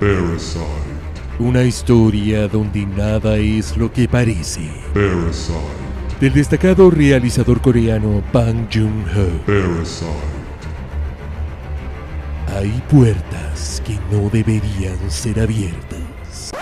Parasite. 0.00 0.64
Una 1.40 1.64
historia 1.64 2.46
donde 2.46 2.86
nada 2.86 3.36
es 3.36 3.76
lo 3.76 3.92
que 3.92 4.08
parece. 4.08 4.70
Parasite. 4.94 5.58
Del 6.20 6.32
destacado 6.32 6.90
realizador 6.90 7.60
coreano 7.60 8.22
Bang 8.32 8.68
Joon-ho. 8.72 9.28
Parasite. 9.44 10.06
Hay 12.56 12.82
puertas 12.88 13.82
que 13.84 13.98
no 14.10 14.30
deberían 14.30 14.98
ser 15.10 15.40
abiertas. 15.40 16.52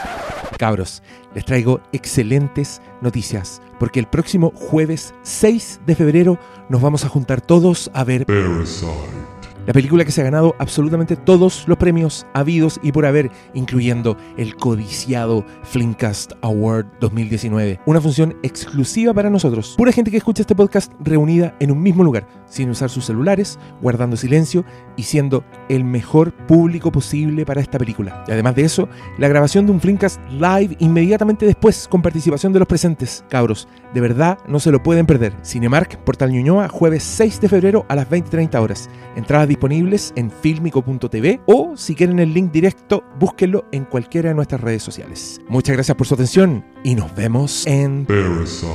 Cabros, 0.59 1.03
les 1.35 1.45
traigo 1.45 1.81
excelentes 1.93 2.81
noticias, 3.03 3.61
porque 3.79 4.01
el 4.01 4.07
próximo 4.07 4.51
jueves 4.55 5.15
6 5.23 5.81
de 5.87 5.95
febrero 5.95 6.39
nos 6.71 6.81
vamos 6.81 7.05
a 7.05 7.09
juntar 7.11 7.43
todos 7.43 7.91
a 7.93 8.05
ver 8.05 8.25
Parasite. 8.25 9.36
La 9.67 9.73
película 9.73 10.05
que 10.05 10.13
se 10.13 10.21
ha 10.21 10.25
ganado 10.25 10.55
absolutamente 10.59 11.17
todos 11.17 11.67
los 11.67 11.77
premios 11.77 12.27
habidos 12.35 12.79
y 12.83 12.93
por 12.93 13.05
haber, 13.05 13.31
incluyendo 13.55 14.17
el 14.37 14.57
codiciado 14.57 15.45
Flimcast 15.65 16.33
Award 16.43 16.87
2019. 17.01 17.81
Una 17.87 18.01
función 18.01 18.37
exclusiva 18.43 19.13
para 19.13 19.29
nosotros. 19.29 19.75
Pura 19.77 19.93
gente 19.93 20.11
que 20.11 20.17
escucha 20.19 20.43
este 20.43 20.55
podcast 20.55 20.93
reunida 21.01 21.57
en 21.59 21.73
un 21.73 21.83
mismo 21.83 22.05
lugar, 22.05 22.29
sin 22.47 22.71
usar 22.71 22.91
sus 22.91 23.05
celulares, 23.05 23.59
guardando 23.83 24.17
silencio 24.17 24.65
y 24.97 25.03
siendo 25.03 25.45
el 25.69 25.85
mejor 25.85 26.33
público 26.47 26.93
posible 26.93 27.45
para 27.45 27.61
esta 27.61 27.79
película. 27.79 28.25
Y 28.29 28.33
además 28.33 28.55
de 28.55 28.63
eso, 28.63 28.89
la 29.19 29.29
grabación 29.29 29.67
de 29.67 29.73
un 29.73 29.81
Flimcast 29.81 30.21
live 30.31 30.77
inmediatamente 30.79 31.45
después 31.45 31.89
con 31.89 32.03
participación 32.03 32.53
de 32.53 32.61
los 32.61 32.69
presentes. 32.69 33.25
Cabros, 33.29 33.67
de 33.97 34.03
verdad 34.03 34.39
no 34.47 34.61
se 34.61 34.71
lo 34.71 34.83
pueden 34.83 35.07
perder. 35.07 35.33
Cinemark, 35.43 35.97
Portal 36.05 36.31
Ñuñoa, 36.31 36.69
jueves 36.69 37.03
6 37.03 37.41
de 37.41 37.49
febrero 37.49 37.87
a 37.89 37.97
las 37.97 38.07
20.30 38.11 38.61
horas. 38.61 38.91
Entradas 39.17 39.49
disponibles 39.49 40.13
en 40.17 40.31
filmico.tv 40.31 41.41
o 41.47 41.75
si 41.79 41.95
quieren 41.95 42.19
el 42.19 42.35
link 42.35 42.53
directo, 42.53 43.03
búsquenlo 43.19 43.65
en 43.73 43.87
cualquiera 43.87 44.29
de 44.29 44.35
nuestras 44.35 44.61
redes 44.61 44.83
sociales. 44.83 45.41
Muchas 45.49 45.77
gracias 45.77 45.97
por 45.97 46.07
su 46.07 46.13
atención 46.13 46.63
y 46.85 46.95
nos 46.95 47.15
vemos 47.15 47.67
en 47.67 48.05
Parasite. 48.05 48.67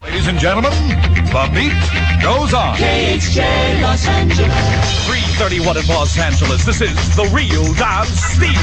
Ladies 0.00 0.26
and 0.26 0.38
gentlemen, 0.40 0.72
the 1.28 1.50
beat 1.52 1.74
goes 2.22 2.54
on. 2.54 2.74
KHJ 2.76 3.82
Los 3.82 4.08
Angeles. 4.08 4.48
331 5.06 5.76
in 5.76 5.86
Los 5.88 6.16
Angeles. 6.16 6.64
This 6.64 6.80
is 6.80 7.16
the 7.16 7.24
real 7.34 7.64
Steve. 8.06 8.56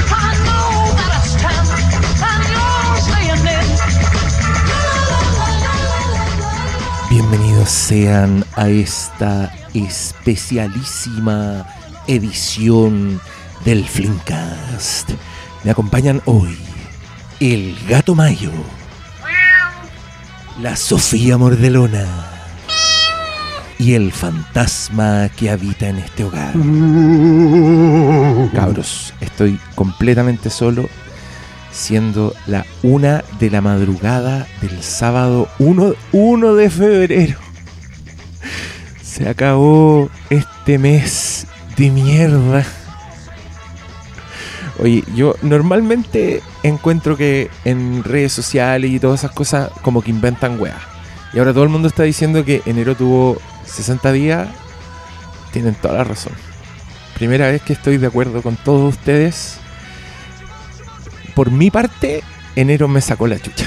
Bienvenidos 7.32 7.70
sean 7.70 8.44
a 8.56 8.68
esta 8.68 9.50
especialísima 9.72 11.66
edición 12.06 13.22
del 13.64 13.88
Flimcast. 13.88 15.12
Me 15.64 15.70
acompañan 15.70 16.20
hoy 16.26 16.58
el 17.40 17.74
Gato 17.88 18.14
Mayo, 18.14 18.52
la 20.60 20.76
Sofía 20.76 21.38
Mordelona 21.38 22.04
y 23.78 23.94
el 23.94 24.12
fantasma 24.12 25.30
que 25.34 25.48
habita 25.48 25.88
en 25.88 26.00
este 26.00 26.24
hogar. 26.24 26.52
Cabros, 28.52 29.14
estoy 29.22 29.58
completamente 29.74 30.50
solo 30.50 30.86
siendo 31.72 32.34
la 32.46 32.64
una 32.82 33.24
de 33.40 33.50
la 33.50 33.60
madrugada 33.60 34.46
del 34.60 34.82
sábado 34.82 35.48
1, 35.58 35.94
1 36.12 36.54
de 36.54 36.70
febrero. 36.70 37.38
Se 39.02 39.28
acabó 39.28 40.10
este 40.30 40.78
mes 40.78 41.46
de 41.76 41.90
mierda. 41.90 42.64
Oye, 44.78 45.04
yo 45.14 45.34
normalmente 45.42 46.42
encuentro 46.62 47.16
que 47.16 47.50
en 47.64 48.04
redes 48.04 48.32
sociales 48.32 48.90
y 48.90 49.00
todas 49.00 49.20
esas 49.20 49.32
cosas 49.32 49.70
como 49.82 50.02
que 50.02 50.10
inventan 50.10 50.60
weas. 50.60 50.80
Y 51.32 51.38
ahora 51.38 51.52
todo 51.52 51.64
el 51.64 51.70
mundo 51.70 51.88
está 51.88 52.02
diciendo 52.02 52.44
que 52.44 52.62
enero 52.66 52.94
tuvo 52.94 53.38
60 53.66 54.12
días. 54.12 54.48
Tienen 55.52 55.74
toda 55.74 55.94
la 55.94 56.04
razón. 56.04 56.32
Primera 57.14 57.46
vez 57.46 57.62
que 57.62 57.74
estoy 57.74 57.98
de 57.98 58.06
acuerdo 58.06 58.42
con 58.42 58.56
todos 58.56 58.94
ustedes 58.94 59.61
por 61.34 61.50
mi 61.50 61.70
parte, 61.70 62.22
enero 62.56 62.88
me 62.88 63.00
sacó 63.00 63.26
la 63.26 63.38
chucha. 63.38 63.66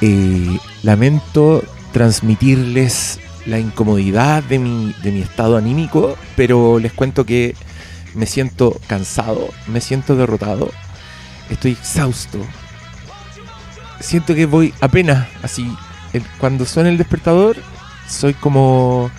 Eh, 0.00 0.58
lamento 0.82 1.62
transmitirles 1.92 3.20
la 3.46 3.58
incomodidad 3.58 4.42
de 4.42 4.58
mi, 4.58 4.94
de 5.02 5.12
mi 5.12 5.20
estado 5.20 5.56
anímico, 5.56 6.16
pero 6.36 6.78
les 6.78 6.92
cuento 6.92 7.24
que 7.24 7.54
me 8.14 8.26
siento 8.26 8.80
cansado, 8.86 9.48
me 9.66 9.80
siento 9.80 10.16
derrotado, 10.16 10.70
estoy 11.50 11.72
exhausto. 11.72 12.38
Siento 14.00 14.34
que 14.34 14.46
voy 14.46 14.74
apenas 14.80 15.28
así. 15.42 15.72
cuando 16.38 16.64
suena 16.64 16.88
el 16.88 16.98
despertador, 16.98 17.56
soy 18.08 18.34
como 18.34 19.10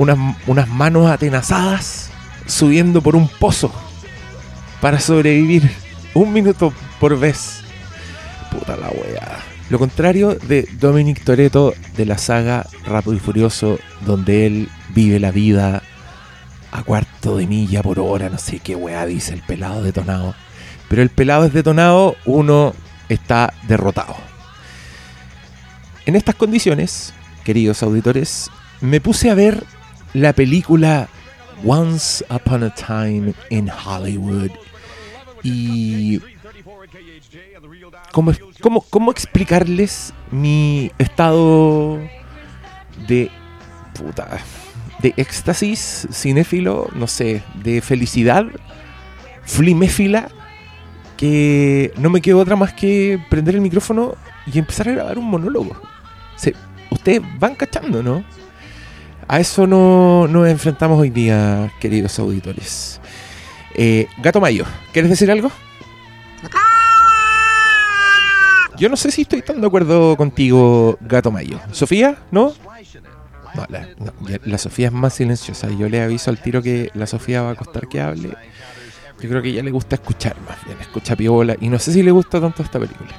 unas, 0.00 0.16
unas 0.46 0.66
manos 0.66 1.10
atenazadas 1.10 2.10
subiendo 2.46 3.02
por 3.02 3.16
un 3.16 3.28
pozo 3.28 3.70
para 4.80 4.98
sobrevivir 4.98 5.70
un 6.14 6.32
minuto 6.32 6.72
por 6.98 7.18
vez. 7.18 7.60
Puta 8.50 8.78
la 8.78 8.88
wea. 8.88 9.40
Lo 9.68 9.78
contrario 9.78 10.34
de 10.34 10.66
Dominic 10.80 11.22
Toretto 11.22 11.74
de 11.98 12.06
la 12.06 12.16
saga 12.16 12.66
Rápido 12.86 13.14
y 13.14 13.18
Furioso, 13.18 13.78
donde 14.06 14.46
él 14.46 14.68
vive 14.94 15.20
la 15.20 15.32
vida 15.32 15.82
a 16.72 16.82
cuarto 16.82 17.36
de 17.36 17.46
milla 17.46 17.82
por 17.82 18.00
hora, 18.00 18.30
no 18.30 18.38
sé 18.38 18.58
qué 18.60 18.74
wea 18.74 19.04
dice 19.04 19.34
el 19.34 19.42
pelado 19.42 19.82
detonado. 19.82 20.34
Pero 20.88 21.02
el 21.02 21.10
pelado 21.10 21.44
es 21.44 21.52
detonado, 21.52 22.16
uno 22.24 22.72
está 23.10 23.52
derrotado. 23.68 24.16
En 26.06 26.16
estas 26.16 26.36
condiciones, 26.36 27.12
queridos 27.44 27.82
auditores, 27.82 28.50
me 28.80 29.00
puse 29.02 29.30
a 29.30 29.34
ver 29.34 29.62
la 30.14 30.32
película 30.32 31.08
Once 31.64 32.24
Upon 32.30 32.64
a 32.64 32.74
Time 32.74 33.34
in 33.50 33.70
Hollywood. 33.70 34.50
Y 35.42 36.20
¿cómo, 38.12 38.32
cómo, 38.60 38.80
cómo 38.82 39.10
explicarles 39.10 40.12
mi 40.30 40.90
estado 40.98 41.98
de 43.08 43.30
puta, 43.94 44.38
de 45.00 45.14
éxtasis 45.16 46.06
cinéfilo, 46.12 46.88
no 46.94 47.06
sé, 47.06 47.42
de 47.62 47.80
felicidad 47.80 48.44
fliméfila 49.44 50.28
que 51.16 51.92
no 51.96 52.08
me 52.10 52.20
quedó 52.20 52.38
otra 52.38 52.56
más 52.56 52.72
que 52.72 53.18
prender 53.28 53.54
el 53.54 53.60
micrófono 53.60 54.14
y 54.52 54.58
empezar 54.58 54.88
a 54.88 54.92
grabar 54.92 55.18
un 55.18 55.26
monólogo. 55.30 55.74
Se- 56.36 56.54
ustedes 56.90 57.20
van 57.38 57.54
cachando, 57.54 58.02
¿no? 58.02 58.24
A 59.32 59.38
eso 59.38 59.64
no 59.68 60.26
nos 60.26 60.48
enfrentamos 60.48 60.98
hoy 60.98 61.10
día, 61.10 61.70
queridos 61.78 62.18
auditores. 62.18 63.00
Eh, 63.76 64.08
Gato 64.18 64.40
Mayo, 64.40 64.64
¿quieres 64.92 65.08
decir 65.08 65.30
algo? 65.30 65.52
Yo 68.76 68.88
no 68.88 68.96
sé 68.96 69.12
si 69.12 69.22
estoy 69.22 69.42
tan 69.42 69.60
de 69.60 69.66
acuerdo 69.68 70.16
contigo, 70.16 70.98
Gato 71.02 71.30
Mayo. 71.30 71.60
¿Sofía? 71.70 72.16
¿No? 72.32 72.52
No, 73.54 73.66
la, 73.68 73.88
ya- 74.46 74.58
Sofía 74.58 74.86
es 74.88 74.92
más 74.92 75.14
silenciosa. 75.14 75.68
Yo 75.70 75.88
le 75.88 76.02
aviso 76.02 76.30
al 76.30 76.40
tiro 76.42 76.60
que 76.60 76.90
la 76.94 77.06
Sofía 77.06 77.42
va 77.42 77.50
a 77.50 77.54
costar 77.54 77.86
que 77.88 78.00
hable. 78.00 78.30
Yo 79.20 79.28
creo 79.28 79.42
que 79.42 79.48
a 79.48 79.52
ella 79.52 79.62
le 79.62 79.70
gusta 79.70 79.94
escuchar 79.96 80.34
más 80.48 80.64
bien, 80.64 80.76
escucha 80.80 81.14
piola. 81.14 81.54
Y 81.60 81.68
no 81.68 81.78
sé 81.78 81.92
si 81.92 82.02
le 82.02 82.10
gusta 82.10 82.40
tanto 82.40 82.64
esta 82.64 82.80
película. 82.80 83.10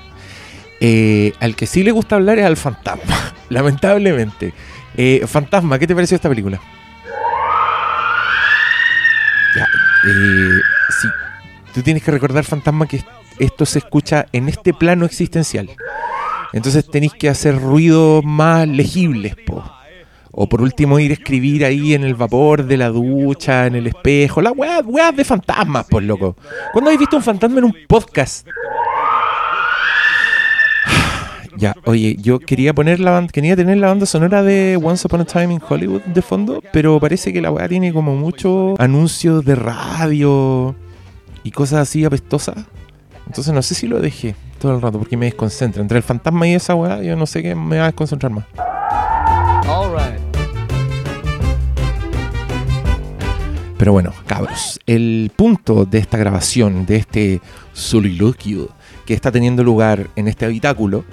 Eh, 0.82 1.32
al 1.40 1.56
que 1.56 1.68
sí 1.68 1.84
le 1.84 1.92
gusta 1.92 2.16
hablar 2.16 2.38
es 2.40 2.46
al 2.46 2.58
fantasma, 2.58 3.34
lamentablemente. 3.50 4.54
Eh, 4.98 5.24
fantasma, 5.28 5.80
¿qué 5.80 5.88
te 5.88 5.96
pareció 5.96 6.16
esta 6.16 6.30
película? 6.30 6.60
Ya, 9.56 9.64
eh, 9.64 10.60
sí. 11.02 11.08
Tú 11.74 11.82
tienes 11.82 12.04
que 12.04 12.12
recordar, 12.12 12.44
fantasma, 12.44 12.86
que 12.86 13.04
esto 13.40 13.66
se 13.66 13.80
escucha 13.80 14.26
en 14.32 14.50
este 14.50 14.74
plano 14.74 15.06
existencial. 15.06 15.70
Entonces 16.54 16.86
tenéis 16.90 17.14
que 17.14 17.30
hacer 17.30 17.60
ruidos 17.60 18.24
más 18.26 18.68
legibles, 18.68 19.36
po. 19.46 19.64
O 20.34 20.48
por 20.48 20.62
último 20.62 21.00
ir 21.00 21.12
a 21.12 21.16
escribir 21.16 21.66
ahí 21.66 21.94
en 21.94 22.04
el 22.04 22.16
vapor 22.16 22.64
de 22.66 22.78
la 22.78 22.90
ducha, 22.90 23.68
en 23.68 23.76
el 23.76 23.88
espejo. 23.88 24.42
La 24.42 24.52
weá, 24.52 24.80
weá 24.80 25.12
de 25.12 25.26
fantasmas, 25.26 25.86
pues 25.90 26.06
loco. 26.06 26.38
¿Cuándo 26.72 26.90
habéis 26.90 27.00
visto 27.00 27.18
un 27.18 27.24
fantasma 27.24 27.60
en 27.60 27.66
un 27.66 27.76
podcast? 27.88 28.48
Ya, 31.62 31.76
oye, 31.86 32.18
yo 32.20 32.40
quería 32.40 32.74
poner 32.74 33.00
la 33.00 33.12
banda, 33.12 33.32
quería 33.32 33.56
tener 33.56 33.78
la 33.78 33.90
banda 33.90 34.08
sonora 34.08 34.42
de 34.42 34.80
Once 34.84 35.06
Upon 35.06 35.22
a 35.22 35.26
Time 35.26 35.54
in 35.54 35.62
Hollywood 35.62 36.02
de 36.02 36.24
fondo, 36.24 36.64
pero 36.74 37.00
parece 37.00 37.32
que 37.32 37.40
la 37.40 37.52
weá 37.52 37.70
tiene 37.70 37.94
como 37.94 38.16
muchos 38.16 38.80
anuncios 38.80 39.46
de 39.46 39.54
radio 39.54 40.74
y 41.44 41.52
cosas 41.52 41.82
así 41.82 42.04
apestosas. 42.04 42.56
Entonces 43.28 43.54
no 43.54 43.62
sé 43.62 43.76
si 43.76 43.86
lo 43.86 44.00
dejé 44.00 44.34
todo 44.60 44.74
el 44.74 44.82
rato 44.82 44.98
porque 44.98 45.18
me 45.18 45.28
desconcentra. 45.28 45.84
Entre 45.84 45.98
el 45.98 46.04
fantasma 46.04 46.48
y 46.48 46.56
esa 46.56 46.74
weá, 46.74 47.00
yo 47.04 47.16
no 47.16 47.28
sé 47.28 47.44
qué 47.44 47.54
me 47.54 47.78
va 47.78 47.84
a 47.84 47.88
desconcentrar 47.90 48.32
más. 48.32 48.46
Pero 53.78 53.92
bueno, 53.92 54.14
cabros, 54.26 54.80
el 54.88 55.32
punto 55.36 55.86
de 55.86 56.00
esta 56.00 56.18
grabación, 56.18 56.88
de 56.88 56.96
este 56.96 57.42
soliloquio 57.74 58.70
que 59.06 59.14
está 59.14 59.32
teniendo 59.32 59.64
lugar 59.64 60.08
en 60.16 60.28
este 60.28 60.46
habitáculo, 60.46 61.04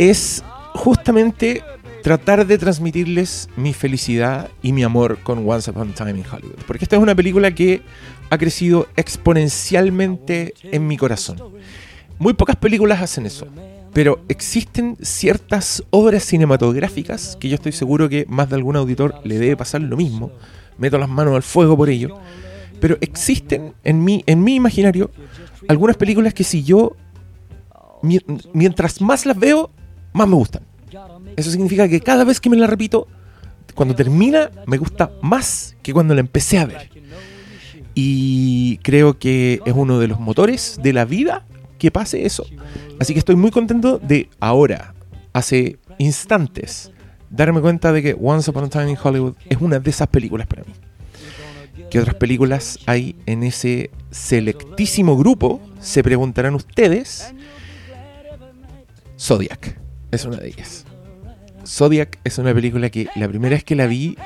es 0.00 0.42
justamente 0.74 1.62
tratar 2.02 2.46
de 2.46 2.56
transmitirles 2.56 3.48
mi 3.56 3.74
felicidad 3.74 4.48
y 4.62 4.72
mi 4.72 4.82
amor 4.82 5.18
con 5.22 5.46
Once 5.48 5.70
Upon 5.70 5.90
a 5.90 5.94
Time 5.94 6.12
in 6.18 6.24
Hollywood. 6.24 6.56
Porque 6.66 6.84
esta 6.86 6.96
es 6.96 7.02
una 7.02 7.14
película 7.14 7.50
que 7.54 7.82
ha 8.30 8.38
crecido 8.38 8.86
exponencialmente 8.96 10.54
en 10.62 10.86
mi 10.86 10.96
corazón. 10.96 11.38
Muy 12.18 12.32
pocas 12.32 12.56
películas 12.56 13.02
hacen 13.02 13.26
eso. 13.26 13.46
Pero 13.92 14.22
existen 14.28 14.96
ciertas 15.02 15.82
obras 15.90 16.22
cinematográficas 16.24 17.36
que 17.40 17.48
yo 17.48 17.56
estoy 17.56 17.72
seguro 17.72 18.08
que 18.08 18.24
más 18.28 18.48
de 18.48 18.54
algún 18.56 18.76
auditor 18.76 19.16
le 19.24 19.38
debe 19.38 19.56
pasar 19.56 19.80
lo 19.80 19.96
mismo. 19.96 20.30
Meto 20.78 20.96
las 20.96 21.08
manos 21.08 21.34
al 21.34 21.42
fuego 21.42 21.76
por 21.76 21.90
ello. 21.90 22.16
Pero 22.80 22.96
existen 23.02 23.74
en 23.84 24.02
mi, 24.02 24.22
en 24.26 24.42
mi 24.42 24.54
imaginario 24.54 25.10
algunas 25.68 25.96
películas 25.96 26.32
que 26.32 26.44
si 26.44 26.62
yo, 26.62 26.96
mi- 28.02 28.20
mientras 28.54 29.00
más 29.02 29.26
las 29.26 29.38
veo, 29.38 29.70
más 30.12 30.28
me 30.28 30.34
gustan. 30.34 30.62
Eso 31.36 31.50
significa 31.50 31.88
que 31.88 32.00
cada 32.00 32.24
vez 32.24 32.40
que 32.40 32.50
me 32.50 32.56
la 32.56 32.66
repito, 32.66 33.06
cuando 33.74 33.94
termina, 33.94 34.50
me 34.66 34.76
gusta 34.76 35.10
más 35.22 35.76
que 35.82 35.92
cuando 35.92 36.14
la 36.14 36.20
empecé 36.20 36.58
a 36.58 36.66
ver. 36.66 36.90
Y 37.94 38.78
creo 38.78 39.18
que 39.18 39.60
es 39.64 39.74
uno 39.74 39.98
de 39.98 40.08
los 40.08 40.20
motores 40.20 40.78
de 40.82 40.92
la 40.92 41.04
vida 41.04 41.44
que 41.78 41.90
pase 41.90 42.26
eso. 42.26 42.44
Así 42.98 43.12
que 43.12 43.18
estoy 43.18 43.36
muy 43.36 43.50
contento 43.50 43.98
de 43.98 44.28
ahora, 44.40 44.94
hace 45.32 45.78
instantes, 45.98 46.90
darme 47.30 47.60
cuenta 47.60 47.92
de 47.92 48.02
que 48.02 48.16
Once 48.20 48.50
Upon 48.50 48.64
a 48.64 48.68
Time 48.68 48.90
in 48.90 48.98
Hollywood 49.02 49.34
es 49.48 49.60
una 49.60 49.78
de 49.78 49.90
esas 49.90 50.08
películas 50.08 50.46
para 50.46 50.64
mí. 50.64 50.72
¿Qué 51.90 51.98
otras 51.98 52.16
películas 52.16 52.78
hay 52.86 53.16
en 53.26 53.42
ese 53.42 53.90
selectísimo 54.10 55.16
grupo? 55.16 55.60
Se 55.80 56.02
preguntarán 56.02 56.54
ustedes. 56.54 57.34
Zodiac 59.18 59.80
es 60.10 60.24
una 60.24 60.36
de 60.36 60.48
ellas. 60.48 60.84
Zodiac 61.66 62.18
es 62.24 62.38
una 62.38 62.54
película 62.54 62.90
que 62.90 63.08
la 63.14 63.28
primera 63.28 63.54
vez 63.54 63.64
que 63.64 63.76
la 63.76 63.86
vi, 63.86 64.16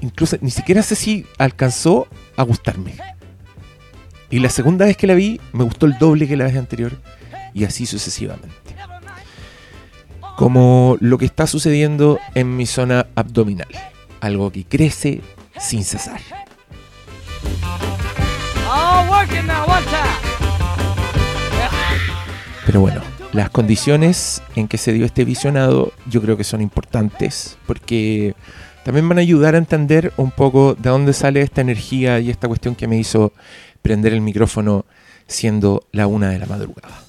incluso 0.00 0.36
ni 0.40 0.50
siquiera 0.50 0.82
sé 0.82 0.94
si 0.94 1.26
alcanzó 1.38 2.06
a 2.36 2.42
gustarme. 2.42 2.94
Y 4.30 4.38
la 4.38 4.48
segunda 4.48 4.86
vez 4.86 4.96
que 4.96 5.06
la 5.06 5.14
vi, 5.14 5.40
me 5.52 5.64
gustó 5.64 5.86
el 5.86 5.98
doble 5.98 6.26
que 6.26 6.36
la 6.36 6.44
vez 6.44 6.56
anterior. 6.56 6.92
Y 7.52 7.64
así 7.64 7.84
sucesivamente. 7.84 8.48
Como 10.36 10.96
lo 11.00 11.18
que 11.18 11.26
está 11.26 11.46
sucediendo 11.46 12.18
en 12.34 12.56
mi 12.56 12.64
zona 12.64 13.08
abdominal. 13.14 13.68
Algo 14.20 14.50
que 14.50 14.64
crece 14.64 15.20
sin 15.58 15.84
cesar. 15.84 16.20
Time. 19.84 20.32
Pero 22.64 22.80
bueno, 22.80 23.02
las 23.32 23.50
condiciones 23.50 24.42
en 24.56 24.68
que 24.68 24.78
se 24.78 24.92
dio 24.92 25.06
este 25.06 25.24
visionado 25.24 25.92
yo 26.08 26.20
creo 26.20 26.36
que 26.36 26.44
son 26.44 26.60
importantes 26.60 27.56
porque 27.66 28.34
también 28.84 29.08
van 29.08 29.18
a 29.18 29.22
ayudar 29.22 29.54
a 29.54 29.58
entender 29.58 30.12
un 30.16 30.30
poco 30.30 30.74
de 30.74 30.90
dónde 30.90 31.12
sale 31.12 31.40
esta 31.40 31.60
energía 31.60 32.18
y 32.20 32.30
esta 32.30 32.48
cuestión 32.48 32.74
que 32.74 32.88
me 32.88 32.98
hizo 32.98 33.32
prender 33.80 34.12
el 34.12 34.20
micrófono 34.20 34.84
siendo 35.26 35.86
la 35.92 36.06
una 36.06 36.30
de 36.30 36.38
la 36.38 36.46
madrugada. 36.46 37.02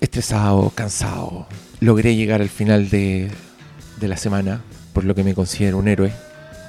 Estresado, 0.00 0.70
cansado, 0.70 1.46
logré 1.80 2.14
llegar 2.14 2.40
al 2.42 2.48
final 2.48 2.90
de, 2.90 3.30
de 3.98 4.08
la 4.08 4.16
semana, 4.16 4.62
por 4.92 5.04
lo 5.04 5.14
que 5.14 5.24
me 5.24 5.34
considero 5.34 5.78
un 5.78 5.88
héroe. 5.88 6.12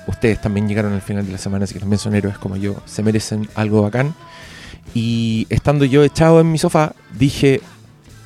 Ustedes 0.07 0.41
también 0.41 0.67
llegaron 0.67 0.93
al 0.93 1.01
final 1.01 1.25
de 1.25 1.33
la 1.33 1.37
semana, 1.37 1.65
así 1.65 1.75
que 1.75 1.79
también 1.79 1.99
son 1.99 2.15
héroes 2.15 2.37
como 2.37 2.57
yo. 2.57 2.81
Se 2.85 3.03
merecen 3.03 3.47
algo 3.55 3.81
bacán. 3.83 4.15
Y 4.93 5.47
estando 5.49 5.85
yo 5.85 6.03
echado 6.03 6.39
en 6.39 6.51
mi 6.51 6.57
sofá, 6.57 6.93
dije, 7.17 7.61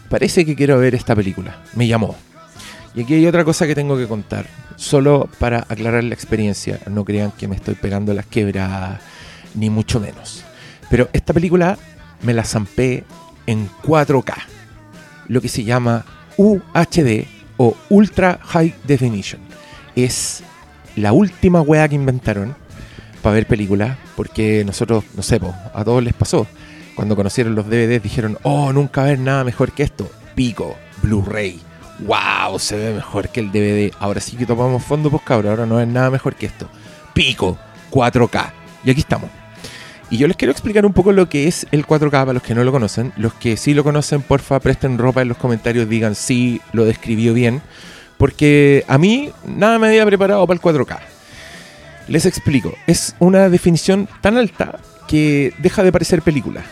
parece 0.10 0.46
que 0.46 0.56
quiero 0.56 0.78
ver 0.78 0.96
esta 0.96 1.16
película. 1.16 1.64
Me 1.76 1.88
llamó. 1.88 2.16
Y 2.96 3.04
aquí 3.04 3.14
hay 3.16 3.28
otra 3.28 3.46
cosa 3.46 3.68
que 3.68 3.76
tengo 3.76 3.98
que 3.98 4.08
contar, 4.08 4.48
solo 4.76 5.30
para 5.40 5.66
aclarar 5.70 6.04
la 6.04 6.14
experiencia. 6.14 6.80
No 6.90 7.06
crean 7.06 7.32
que 7.32 7.48
me 7.48 7.56
estoy 7.56 7.76
pegando 7.76 8.14
las 8.14 8.26
quebradas, 8.26 9.00
ni 9.56 9.70
mucho 9.70 10.00
menos. 10.00 10.44
Pero 10.90 11.10
esta 11.14 11.34
película 11.34 11.78
me 12.24 12.34
la 12.34 12.44
zampé 12.44 13.04
en 13.46 13.70
4K, 13.84 14.34
lo 15.28 15.42
que 15.42 15.50
se 15.50 15.64
llama 15.64 16.06
UHD 16.38 17.26
o 17.58 17.76
Ultra 17.90 18.40
High 18.42 18.76
Definition. 18.86 19.42
Es 19.96 20.44
la 20.96 21.14
última 21.14 21.62
weá 21.62 21.88
que 21.88 21.96
inventaron 21.96 22.56
para 23.20 23.36
ver 23.36 23.48
películas, 23.48 23.98
porque 24.16 24.64
nosotros, 24.66 25.04
no 25.16 25.24
sé, 25.24 25.40
a 25.74 25.84
todos 25.84 26.04
les 26.04 26.14
pasó. 26.14 26.48
Cuando 26.96 27.16
conocieron 27.16 27.56
los 27.56 27.68
DVDs 27.68 28.04
dijeron, 28.04 28.38
oh, 28.44 28.74
nunca 28.74 29.04
haber 29.04 29.20
nada 29.20 29.44
mejor 29.44 29.72
que 29.72 29.84
esto. 29.84 30.10
Pico, 30.36 30.76
Blu-ray. 31.02 31.60
Wow, 32.00 32.60
se 32.60 32.78
ve 32.78 32.94
mejor 32.94 33.30
que 33.30 33.40
el 33.40 33.52
DVD. 33.52 33.94
Ahora 34.00 34.22
sí 34.22 34.38
que 34.38 34.46
tomamos 34.46 34.84
fondo, 34.84 35.10
pues 35.10 35.24
cabrón, 35.24 35.52
ahora 35.52 35.66
no 35.66 35.80
es 35.80 35.88
nada 35.88 36.10
mejor 36.10 36.36
que 36.36 36.46
esto. 36.46 36.70
Pico, 37.14 37.58
4K. 37.92 38.52
Y 38.84 38.92
aquí 38.92 39.02
estamos. 39.02 39.30
Y 40.10 40.18
yo 40.18 40.28
les 40.28 40.38
quiero 40.38 40.52
explicar 40.52 40.86
un 40.86 40.94
poco 40.94 41.12
lo 41.12 41.30
que 41.30 41.48
es 41.48 41.68
el 41.72 41.86
4K 41.86 42.12
para 42.12 42.34
los 42.34 42.42
que 42.44 42.56
no 42.56 42.64
lo 42.64 42.72
conocen. 42.72 43.14
Los 43.16 43.34
que 43.34 43.58
sí 43.58 43.74
lo 43.74 43.84
conocen, 43.84 44.22
porfa, 44.22 44.60
presten 44.60 44.98
ropa 44.98 45.22
en 45.22 45.28
los 45.28 45.38
comentarios, 45.38 45.88
digan 45.88 46.16
sí, 46.16 46.62
lo 46.74 46.86
describió 46.86 47.34
bien. 47.34 47.62
Porque 48.18 48.84
a 48.88 48.98
mí 48.98 49.32
nada 49.46 49.78
me 49.78 49.88
había 49.88 50.06
preparado 50.06 50.46
para 50.48 50.56
el 50.56 50.62
4K. 50.62 51.00
Les 52.10 52.26
explico. 52.26 52.74
Es 52.88 53.16
una 53.20 53.50
definición 53.50 54.10
tan 54.22 54.38
alta 54.38 54.80
que 55.08 55.54
deja 55.60 55.84
de 55.84 55.92
parecer 55.92 56.24
película. 56.24 56.64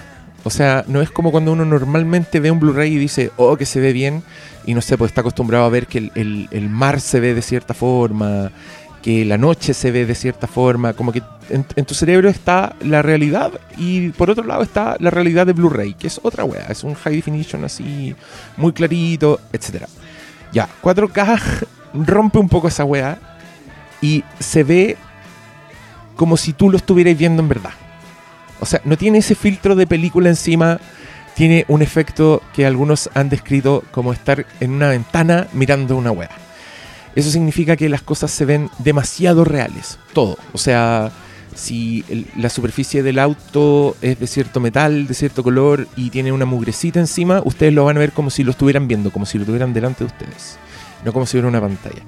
O 0.44 0.50
sea, 0.50 0.84
no 0.88 1.01
es 1.01 1.12
como 1.12 1.31
cuando 1.31 1.51
uno 1.51 1.63
normalmente 1.63 2.39
ve 2.39 2.50
un 2.50 2.60
Blu-ray 2.60 2.94
y 2.94 2.98
dice, 2.98 3.31
oh, 3.38 3.56
que 3.56 3.66
se 3.66 3.80
ve 3.80 3.94
bien, 3.94 4.24
y 4.66 4.74
no 4.74 4.81
sé, 4.81 4.98
pues 4.98 5.12
está 5.12 5.22
acostumbrado 5.22 5.66
a 5.66 5.69
ver 5.69 5.86
que 5.86 6.12
el, 6.16 6.69
mar 6.69 7.00
se 7.01 7.19
ve 7.19 7.36
de 7.36 7.42
cierta 7.42 7.74
forma, 7.74 8.51
que 9.04 9.25
la 9.25 9.38
noche 9.38 9.74
se 9.74 9.92
ve 9.92 10.06
de 10.06 10.16
cierta 10.16 10.48
forma, 10.48 10.94
como 10.94 11.12
que 11.12 11.22
en, 11.50 11.86
tu 11.86 11.94
cerebro 11.94 12.30
está 12.30 12.75
la 12.81 13.01
realidad 13.01 13.51
y 13.78 14.10
por 14.10 14.30
otro 14.30 14.44
lado 14.44 14.63
está 14.63 14.95
la 15.00 15.12
realidad 15.12 15.45
de 15.45 15.54
Blu-ray, 15.54 15.94
que 15.94 16.07
es 16.07 16.19
otra 16.24 16.45
wea, 16.45 16.66
es 16.69 16.83
un 16.83 16.95
high 16.95 17.16
definition 17.16 17.63
así, 17.63 18.16
muy 18.56 18.74
clarito, 18.74 19.40
etcétera. 19.54 19.88
Ya, 20.51 20.68
4K 20.81 21.40
rompe 21.94 22.40
un 22.40 22.50
poco 22.50 22.69
esa 22.69 22.85
wea 22.85 23.19
y 24.02 24.23
se 24.40 24.64
ve 24.64 24.97
como 26.18 26.36
si 26.36 26.52
tú 26.52 26.69
lo 26.69 26.76
estuvieras 26.76 27.18
viendo 27.18 27.42
en 27.42 27.47
verdad. 27.47 27.71
O 28.59 28.66
sea, 28.66 28.81
no 28.83 28.97
tiene 28.97 29.19
ese 29.19 29.36
filtro 29.36 29.76
de 29.76 29.88
película 29.88 30.28
encima, 30.28 30.80
tiene 31.36 31.64
un 31.69 31.81
efecto 31.81 32.42
que 32.54 32.66
algunos 32.66 33.09
han 33.14 33.30
descrito 33.30 33.83
como 33.92 34.12
estar 34.12 34.45
en 34.59 34.71
una 34.71 34.90
ventana 34.90 35.47
mirando 35.54 35.95
una 35.95 36.12
wea. 36.12 36.31
Eso 37.16 37.31
significa 37.31 37.78
que 37.78 37.88
las 37.88 38.02
cosas 38.02 38.31
se 38.31 38.45
ven 38.45 38.69
demasiado 38.80 39.45
reales, 39.45 40.00
todo. 40.14 40.38
O 40.54 40.57
sea, 40.57 41.12
si 41.56 42.04
la 42.36 42.50
superficie 42.50 43.04
del 43.04 43.19
auto 43.19 43.95
es 44.02 44.19
de 44.19 44.28
cierto 44.28 44.59
metal, 44.59 45.07
de 45.07 45.14
cierto 45.14 45.44
color 45.44 45.88
y 45.95 46.09
tiene 46.09 46.31
una 46.31 46.45
mugrecita 46.45 47.00
encima, 47.00 47.42
ustedes 47.44 47.74
lo 47.74 47.86
van 47.86 47.97
a 47.97 48.00
ver 48.00 48.12
como 48.12 48.30
si 48.30 48.44
lo 48.44 48.52
estuvieran 48.52 48.88
viendo, 48.88 49.12
como 49.12 49.26
si 49.26 49.38
lo 49.38 49.45
tuvieran 49.45 49.74
delante 49.74 50.00
de 50.00 50.06
ustedes, 50.06 50.57
no 51.06 51.14
como 51.14 51.26
si 51.26 51.38
hubiera 51.38 51.47
una 51.47 51.62
pantalla. 51.62 52.02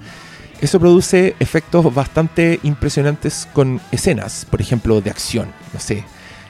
Eso 0.62 0.80
produce 0.80 1.36
efectos 1.40 1.94
bastante 1.94 2.60
impresionantes 2.64 3.48
con 3.54 3.80
escenas, 3.92 4.46
por 4.50 4.60
ejemplo, 4.60 5.00
de 5.00 5.10
acción. 5.10 5.54
No 5.74 5.80
sé, 5.80 6.04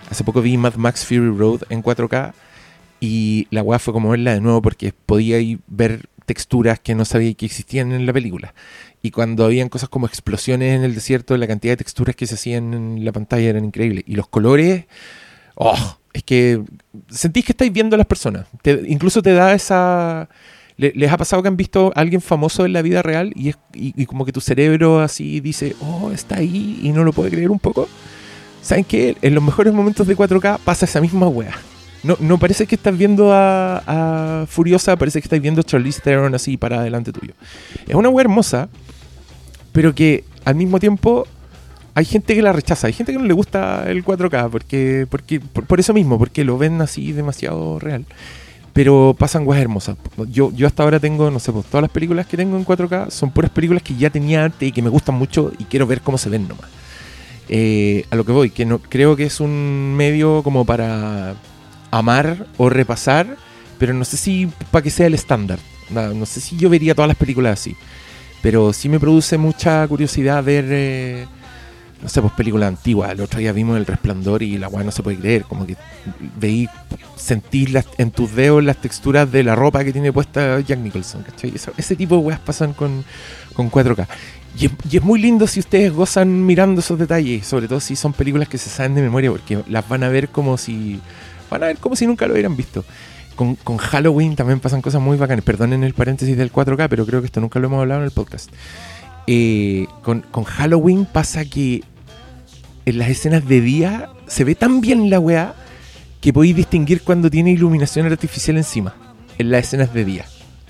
hace 0.10 0.24
poco 0.24 0.42
vi 0.42 0.58
Mad 0.58 0.76
Max 0.76 1.06
Fury 1.06 1.30
Road 1.30 1.62
en 1.70 1.84
4K 1.84 2.34
y 3.00 3.48
la 3.52 3.62
weá 3.62 3.78
fue 3.78 3.94
como 3.94 4.10
verla 4.10 4.34
de 4.34 4.42
nuevo 4.42 4.62
porque 4.64 4.94
podía 5.06 5.38
ahí 5.38 5.60
ver 5.68 6.08
texturas 6.26 6.80
que 6.80 6.96
no 6.96 7.06
sabía 7.06 7.34
que 7.36 7.46
existían 7.46 7.92
en 7.92 8.06
la 8.08 8.14
película. 8.14 8.54
Y 9.04 9.12
cuando 9.12 9.46
habían 9.46 9.70
cosas 9.70 9.90
como 9.90 10.08
explosiones 10.08 10.76
en 10.76 10.84
el 10.84 10.96
desierto, 10.96 11.38
la 11.38 11.48
cantidad 11.48 11.74
de 11.74 11.78
texturas 11.78 12.16
que 12.16 12.26
se 12.28 12.34
hacían 12.36 12.74
en 12.74 13.06
la 13.06 13.12
pantalla 13.12 13.48
eran 13.50 13.64
increíbles. 13.66 14.04
Y 14.08 14.16
los 14.16 14.28
colores, 14.28 14.86
oh, 15.56 15.98
es 16.14 16.24
que 16.24 16.62
sentís 17.10 17.46
que 17.46 17.52
estáis 17.54 17.72
viendo 17.72 17.96
a 17.96 17.98
las 17.98 18.08
personas. 18.08 18.48
Te- 18.64 18.84
incluso 18.88 19.22
te 19.22 19.34
da 19.34 19.54
esa... 19.54 20.30
le- 20.80 20.94
¿Les 20.96 21.12
ha 21.12 21.18
pasado 21.18 21.42
que 21.44 21.48
han 21.50 21.58
visto 21.58 21.92
a 21.96 22.00
alguien 22.00 22.22
famoso 22.22 22.66
en 22.66 22.74
la 22.74 22.82
vida 22.82 23.02
real 23.02 23.32
y, 23.36 23.50
es, 23.50 23.58
y, 23.74 23.94
y 24.02 24.06
como 24.08 24.26
que 24.26 24.32
tu 24.32 24.42
cerebro 24.42 25.00
así 25.02 25.40
dice, 25.42 25.76
oh, 25.82 26.10
está 26.12 26.38
ahí 26.38 26.80
y 26.82 26.90
no 26.92 27.04
lo 27.04 27.14
puede 27.14 27.30
creer 27.30 27.52
un 27.52 27.60
poco? 27.60 27.88
¿Saben 28.62 28.84
qué? 28.86 29.16
En 29.22 29.36
los 29.36 29.44
mejores 29.44 29.74
momentos 29.74 30.08
de 30.08 30.16
4K 30.18 30.60
pasa 30.64 30.86
esa 30.86 31.00
misma 31.02 31.28
wea. 31.28 31.54
No, 32.02 32.16
no 32.22 32.38
parece 32.38 32.66
que 32.66 32.76
estás 32.76 32.98
viendo 32.98 33.34
a, 33.34 33.84
a 34.44 34.46
Furiosa, 34.48 34.96
parece 34.96 35.20
que 35.22 35.26
estás 35.26 35.42
viendo 35.42 35.62
a 35.62 35.64
Charlize 35.66 36.02
Theron 36.02 36.34
así 36.34 36.56
para 36.58 36.80
adelante 36.80 37.12
tuyo. 37.12 37.34
Es 37.88 37.96
una 37.96 38.08
wea 38.10 38.24
hermosa, 38.24 38.70
pero 39.74 39.94
que 39.94 40.24
al 40.46 40.56
mismo 40.56 40.80
tiempo 40.80 41.28
hay 41.96 42.06
gente 42.06 42.36
que 42.36 42.42
la 42.42 42.54
rechaza, 42.54 42.88
hay 42.88 42.94
gente 42.94 43.12
que 43.12 43.18
no 43.20 43.26
le 43.26 43.34
gusta 43.34 43.84
el 43.92 44.06
4K 44.06 44.50
porque, 44.50 45.08
porque 45.10 45.40
por, 45.42 45.66
por 45.66 45.80
eso 45.80 45.94
mismo, 45.94 46.18
porque 46.18 46.44
lo 46.46 46.58
ven 46.58 46.82
así 46.82 47.12
demasiado 47.12 47.80
real. 47.80 48.06
Pero 48.74 49.16
pasan 49.18 49.48
weas 49.48 49.62
hermosas. 49.62 49.98
Yo, 50.30 50.52
yo 50.54 50.68
hasta 50.68 50.84
ahora 50.84 51.00
tengo, 51.00 51.30
no 51.32 51.40
sé, 51.40 51.52
pues, 51.52 51.66
todas 51.66 51.82
las 51.82 51.92
películas 51.92 52.28
que 52.28 52.38
tengo 52.38 52.56
en 52.58 52.66
4K 52.66 53.10
son 53.10 53.32
puras 53.32 53.52
películas 53.52 53.84
que 53.84 53.96
ya 53.96 54.10
tenía 54.10 54.46
antes 54.46 54.70
y 54.70 54.72
que 54.72 54.82
me 54.82 54.90
gustan 54.90 55.16
mucho 55.16 55.52
y 55.58 55.66
quiero 55.66 55.88
ver 55.88 56.02
cómo 56.02 56.18
se 56.18 56.30
ven 56.30 56.48
nomás. 56.48 56.70
Eh, 57.48 58.06
a 58.12 58.16
lo 58.16 58.26
que 58.26 58.32
voy, 58.32 58.52
que 58.52 58.66
no 58.66 58.78
creo 58.80 59.16
que 59.16 59.24
es 59.24 59.40
un 59.40 59.96
medio 59.96 60.44
como 60.44 60.66
para 60.66 61.36
amar 61.90 62.46
o 62.58 62.70
repasar, 62.70 63.38
pero 63.80 63.94
no 63.94 64.06
sé 64.06 64.18
si 64.18 64.48
para 64.72 64.84
que 64.84 64.92
sea 64.92 65.08
el 65.08 65.16
estándar. 65.16 65.60
No, 65.90 66.14
no 66.14 66.26
sé 66.28 66.40
si 66.42 66.56
yo 66.58 66.70
vería 66.70 66.94
todas 66.94 67.08
las 67.08 67.18
películas 67.18 67.60
así. 67.60 67.76
Pero 68.42 68.72
sí 68.72 68.88
me 68.88 69.00
produce 69.00 69.38
mucha 69.38 69.88
curiosidad 69.88 70.44
ver, 70.44 70.66
eh, 70.70 71.28
no 72.02 72.10
sé, 72.10 72.22
pues 72.22 72.34
películas 72.34 72.68
antiguas. 72.70 73.12
El 73.12 73.22
otro 73.22 73.40
día 73.40 73.52
vimos 73.52 73.78
El 73.78 73.86
Resplandor 73.86 74.42
y 74.44 74.58
la 74.58 74.68
weá 74.68 74.84
no 74.84 74.92
se 74.92 75.04
puede 75.04 75.18
creer. 75.18 75.44
Como 75.44 75.66
que 75.66 75.76
veí, 76.40 76.68
sentí 77.16 77.68
las- 77.68 77.88
en 77.98 78.12
tus 78.12 78.34
dedos 78.36 78.64
las 78.64 78.78
texturas 78.78 79.32
de 79.32 79.44
la 79.44 79.56
ropa 79.56 79.84
que 79.84 79.92
tiene 79.92 80.12
puesta 80.14 80.60
Jack 80.62 80.80
Nicholson. 80.80 81.24
¿cachai? 81.24 81.54
Ese 81.78 81.96
tipo 81.96 82.16
de 82.16 82.22
weas 82.22 82.40
pasan 82.40 82.74
con, 82.74 83.04
con 83.54 83.70
4K. 83.70 84.08
Y 84.58 84.66
es, 84.66 84.72
y 84.90 84.98
es 84.98 85.04
muy 85.04 85.20
lindo 85.22 85.46
si 85.46 85.60
ustedes 85.60 85.94
gozan 85.94 86.46
mirando 86.46 86.80
esos 86.82 86.98
detalles, 86.98 87.46
sobre 87.46 87.68
todo 87.68 87.80
si 87.80 87.96
son 87.96 88.14
películas 88.14 88.48
que 88.50 88.58
se 88.58 88.70
saben 88.70 88.96
de 88.96 89.02
memoria, 89.02 89.30
porque 89.30 89.60
las 89.68 89.88
van 89.88 90.04
a 90.04 90.10
ver 90.10 90.30
como 90.30 90.58
si 90.58 91.00
van 91.52 91.64
a 91.64 91.68
ver 91.68 91.78
como 91.78 91.96
si 91.96 92.08
nunca 92.08 92.26
lo 92.28 92.34
hubieran 92.34 92.56
visto. 92.58 92.84
Con, 93.36 93.56
con 93.56 93.78
Halloween 93.78 94.36
también 94.36 94.60
pasan 94.60 94.82
cosas 94.82 95.02
muy 95.02 95.16
bacanas. 95.18 95.46
Perdonen 95.46 95.84
el 95.86 95.94
paréntesis 95.94 96.36
del 96.36 96.52
4K, 96.52 96.88
pero 96.90 97.06
creo 97.06 97.22
que 97.22 97.28
esto 97.28 97.40
nunca 97.40 97.58
lo 97.60 97.68
hemos 97.68 97.80
hablado 97.80 98.02
en 98.02 98.06
el 98.06 98.12
podcast. 98.12 98.50
Eh, 99.32 99.86
con, 100.02 100.24
Halloween 100.44 101.06
pasa 101.06 101.46
que 101.46 101.84
en 102.88 102.98
las 102.98 103.10
escenas 103.10 103.48
de 103.48 103.62
día 103.62 104.10
se 104.26 104.44
ve 104.44 104.56
tan 104.56 104.82
bien 104.82 105.12
la 105.12 105.20
weá 105.20 105.54
que 106.20 106.34
podéis 106.34 106.56
distinguir 106.56 107.04
cuando 107.04 107.30
tiene 107.30 107.52
iluminación 107.52 108.08
artificial 108.08 108.58
encima, 108.58 108.96
en 109.38 109.52
las 109.52 109.66
escenas 109.68 109.94
de 109.94 110.04
día. 110.04 110.26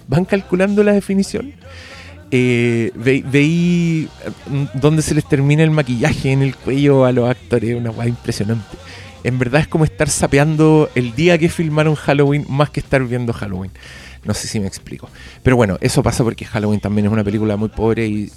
¿Van 0.10 0.26
calculando 0.26 0.84
la 0.84 0.92
definición? 0.92 1.54
Eh, 2.32 2.92
ve- 2.96 3.24
veí 3.26 4.10
eh, 4.26 4.68
dónde 4.74 5.04
se 5.04 5.16
les 5.16 5.26
termina 5.26 5.64
el 5.64 5.72
maquillaje 5.72 6.34
en 6.34 6.42
el 6.42 6.54
cuello 6.58 7.06
a 7.06 7.14
los 7.14 7.30
actores, 7.30 7.78
una 7.78 7.92
weá 7.92 8.10
impresionante. 8.10 8.78
En 9.24 9.40
verdad 9.40 9.62
es 9.62 9.68
como 9.70 9.86
estar 9.86 10.10
sapeando 10.10 10.90
el 10.96 11.16
día 11.16 11.38
que 11.38 11.48
filmaron 11.48 11.96
Halloween 11.96 12.46
más 12.50 12.72
que 12.72 12.82
estar 12.82 13.02
viendo 13.06 13.32
Halloween. 13.32 13.72
No 14.24 14.34
sé 14.34 14.48
si 14.48 14.60
me 14.60 14.68
explico. 14.68 15.10
Pero 15.44 15.56
bueno, 15.56 15.78
eso 15.82 16.04
pasa 16.04 16.24
porque 16.24 16.46
Halloween 16.46 16.80
también 16.80 17.06
es 17.08 17.12
una 17.12 17.24
película 17.24 17.58
muy 17.58 17.70
pobre 17.70 18.08
y, 18.08 18.32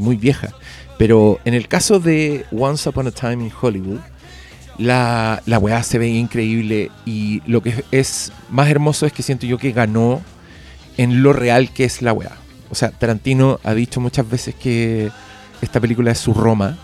muy 0.00 0.16
vieja. 0.16 0.54
Pero 0.98 1.40
en 1.44 1.54
el 1.54 1.68
caso 1.68 1.98
de 1.98 2.44
Once 2.52 2.88
Upon 2.88 3.08
a 3.08 3.10
Time 3.10 3.44
in 3.44 3.52
Hollywood, 3.60 4.00
la, 4.78 5.42
la 5.46 5.58
weá 5.58 5.82
se 5.82 5.98
ve 5.98 6.08
increíble 6.08 6.90
y 7.04 7.42
lo 7.46 7.62
que 7.62 7.84
es 7.90 8.32
más 8.48 8.68
hermoso 8.68 9.06
es 9.06 9.12
que 9.12 9.22
siento 9.22 9.46
yo 9.46 9.58
que 9.58 9.72
ganó 9.72 10.22
en 10.96 11.22
lo 11.22 11.32
real 11.32 11.72
que 11.72 11.84
es 11.84 12.02
la 12.02 12.12
weá. 12.12 12.32
O 12.70 12.74
sea, 12.74 12.90
Tarantino 12.90 13.58
ha 13.64 13.74
dicho 13.74 14.00
muchas 14.00 14.28
veces 14.28 14.54
que 14.54 15.10
esta 15.60 15.80
película 15.80 16.12
es 16.12 16.18
su 16.18 16.32
Roma, 16.32 16.78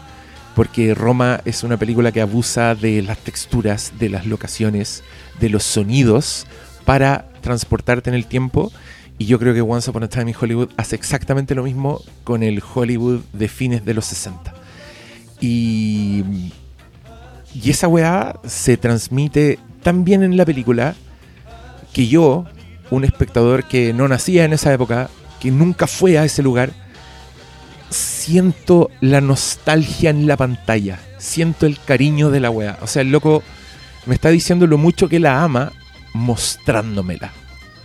porque 0.54 0.94
Roma 0.94 1.40
es 1.44 1.62
una 1.62 1.76
película 1.76 2.12
que 2.12 2.20
abusa 2.20 2.74
de 2.74 3.02
las 3.02 3.18
texturas, 3.18 3.92
de 3.98 4.08
las 4.08 4.26
locaciones, 4.26 5.02
de 5.38 5.48
los 5.48 5.62
sonidos 5.62 6.46
para 6.84 7.28
transportarte 7.46 8.10
en 8.10 8.14
el 8.14 8.26
tiempo. 8.26 8.72
Y 9.18 9.26
yo 9.26 9.38
creo 9.38 9.54
que 9.54 9.62
Once 9.62 9.88
Upon 9.88 10.02
a 10.02 10.08
Time 10.08 10.30
in 10.32 10.36
Hollywood 10.38 10.70
hace 10.76 10.96
exactamente 10.96 11.54
lo 11.54 11.62
mismo 11.62 12.02
con 12.24 12.42
el 12.42 12.62
Hollywood 12.74 13.20
de 13.32 13.48
fines 13.48 13.84
de 13.84 13.94
los 13.94 14.04
60. 14.06 14.52
Y, 15.40 16.52
y 17.54 17.70
esa 17.70 17.88
weá 17.88 18.36
se 18.44 18.76
transmite 18.76 19.58
tan 19.82 20.04
bien 20.04 20.22
en 20.22 20.36
la 20.36 20.44
película 20.44 20.94
que 21.92 22.08
yo, 22.08 22.44
un 22.90 23.04
espectador 23.04 23.64
que 23.64 23.94
no 23.94 24.08
nacía 24.08 24.44
en 24.44 24.52
esa 24.52 24.72
época, 24.72 25.08
que 25.40 25.50
nunca 25.50 25.86
fue 25.86 26.18
a 26.18 26.24
ese 26.24 26.42
lugar, 26.42 26.72
siento 27.88 28.90
la 29.00 29.20
nostalgia 29.20 30.10
en 30.10 30.26
la 30.26 30.36
pantalla, 30.36 30.98
siento 31.18 31.64
el 31.64 31.78
cariño 31.78 32.30
de 32.30 32.40
la 32.40 32.50
weá. 32.50 32.78
O 32.82 32.86
sea, 32.86 33.02
el 33.02 33.12
loco 33.12 33.42
me 34.04 34.14
está 34.14 34.30
diciendo 34.30 34.66
lo 34.66 34.78
mucho 34.78 35.08
que 35.08 35.20
la 35.20 35.42
ama, 35.42 35.72
mostrándomela 36.16 37.32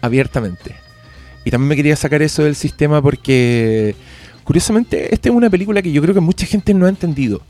abiertamente. 0.01 0.75
Y 1.43 1.51
también 1.51 1.69
me 1.69 1.75
quería 1.75 1.95
sacar 1.95 2.21
eso 2.21 2.43
del 2.43 2.55
sistema 2.55 3.01
porque, 3.01 3.95
curiosamente, 4.43 5.13
esta 5.13 5.29
es 5.29 5.35
una 5.35 5.49
película 5.49 5.81
que 5.81 5.91
yo 5.91 6.01
creo 6.01 6.13
que 6.13 6.21
mucha 6.21 6.45
gente 6.45 6.73
no 6.73 6.85
ha 6.85 6.89
entendido. 6.89 7.41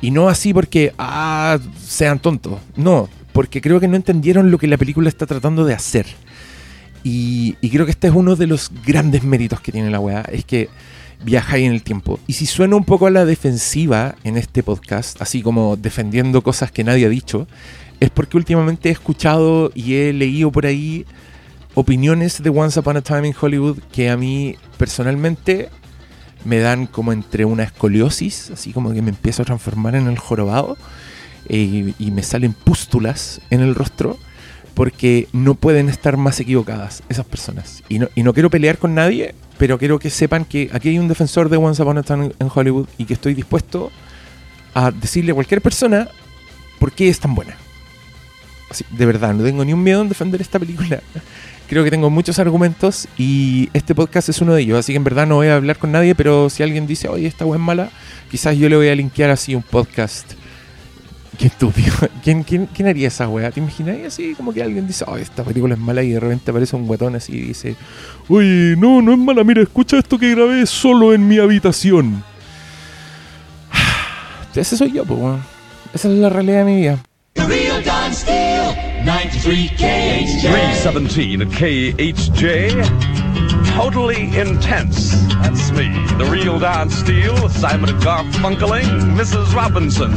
Y 0.00 0.10
no 0.10 0.28
así 0.28 0.52
porque, 0.52 0.92
ah, 0.98 1.58
sean 1.82 2.18
tontos. 2.18 2.58
No, 2.76 3.08
porque 3.32 3.60
creo 3.60 3.80
que 3.80 3.88
no 3.88 3.96
entendieron 3.96 4.50
lo 4.50 4.58
que 4.58 4.66
la 4.66 4.76
película 4.76 5.08
está 5.08 5.26
tratando 5.26 5.64
de 5.64 5.74
hacer. 5.74 6.06
Y, 7.02 7.56
y 7.60 7.70
creo 7.70 7.84
que 7.84 7.92
este 7.92 8.08
es 8.08 8.14
uno 8.14 8.34
de 8.34 8.46
los 8.46 8.70
grandes 8.84 9.22
méritos 9.22 9.60
que 9.60 9.72
tiene 9.72 9.90
la 9.90 10.00
weá, 10.00 10.22
es 10.32 10.44
que 10.44 10.68
viaja 11.24 11.56
en 11.58 11.72
el 11.72 11.82
tiempo. 11.82 12.18
Y 12.26 12.34
si 12.34 12.46
suena 12.46 12.76
un 12.76 12.84
poco 12.84 13.06
a 13.06 13.10
la 13.10 13.24
defensiva 13.24 14.16
en 14.24 14.36
este 14.36 14.62
podcast, 14.62 15.20
así 15.22 15.40
como 15.40 15.76
defendiendo 15.76 16.42
cosas 16.42 16.72
que 16.72 16.84
nadie 16.84 17.06
ha 17.06 17.08
dicho, 17.08 17.46
es 18.00 18.10
porque 18.10 18.36
últimamente 18.36 18.88
he 18.88 18.92
escuchado 18.92 19.70
y 19.74 19.94
he 19.94 20.12
leído 20.12 20.50
por 20.50 20.66
ahí 20.66 21.06
opiniones 21.74 22.42
de 22.42 22.50
Once 22.50 22.78
Upon 22.78 22.96
a 22.96 23.02
Time 23.02 23.28
in 23.28 23.34
Hollywood 23.38 23.78
que 23.92 24.10
a 24.10 24.16
mí 24.16 24.56
personalmente 24.78 25.68
me 26.44 26.58
dan 26.58 26.86
como 26.86 27.12
entre 27.12 27.44
una 27.44 27.64
escoliosis, 27.64 28.50
así 28.50 28.72
como 28.72 28.92
que 28.92 29.02
me 29.02 29.10
empiezo 29.10 29.42
a 29.42 29.44
transformar 29.44 29.96
en 29.96 30.06
el 30.06 30.18
jorobado 30.18 30.76
eh, 31.48 31.92
y 31.98 32.10
me 32.10 32.22
salen 32.22 32.52
pústulas 32.52 33.40
en 33.50 33.60
el 33.60 33.74
rostro 33.74 34.18
porque 34.74 35.28
no 35.32 35.54
pueden 35.54 35.88
estar 35.88 36.16
más 36.16 36.38
equivocadas 36.38 37.02
esas 37.08 37.24
personas. 37.24 37.82
Y 37.88 37.98
no, 37.98 38.08
y 38.14 38.22
no 38.22 38.34
quiero 38.34 38.50
pelear 38.50 38.78
con 38.78 38.94
nadie, 38.94 39.34
pero 39.58 39.78
quiero 39.78 39.98
que 39.98 40.10
sepan 40.10 40.44
que 40.44 40.70
aquí 40.72 40.90
hay 40.90 40.98
un 40.98 41.08
defensor 41.08 41.48
de 41.48 41.56
Once 41.56 41.82
Upon 41.82 41.98
a 41.98 42.02
Time 42.02 42.32
in 42.38 42.50
Hollywood 42.54 42.86
y 42.98 43.06
que 43.06 43.14
estoy 43.14 43.34
dispuesto 43.34 43.90
a 44.74 44.90
decirle 44.90 45.32
a 45.32 45.34
cualquier 45.34 45.62
persona 45.62 46.08
por 46.78 46.92
qué 46.92 47.08
es 47.08 47.18
tan 47.18 47.34
buena. 47.34 47.56
De 48.90 49.06
verdad, 49.06 49.32
no 49.32 49.44
tengo 49.44 49.64
ni 49.64 49.72
un 49.72 49.82
miedo 49.82 50.02
en 50.02 50.08
defender 50.08 50.40
esta 50.40 50.58
película. 50.58 51.00
Creo 51.68 51.82
que 51.82 51.90
tengo 51.90 52.10
muchos 52.10 52.38
argumentos 52.38 53.08
y 53.18 53.68
este 53.72 53.94
podcast 53.94 54.28
es 54.28 54.40
uno 54.40 54.54
de 54.54 54.62
ellos. 54.62 54.78
Así 54.78 54.92
que 54.92 54.98
en 54.98 55.04
verdad 55.04 55.26
no 55.26 55.36
voy 55.36 55.48
a 55.48 55.56
hablar 55.56 55.78
con 55.78 55.90
nadie, 55.90 56.14
pero 56.14 56.48
si 56.48 56.62
alguien 56.62 56.86
dice, 56.86 57.08
oye, 57.08 57.26
esta 57.26 57.44
web 57.44 57.58
es 57.58 57.64
mala, 57.64 57.90
quizás 58.30 58.56
yo 58.56 58.68
le 58.68 58.76
voy 58.76 58.88
a 58.88 58.94
linkear 58.94 59.30
así 59.30 59.54
un 59.54 59.62
podcast. 59.62 60.32
Qué 61.38 61.48
estúpido. 61.48 61.92
¿Quién, 62.22 62.66
haría 62.86 63.08
esa 63.08 63.28
weá? 63.28 63.50
¿Te 63.50 63.60
imaginas 63.60 63.96
así 64.06 64.34
como 64.34 64.52
que 64.52 64.62
alguien 64.62 64.86
dice, 64.86 65.04
oh, 65.06 65.16
esta 65.16 65.42
película 65.42 65.74
es 65.74 65.80
mala 65.80 66.02
y 66.02 66.10
de 66.10 66.20
repente 66.20 66.50
aparece 66.50 66.76
un 66.76 66.86
guatón 66.86 67.16
así 67.16 67.32
y 67.32 67.40
dice, 67.40 67.76
oye, 68.28 68.74
no, 68.76 69.02
no 69.02 69.12
es 69.12 69.18
mala, 69.18 69.44
mira, 69.44 69.62
escucha 69.62 69.98
esto 69.98 70.18
que 70.18 70.30
grabé 70.30 70.66
solo 70.66 71.12
en 71.12 71.26
mi 71.26 71.38
habitación. 71.38 72.22
Ese 74.54 74.76
soy 74.76 74.92
yo, 74.92 75.04
pues, 75.04 75.20
weón. 75.20 75.42
Esa 75.92 76.08
es 76.08 76.14
la 76.14 76.28
realidad 76.30 76.58
de 76.58 76.64
mi 76.64 76.76
vida. 76.76 76.98
93 79.06 79.70
KHJ. 79.78 80.50
317 80.50 81.46
KHJ. 81.52 82.74
Totally 83.76 84.36
intense. 84.36 85.12
That's 85.40 85.70
me. 85.70 85.86
The 86.18 86.24
real 86.28 86.58
Don 86.58 86.90
Steele, 86.90 87.48
Simon 87.48 87.90
Garfunkeling, 88.00 89.14
Mrs. 89.14 89.54
Robinson. 89.54 90.10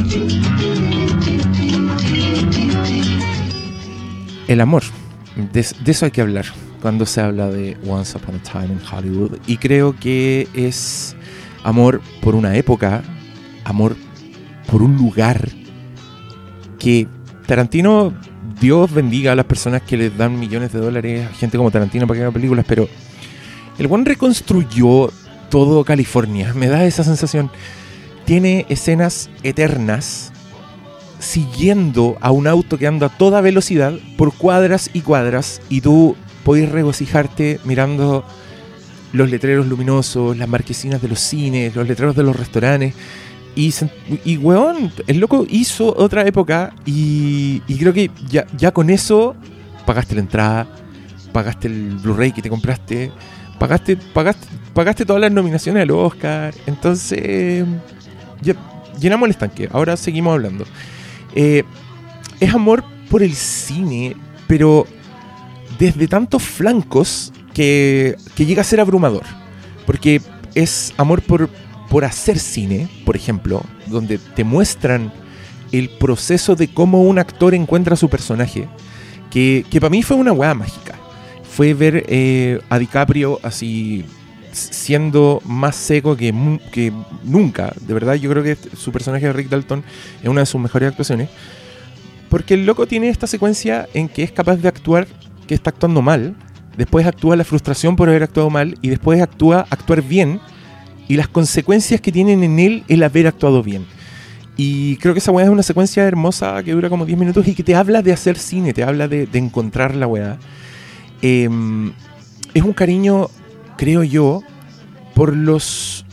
El 4.48 4.60
amor. 4.60 4.82
De, 5.36 5.64
de 5.84 5.92
eso 5.92 6.06
hay 6.06 6.10
que 6.10 6.22
hablar 6.22 6.46
cuando 6.82 7.06
se 7.06 7.20
habla 7.20 7.48
de 7.48 7.76
Once 7.86 8.18
Upon 8.18 8.34
a 8.34 8.42
Time 8.42 8.74
in 8.74 8.80
Hollywood. 8.80 9.38
Y 9.46 9.58
creo 9.58 9.94
que 9.94 10.48
es 10.52 11.14
amor 11.62 12.00
por 12.22 12.34
una 12.34 12.56
época, 12.56 13.04
amor 13.62 13.94
por 14.68 14.82
un 14.82 14.96
lugar 14.96 15.48
que 16.80 17.06
Tarantino, 17.46 18.14
Dios 18.60 18.92
bendiga 18.92 19.32
a 19.32 19.34
las 19.34 19.46
personas 19.46 19.80
que 19.82 19.96
les 19.96 20.16
dan 20.16 20.38
millones 20.38 20.72
de 20.72 20.80
dólares 20.80 21.26
a 21.26 21.34
gente 21.34 21.56
como 21.56 21.70
Tarantino 21.70 22.06
para 22.06 22.18
que 22.18 22.24
haga 22.24 22.32
películas, 22.32 22.66
pero 22.68 22.88
el 23.78 23.86
buen 23.86 24.04
reconstruyó 24.04 25.10
todo 25.48 25.84
California. 25.84 26.52
Me 26.54 26.68
da 26.68 26.84
esa 26.84 27.02
sensación. 27.02 27.50
Tiene 28.26 28.66
escenas 28.68 29.30
eternas 29.42 30.32
siguiendo 31.18 32.18
a 32.20 32.30
un 32.30 32.46
auto 32.46 32.78
que 32.78 32.86
anda 32.86 33.06
a 33.06 33.16
toda 33.16 33.40
velocidad 33.40 33.94
por 34.16 34.34
cuadras 34.34 34.90
y 34.92 35.00
cuadras 35.00 35.60
y 35.68 35.80
tú 35.80 36.16
podés 36.44 36.70
regocijarte 36.70 37.60
mirando 37.64 38.24
los 39.12 39.30
letreros 39.30 39.66
luminosos, 39.66 40.36
las 40.36 40.48
marquesinas 40.48 41.02
de 41.02 41.08
los 41.08 41.20
cines, 41.20 41.74
los 41.74 41.88
letreros 41.88 42.14
de 42.14 42.22
los 42.22 42.36
restaurantes. 42.36 42.94
Y, 43.54 43.74
y 44.24 44.36
weón, 44.36 44.92
el 45.06 45.18
loco 45.18 45.46
hizo 45.48 45.94
otra 45.96 46.26
época 46.26 46.72
y, 46.86 47.60
creo 47.78 47.92
que 47.92 48.10
ya, 48.28 48.46
ya 48.56 48.72
con 48.72 48.90
eso 48.90 49.34
pagaste 49.86 50.14
la 50.14 50.20
entrada, 50.20 50.66
pagaste 51.32 51.68
el 51.68 51.96
Blu-ray 51.96 52.32
que 52.32 52.42
te 52.42 52.48
compraste, 52.48 53.10
pagaste, 53.58 53.96
pagaste, 53.96 54.46
pagaste 54.72 55.04
todas 55.04 55.20
las 55.20 55.32
nominaciones 55.32 55.82
al 55.82 55.90
Oscar. 55.90 56.54
Entonces, 56.66 57.66
llenamos 59.00 59.26
el 59.26 59.30
estanque. 59.30 59.68
Ahora 59.72 59.96
seguimos 59.96 60.32
hablando. 60.32 60.64
Eh, 61.34 61.64
es 62.38 62.54
amor 62.54 62.84
por 63.10 63.22
el 63.22 63.34
cine, 63.34 64.16
pero 64.46 64.86
desde 65.78 66.06
tantos 66.06 66.42
flancos 66.42 67.32
que, 67.52 68.16
que 68.34 68.46
llega 68.46 68.62
a 68.62 68.64
ser 68.64 68.80
abrumador. 68.80 69.24
Porque 69.86 70.20
es 70.54 70.94
amor 70.96 71.22
por, 71.22 71.48
por 71.90 72.04
hacer 72.04 72.38
cine, 72.38 72.88
por 73.04 73.16
ejemplo, 73.16 73.62
donde 73.88 74.18
te 74.18 74.44
muestran 74.44 75.12
el 75.72 75.90
proceso 75.90 76.54
de 76.54 76.68
cómo 76.68 77.02
un 77.02 77.18
actor 77.18 77.52
encuentra 77.52 77.96
su 77.96 78.08
personaje, 78.08 78.68
que, 79.28 79.66
que 79.68 79.80
para 79.80 79.90
mí 79.90 80.02
fue 80.02 80.16
una 80.16 80.32
weá 80.32 80.54
mágica. 80.54 80.94
Fue 81.42 81.74
ver 81.74 82.04
eh, 82.08 82.60
a 82.70 82.78
DiCaprio 82.78 83.40
así 83.42 84.04
siendo 84.52 85.42
más 85.44 85.74
seco 85.74 86.16
que, 86.16 86.32
que 86.70 86.92
nunca. 87.24 87.72
De 87.80 87.92
verdad, 87.92 88.14
yo 88.14 88.30
creo 88.30 88.44
que 88.44 88.56
su 88.76 88.92
personaje 88.92 89.26
de 89.26 89.32
Rick 89.32 89.48
Dalton 89.48 89.82
es 90.22 90.28
una 90.28 90.40
de 90.40 90.46
sus 90.46 90.60
mejores 90.60 90.90
actuaciones. 90.90 91.28
Porque 92.28 92.54
el 92.54 92.66
loco 92.66 92.86
tiene 92.86 93.08
esta 93.08 93.26
secuencia 93.26 93.88
en 93.94 94.08
que 94.08 94.22
es 94.22 94.30
capaz 94.30 94.56
de 94.56 94.68
actuar 94.68 95.08
que 95.48 95.54
está 95.54 95.70
actuando 95.70 96.02
mal, 96.02 96.36
después 96.76 97.04
actúa 97.04 97.34
la 97.34 97.42
frustración 97.42 97.96
por 97.96 98.08
haber 98.08 98.22
actuado 98.22 98.48
mal 98.48 98.78
y 98.80 98.90
después 98.90 99.20
actúa 99.20 99.66
actuar 99.70 100.02
bien 100.02 100.40
y 101.10 101.16
las 101.16 101.26
consecuencias 101.26 102.00
que 102.00 102.12
tienen 102.12 102.44
en 102.44 102.60
él 102.60 102.84
el 102.86 103.02
haber 103.02 103.26
actuado 103.26 103.64
bien. 103.64 103.84
Y 104.56 104.94
creo 104.98 105.12
que 105.12 105.18
esa 105.18 105.32
weá 105.32 105.46
es 105.46 105.50
una 105.50 105.64
secuencia 105.64 106.04
hermosa 106.04 106.62
que 106.62 106.70
dura 106.70 106.88
como 106.88 107.04
10 107.04 107.18
minutos 107.18 107.48
y 107.48 107.54
que 107.56 107.64
te 107.64 107.74
habla 107.74 108.00
de 108.00 108.12
hacer 108.12 108.38
cine, 108.38 108.72
te 108.72 108.84
habla 108.84 109.08
de, 109.08 109.28
encontrar 109.32 109.96
la 109.96 110.06
weá. 110.06 110.38
Em, 111.20 111.92
es 112.54 112.62
un 112.62 112.72
cariño, 112.72 113.26
creo 113.76 114.04
yo, 114.04 114.44
por 115.12 115.36
los. 115.36 116.06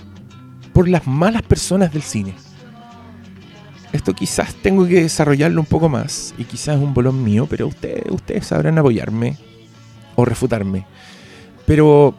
por 0.74 0.88
las 0.88 1.06
malas 1.06 1.44
personas 1.44 1.94
del 1.94 2.02
cine. 2.02 2.34
Esto 3.94 4.16
quizás 4.16 4.56
tengo 4.64 4.88
que 4.88 5.04
desarrollarlo 5.04 5.62
un 5.62 5.68
poco 5.68 5.90
más 5.90 6.34
y 6.40 6.46
quizás 6.46 6.78
es 6.78 6.82
un 6.82 6.96
bolón 6.96 7.24
mío, 7.24 7.46
pero 7.48 7.68
ustedes, 7.68 8.06
ustedes 8.10 8.48
sabrán 8.48 8.80
apoyarme 8.80 9.38
o 10.16 10.26
refutarme. 10.26 10.88
Pero 11.68 12.16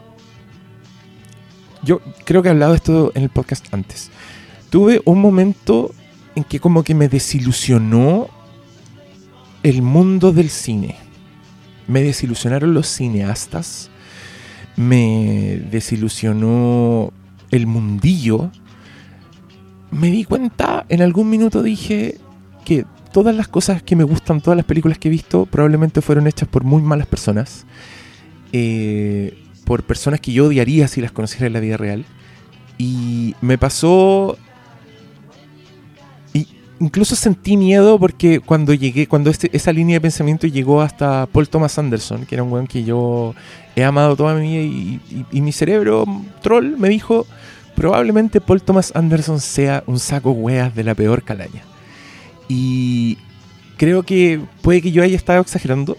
yo 1.82 2.00
creo 2.24 2.42
que 2.42 2.48
he 2.48 2.52
hablado 2.52 2.72
de 2.72 2.76
esto 2.76 3.12
en 3.14 3.22
el 3.22 3.28
podcast 3.28 3.72
antes. 3.72 4.10
Tuve 4.70 5.00
un 5.04 5.20
momento 5.20 5.94
en 6.34 6.44
que 6.44 6.60
como 6.60 6.82
que 6.82 6.94
me 6.94 7.08
desilusionó 7.08 8.28
el 9.62 9.82
mundo 9.82 10.32
del 10.32 10.50
cine. 10.50 10.96
Me 11.86 12.02
desilusionaron 12.02 12.74
los 12.74 12.86
cineastas. 12.86 13.90
Me 14.76 15.62
desilusionó 15.70 17.12
el 17.50 17.66
mundillo. 17.66 18.50
Me 19.90 20.10
di 20.10 20.24
cuenta, 20.24 20.84
en 20.88 21.02
algún 21.02 21.30
minuto 21.30 21.62
dije 21.62 22.18
que 22.64 22.84
todas 23.12 23.34
las 23.34 23.48
cosas 23.48 23.82
que 23.82 23.96
me 23.96 24.04
gustan, 24.04 24.40
todas 24.40 24.56
las 24.56 24.66
películas 24.66 24.98
que 24.98 25.08
he 25.08 25.10
visto, 25.10 25.46
probablemente 25.46 26.02
fueron 26.02 26.26
hechas 26.26 26.48
por 26.48 26.62
muy 26.62 26.82
malas 26.82 27.06
personas. 27.06 27.64
Eh, 28.52 29.47
por 29.68 29.82
personas 29.82 30.18
que 30.20 30.32
yo 30.32 30.46
odiaría 30.46 30.88
si 30.88 31.02
las 31.02 31.12
conociera 31.12 31.46
en 31.46 31.52
la 31.52 31.60
vida 31.60 31.76
real. 31.76 32.06
Y 32.78 33.34
me 33.42 33.58
pasó 33.58 34.38
y 36.32 36.46
incluso 36.80 37.14
sentí 37.14 37.58
miedo 37.58 37.98
porque 37.98 38.40
cuando 38.40 38.72
llegué, 38.72 39.06
cuando 39.06 39.28
este- 39.28 39.50
esa 39.54 39.70
línea 39.72 39.96
de 39.96 40.00
pensamiento 40.00 40.46
llegó 40.46 40.80
hasta 40.80 41.26
Paul 41.26 41.50
Thomas 41.50 41.78
Anderson, 41.78 42.24
que 42.24 42.34
era 42.34 42.42
un 42.44 42.50
weón 42.50 42.66
que 42.66 42.82
yo 42.82 43.34
he 43.76 43.84
amado 43.84 44.16
toda 44.16 44.34
mi 44.34 44.48
vida, 44.48 44.62
y, 44.62 45.00
y- 45.10 45.26
y 45.30 45.40
mi 45.42 45.52
cerebro 45.52 46.06
troll 46.40 46.78
me 46.78 46.88
dijo, 46.88 47.26
probablemente 47.76 48.40
Paul 48.40 48.62
Thomas 48.62 48.90
Anderson 48.94 49.38
sea 49.38 49.84
un 49.86 49.98
saco 49.98 50.30
weas 50.30 50.74
de 50.74 50.82
la 50.84 50.94
peor 50.94 51.22
calaña. 51.24 51.62
Y 52.48 53.18
creo 53.76 54.02
que 54.02 54.40
puede 54.62 54.80
que 54.80 54.92
yo 54.92 55.02
haya 55.02 55.14
estado 55.16 55.42
exagerando, 55.42 55.98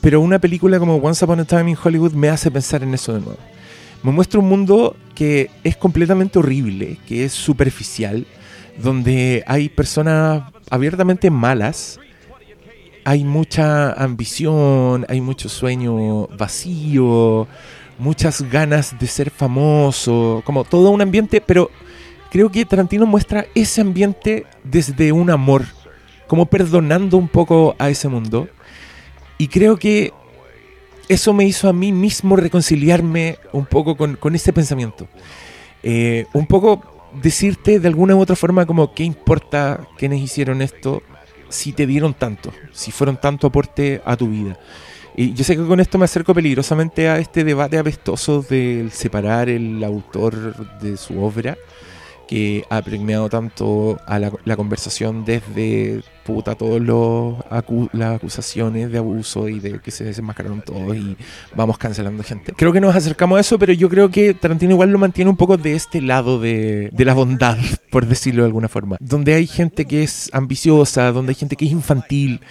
pero 0.00 0.20
una 0.20 0.38
película 0.38 0.78
como 0.78 0.96
Once 0.96 1.24
Upon 1.24 1.40
a 1.40 1.44
Time 1.44 1.70
in 1.70 1.76
Hollywood 1.82 2.12
me 2.12 2.28
hace 2.28 2.50
pensar 2.50 2.82
en 2.82 2.94
eso 2.94 3.12
de 3.12 3.20
nuevo. 3.20 3.38
Me 4.02 4.12
muestra 4.12 4.40
un 4.40 4.48
mundo 4.48 4.96
que 5.14 5.50
es 5.62 5.76
completamente 5.76 6.38
horrible, 6.38 6.98
que 7.06 7.24
es 7.24 7.32
superficial, 7.32 8.26
donde 8.82 9.44
hay 9.46 9.68
personas 9.68 10.44
abiertamente 10.70 11.30
malas, 11.30 12.00
hay 13.04 13.24
mucha 13.24 13.92
ambición, 13.92 15.04
hay 15.08 15.20
mucho 15.20 15.48
sueño 15.48 16.28
vacío, 16.28 17.46
muchas 17.98 18.42
ganas 18.50 18.98
de 18.98 19.06
ser 19.06 19.30
famoso, 19.30 20.42
como 20.46 20.64
todo 20.64 20.90
un 20.90 21.02
ambiente, 21.02 21.42
pero 21.42 21.70
creo 22.30 22.50
que 22.50 22.64
Tarantino 22.64 23.04
muestra 23.04 23.46
ese 23.54 23.82
ambiente 23.82 24.46
desde 24.64 25.12
un 25.12 25.28
amor, 25.28 25.64
como 26.26 26.46
perdonando 26.46 27.18
un 27.18 27.28
poco 27.28 27.76
a 27.78 27.90
ese 27.90 28.08
mundo. 28.08 28.48
Y 29.40 29.48
creo 29.48 29.78
que 29.78 30.12
eso 31.08 31.32
me 31.32 31.46
hizo 31.46 31.66
a 31.66 31.72
mí 31.72 31.92
mismo 31.92 32.36
reconciliarme 32.36 33.38
un 33.52 33.64
poco 33.64 33.96
con, 33.96 34.16
con 34.16 34.34
ese 34.34 34.52
pensamiento. 34.52 35.08
Eh, 35.82 36.26
un 36.34 36.46
poco 36.46 37.10
decirte 37.22 37.80
de 37.80 37.88
alguna 37.88 38.14
u 38.14 38.20
otra 38.20 38.36
forma 38.36 38.66
como 38.66 38.92
qué 38.92 39.02
importa 39.02 39.88
quienes 39.96 40.20
hicieron 40.20 40.60
esto 40.60 41.02
si 41.48 41.72
te 41.72 41.86
dieron 41.86 42.12
tanto, 42.12 42.52
si 42.70 42.92
fueron 42.92 43.18
tanto 43.18 43.46
aporte 43.46 44.02
a 44.04 44.14
tu 44.14 44.28
vida. 44.28 44.58
Y 45.16 45.32
yo 45.32 45.42
sé 45.42 45.56
que 45.56 45.64
con 45.64 45.80
esto 45.80 45.96
me 45.96 46.04
acerco 46.04 46.34
peligrosamente 46.34 47.08
a 47.08 47.18
este 47.18 47.42
debate 47.42 47.78
apestoso 47.78 48.42
del 48.42 48.90
separar 48.90 49.48
el 49.48 49.82
autor 49.82 50.78
de 50.80 50.98
su 50.98 51.18
obra, 51.18 51.56
que 52.30 52.64
ha 52.70 52.80
premiado 52.80 53.28
tanto 53.28 53.98
a 54.06 54.20
la, 54.20 54.30
la 54.44 54.54
conversación 54.54 55.24
desde 55.24 56.00
puta 56.24 56.54
todos 56.54 56.80
los 56.80 57.34
acu- 57.50 57.90
las 57.92 58.14
acusaciones 58.14 58.92
de 58.92 58.98
abuso 58.98 59.48
y 59.48 59.58
de 59.58 59.80
que 59.80 59.90
se 59.90 60.04
desenmascararon 60.04 60.62
todos 60.62 60.94
y 60.96 61.16
vamos 61.56 61.76
cancelando 61.76 62.22
gente. 62.22 62.52
Creo 62.56 62.72
que 62.72 62.80
nos 62.80 62.94
acercamos 62.94 63.36
a 63.38 63.40
eso, 63.40 63.58
pero 63.58 63.72
yo 63.72 63.88
creo 63.88 64.12
que 64.12 64.32
Tarantino 64.34 64.70
igual 64.74 64.90
lo 64.92 64.98
mantiene 64.98 65.28
un 65.28 65.36
poco 65.36 65.56
de 65.56 65.74
este 65.74 66.00
lado 66.00 66.38
de, 66.38 66.90
de 66.92 67.04
la 67.04 67.14
bondad, 67.14 67.58
por 67.90 68.06
decirlo 68.06 68.44
de 68.44 68.46
alguna 68.46 68.68
forma. 68.68 68.96
Donde 69.00 69.34
hay 69.34 69.48
gente 69.48 69.84
que 69.86 70.04
es 70.04 70.30
ambiciosa, 70.32 71.10
donde 71.10 71.30
hay 71.32 71.34
gente 71.36 71.56
que 71.56 71.64
es 71.64 71.72
infantil. 71.72 72.42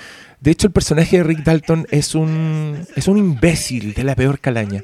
De 0.41 0.51
hecho, 0.51 0.67
el 0.67 0.73
personaje 0.73 1.15
de 1.17 1.23
Rick 1.23 1.45
Dalton 1.45 1.87
es 1.89 2.15
un, 2.15 2.85
es 2.97 3.07
un 3.07 3.17
imbécil 3.17 3.93
de 3.93 4.03
la 4.03 4.15
peor 4.15 4.39
calaña. 4.39 4.83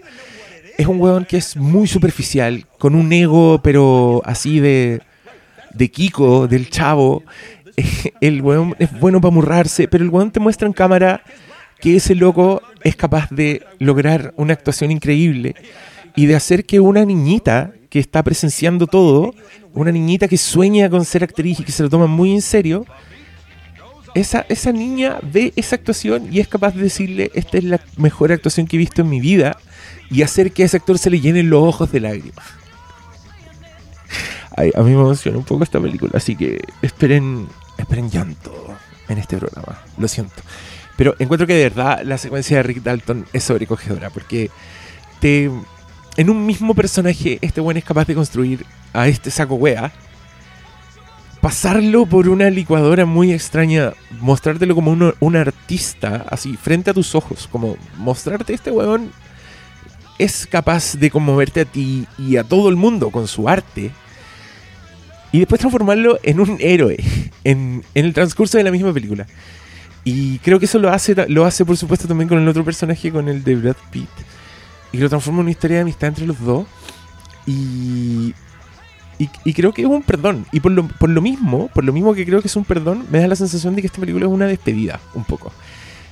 Es 0.78 0.88
un 0.88 1.00
weón 1.00 1.26
que 1.26 1.38
es 1.38 1.56
muy 1.56 1.88
superficial, 1.88 2.66
con 2.78 2.96
un 2.96 3.12
ego, 3.14 3.62
pero 3.64 4.22
así 4.26 4.60
de, 4.60 5.02
de 5.74 5.90
Kiko, 5.90 6.48
del 6.48 6.70
chavo. 6.70 7.24
El 8.22 8.42
weón 8.42 8.76
es 8.80 8.98
bueno 9.00 9.22
para 9.22 9.34
murrarse, 9.34 9.88
pero 9.88 10.04
el 10.04 10.10
weón 10.10 10.32
te 10.32 10.40
muestra 10.40 10.66
en 10.66 10.74
cámara 10.74 11.22
que 11.80 11.98
ese 11.98 12.16
loco 12.16 12.62
es 12.84 12.96
capaz 12.96 13.30
de 13.30 13.64
lograr 13.80 14.34
una 14.38 14.54
actuación 14.54 14.92
increíble 14.92 15.56
y 16.16 16.26
de 16.26 16.36
hacer 16.36 16.66
que 16.66 16.80
una 16.80 17.04
niñita 17.04 17.74
que 17.90 18.00
está 18.00 18.24
presenciando 18.24 18.88
todo, 18.88 19.34
una 19.74 19.92
niñita 19.92 20.28
que 20.28 20.38
sueña 20.38 20.90
con 20.90 21.04
ser 21.06 21.24
actriz 21.24 21.60
y 21.60 21.64
que 21.64 21.72
se 21.72 21.84
lo 21.84 21.90
toma 21.90 22.08
muy 22.08 22.34
en 22.34 22.42
serio, 22.42 22.86
esa, 24.14 24.46
esa 24.48 24.72
niña 24.72 25.20
ve 25.22 25.52
esa 25.58 25.76
actuación 25.76 26.30
y 26.32 26.40
es 26.40 26.48
capaz 26.48 26.74
de 26.74 26.84
decirle, 26.84 27.32
esta 27.34 27.58
es 27.58 27.66
la 27.66 27.82
mejor 27.98 28.32
actuación 28.32 28.66
que 28.66 28.78
he 28.78 28.80
visto 28.80 29.02
en 29.02 29.10
mi 29.10 29.20
vida, 29.20 29.58
y 30.10 30.22
hacer 30.22 30.52
que 30.52 30.64
a 30.64 30.66
ese 30.66 30.78
actor 30.78 30.98
se 30.98 31.10
le 31.10 31.20
llenen 31.20 31.50
los 31.50 31.64
ojos 31.64 31.92
de 31.92 32.00
lágrimas. 32.00 32.46
A 34.58 34.82
mí 34.82 34.92
me 34.92 35.02
emociona 35.02 35.38
un 35.38 35.44
poco 35.44 35.64
esta 35.64 35.82
película, 35.82 36.14
así 36.16 36.36
que 36.36 36.62
esperen, 36.82 37.48
esperen 37.78 38.10
llanto 38.10 38.74
en 39.10 39.18
este 39.18 39.38
programa, 39.38 39.82
lo 39.98 40.08
siento. 40.08 40.42
Pero 40.96 41.16
encuentro 41.20 41.46
que 41.46 41.56
de 41.56 41.64
verdad 41.64 42.02
la 42.04 42.18
secuencia 42.18 42.58
de 42.58 42.64
Rick 42.64 42.82
Dalton 42.82 43.26
es 43.34 43.44
sobrecogedora, 43.44 44.10
porque 44.12 44.50
te, 45.20 45.52
en 46.16 46.30
un 46.30 46.46
mismo 46.46 46.74
personaje 46.74 47.38
este 47.42 47.60
buen 47.60 47.76
es 47.76 47.84
capaz 47.84 48.06
de 48.08 48.16
construir 48.16 48.66
a 48.94 49.10
este 49.10 49.30
saco 49.30 49.56
wea, 49.56 49.92
pasarlo 51.42 52.06
por 52.06 52.30
una 52.30 52.50
licuadora 52.50 53.06
muy 53.06 53.34
extraña, 53.34 53.92
mostrártelo 54.22 54.74
como 54.74 55.14
un 55.20 55.36
artista, 55.36 56.26
así, 56.30 56.56
frente 56.56 56.92
a 56.92 56.94
tus 56.94 57.14
ojos, 57.14 57.50
como 57.52 57.76
mostrarte 57.98 58.54
este 58.54 58.72
weón 58.72 59.12
es 60.18 60.48
capaz 60.48 60.96
de 60.96 61.10
conmoverte 61.12 61.62
a 61.62 61.66
ti 61.66 62.08
y 62.18 62.38
a 62.38 62.44
todo 62.44 62.70
el 62.70 62.76
mundo 62.76 63.10
con 63.10 63.28
su 63.28 63.50
arte. 63.50 63.92
Y 65.32 65.40
después 65.40 65.60
transformarlo 65.60 66.20
en 66.24 66.40
un 66.40 66.58
héroe 66.60 66.98
en, 67.44 67.84
en 67.94 68.06
el 68.06 68.14
transcurso 68.14 68.58
de 68.58 68.64
la 68.64 68.72
misma 68.72 68.94
película. 68.94 69.28
Y 70.04 70.38
creo 70.40 70.60
que 70.60 70.66
eso 70.66 70.80
lo 70.80 70.90
hace, 70.92 71.16
lo 71.30 71.46
hace 71.46 71.66
por 71.66 71.76
supuesto 71.76 72.08
también 72.08 72.30
con 72.30 72.40
el 72.40 72.48
otro 72.48 72.64
personaje, 72.64 73.12
con 73.12 73.28
el 73.28 73.44
de 73.44 73.56
Brad 73.56 73.76
Pitt. 73.90 74.10
Y 74.92 74.98
lo 74.98 75.10
transforma 75.10 75.40
en 75.40 75.46
una 75.46 75.52
historia 75.52 75.78
de 75.78 75.82
amistad 75.82 76.10
entre 76.10 76.28
los 76.28 76.40
dos. 76.40 76.68
Y, 77.48 78.34
y, 79.18 79.30
y 79.44 79.54
creo 79.54 79.74
que 79.74 79.82
es 79.82 79.88
un 79.88 80.04
perdón. 80.04 80.46
Y 80.52 80.60
por 80.60 80.72
lo, 80.72 80.88
por 80.88 81.10
lo 81.10 81.22
mismo, 81.22 81.70
por 81.74 81.84
lo 81.84 81.92
mismo 81.92 82.14
que 82.14 82.26
creo 82.26 82.40
que 82.40 82.48
es 82.48 82.56
un 82.56 82.66
perdón, 82.66 83.06
me 83.10 83.20
da 83.20 83.28
la 83.28 83.36
sensación 83.36 83.76
de 83.76 83.82
que 83.82 83.88
esta 83.88 84.00
película 84.00 84.28
es 84.28 84.32
una 84.32 84.46
despedida, 84.46 85.00
un 85.16 85.24
poco. 85.24 85.52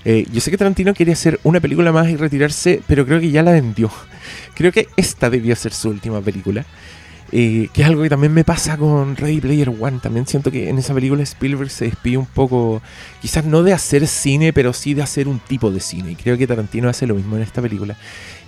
Eh, 0.05 0.25
yo 0.31 0.41
sé 0.41 0.51
que 0.51 0.57
Tarantino 0.57 0.93
quería 0.93 1.13
hacer 1.13 1.39
una 1.43 1.59
película 1.59 1.91
más 1.91 2.09
y 2.09 2.15
retirarse, 2.15 2.81
pero 2.87 3.05
creo 3.05 3.19
que 3.19 3.31
ya 3.31 3.43
la 3.43 3.51
vendió. 3.51 3.89
Creo 4.55 4.71
que 4.71 4.87
esta 4.97 5.29
debía 5.29 5.55
ser 5.55 5.73
su 5.73 5.89
última 5.89 6.21
película. 6.21 6.65
Eh, 7.35 7.69
que 7.73 7.81
es 7.81 7.87
algo 7.87 8.03
que 8.03 8.09
también 8.09 8.31
me 8.31 8.43
pasa 8.43 8.77
con 8.77 9.15
Ready 9.15 9.41
Player 9.41 9.69
One. 9.69 9.97
También 10.03 10.27
siento 10.27 10.51
que 10.51 10.69
en 10.69 10.77
esa 10.77 10.93
película 10.93 11.23
Spielberg 11.23 11.71
se 11.71 11.85
despide 11.85 12.17
un 12.17 12.27
poco, 12.27 12.79
quizás 13.23 13.43
no 13.43 13.63
de 13.63 13.73
hacer 13.73 14.05
cine, 14.05 14.53
pero 14.53 14.71
sí 14.71 14.93
de 14.93 15.01
hacer 15.01 15.27
un 15.27 15.39
tipo 15.39 15.71
de 15.71 15.79
cine. 15.79 16.11
Y 16.11 16.15
creo 16.15 16.37
que 16.37 16.45
Tarantino 16.45 16.89
hace 16.89 17.07
lo 17.07 17.15
mismo 17.15 17.35
en 17.35 17.41
esta 17.41 17.59
película. 17.59 17.97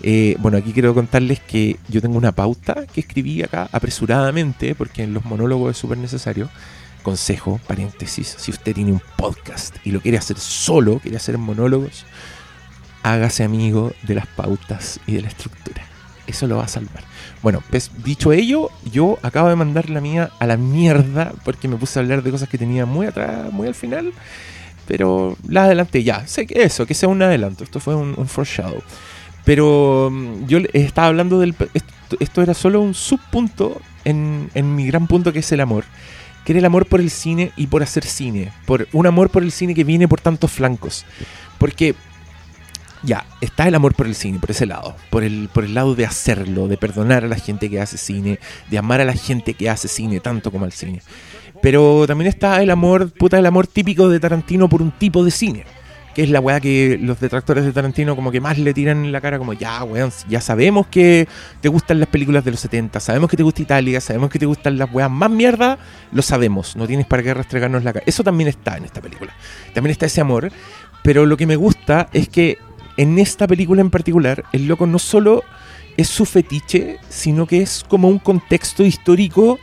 Eh, 0.03 0.35
bueno, 0.39 0.59
aquí 0.59 0.71
quiero 0.71 0.93
contarles 0.93 1.39
que 1.39 1.77
yo 1.89 1.99
tengo 1.99 2.15
una 2.15 2.31
pauta 2.31 2.85
que 2.85 3.01
escribí 3.01 3.41
acá 3.41 3.67
apresuradamente, 3.71 4.75
porque 4.75 5.01
en 5.01 5.15
los 5.15 5.25
monólogos 5.25 5.71
es 5.71 5.77
súper 5.77 5.97
necesario. 5.97 6.47
Consejo, 7.05 7.59
paréntesis, 7.67 8.35
si 8.39 8.49
usted 8.49 8.73
tiene 8.73 8.91
un 8.91 9.01
podcast 9.15 9.75
y 9.83 9.91
lo 9.91 10.01
quiere 10.01 10.17
hacer 10.17 10.39
solo, 10.39 10.97
quiere 10.97 11.17
hacer 11.17 11.37
monólogos, 11.37 12.03
hágase 13.03 13.43
amigo 13.43 13.93
de 14.01 14.15
las 14.15 14.25
pautas 14.25 14.99
y 15.05 15.13
de 15.13 15.21
la 15.21 15.27
estructura. 15.27 15.83
Eso 16.25 16.47
lo 16.47 16.57
va 16.57 16.63
a 16.63 16.67
salvar. 16.67 17.03
Bueno, 17.43 17.61
pues 17.69 17.91
dicho 18.03 18.33
ello, 18.33 18.71
yo 18.91 19.19
acabo 19.21 19.49
de 19.49 19.55
mandar 19.55 19.91
la 19.91 20.01
mía 20.01 20.31
a 20.39 20.47
la 20.47 20.57
mierda 20.57 21.31
porque 21.43 21.67
me 21.67 21.75
puse 21.75 21.99
a 21.99 22.01
hablar 22.01 22.23
de 22.23 22.31
cosas 22.31 22.49
que 22.49 22.57
tenía 22.57 22.87
muy 22.87 23.05
atrás, 23.05 23.53
muy 23.53 23.67
al 23.67 23.75
final. 23.75 24.11
Pero 24.87 25.37
la 25.47 25.65
adelanté 25.65 26.03
ya. 26.03 26.25
Sé 26.25 26.47
que 26.47 26.63
eso, 26.63 26.87
que 26.87 26.95
sea 26.95 27.07
un 27.07 27.21
adelanto. 27.21 27.63
Esto 27.63 27.79
fue 27.79 27.93
un, 27.93 28.15
un 28.17 28.27
foreshadow. 28.27 28.81
Pero 29.43 30.09
mm, 30.11 30.47
yo 30.47 30.57
estaba 30.73 31.09
hablando 31.09 31.39
del... 31.39 31.53
Esto, 31.75 32.17
esto 32.19 32.41
era 32.41 32.55
solo 32.55 32.81
un 32.81 32.95
subpunto 32.95 33.79
en, 34.05 34.49
en 34.55 34.75
mi 34.75 34.87
gran 34.87 35.05
punto 35.05 35.31
que 35.31 35.39
es 35.39 35.51
el 35.51 35.61
amor. 35.61 35.85
Que 36.45 36.53
era 36.53 36.59
el 36.59 36.65
amor 36.65 36.85
por 36.85 37.01
el 37.01 37.09
cine 37.09 37.51
y 37.57 37.67
por 37.67 37.83
hacer 37.83 38.05
cine. 38.05 38.53
Por 38.65 38.87
un 38.93 39.07
amor 39.07 39.29
por 39.29 39.43
el 39.43 39.51
cine 39.51 39.73
que 39.73 39.83
viene 39.83 40.07
por 40.07 40.21
tantos 40.21 40.51
flancos. 40.51 41.05
Porque 41.57 41.95
ya, 43.05 43.25
está 43.41 43.67
el 43.67 43.75
amor 43.75 43.93
por 43.93 44.07
el 44.07 44.15
cine, 44.15 44.39
por 44.39 44.51
ese 44.51 44.65
lado. 44.65 44.95
Por 45.09 45.23
el, 45.23 45.49
por 45.53 45.63
el 45.63 45.73
lado 45.73 45.95
de 45.95 46.05
hacerlo, 46.05 46.67
de 46.67 46.77
perdonar 46.77 47.23
a 47.23 47.27
la 47.27 47.35
gente 47.35 47.69
que 47.69 47.79
hace 47.79 47.97
cine, 47.97 48.39
de 48.69 48.77
amar 48.77 49.01
a 49.01 49.05
la 49.05 49.13
gente 49.13 49.53
que 49.53 49.69
hace 49.69 49.87
cine 49.87 50.19
tanto 50.19 50.51
como 50.51 50.65
al 50.65 50.71
cine. 50.71 51.01
Pero 51.61 52.05
también 52.07 52.29
está 52.29 52.61
el 52.61 52.69
amor, 52.69 53.11
puta, 53.11 53.37
el 53.39 53.45
amor 53.45 53.67
típico 53.67 54.09
de 54.09 54.19
Tarantino 54.19 54.69
por 54.69 54.81
un 54.81 54.91
tipo 54.91 55.23
de 55.23 55.31
cine. 55.31 55.65
Que 56.15 56.23
es 56.23 56.29
la 56.29 56.39
weá 56.39 56.61
que 56.61 56.97
los 56.99 57.19
detractores 57.19 57.65
de 57.65 57.73
Tarantino 57.73 58.15
como 58.15 58.31
que 58.31 58.39
más 58.39 58.57
le 58.57 58.73
tiran 58.73 59.03
en 59.03 59.11
la 59.11 59.19
cara 59.19 59.37
como, 59.37 59.53
ya, 59.53 59.83
weón, 59.83 60.11
ya 60.29 60.39
sabemos 60.39 60.87
que 60.87 61.27
te 61.59 61.67
gustan 61.67 61.99
las 61.99 62.07
películas 62.07 62.45
de 62.45 62.51
los 62.51 62.59
70, 62.61 62.99
sabemos 63.01 63.29
que 63.29 63.35
te 63.35 63.43
gusta 63.43 63.61
Italia, 63.61 63.99
sabemos 63.99 64.29
que 64.29 64.39
te 64.39 64.45
gustan 64.45 64.77
las 64.77 64.91
weas 64.93 65.11
más 65.11 65.29
mierda, 65.29 65.77
lo 66.13 66.21
sabemos, 66.21 66.77
no 66.77 66.87
tienes 66.87 67.05
para 67.05 67.21
qué 67.21 67.33
restregarnos 67.33 67.83
la 67.83 67.91
cara. 67.91 68.05
Eso 68.07 68.23
también 68.23 68.47
está 68.47 68.77
en 68.77 68.85
esta 68.85 69.01
película. 69.01 69.33
También 69.73 69.91
está 69.91 70.05
ese 70.05 70.21
amor, 70.21 70.51
pero 71.03 71.25
lo 71.25 71.35
que 71.35 71.45
me 71.45 71.57
gusta 71.57 72.07
es 72.13 72.29
que 72.29 72.57
en 72.97 73.19
esta 73.19 73.45
película 73.45 73.81
en 73.81 73.89
particular, 73.89 74.45
el 74.53 74.67
loco 74.67 74.87
no 74.87 74.99
solo 74.99 75.43
es 75.97 76.07
su 76.07 76.25
fetiche, 76.25 76.97
sino 77.09 77.45
que 77.45 77.61
es 77.61 77.83
como 77.87 78.07
un 78.07 78.19
contexto 78.19 78.83
histórico 78.83 79.59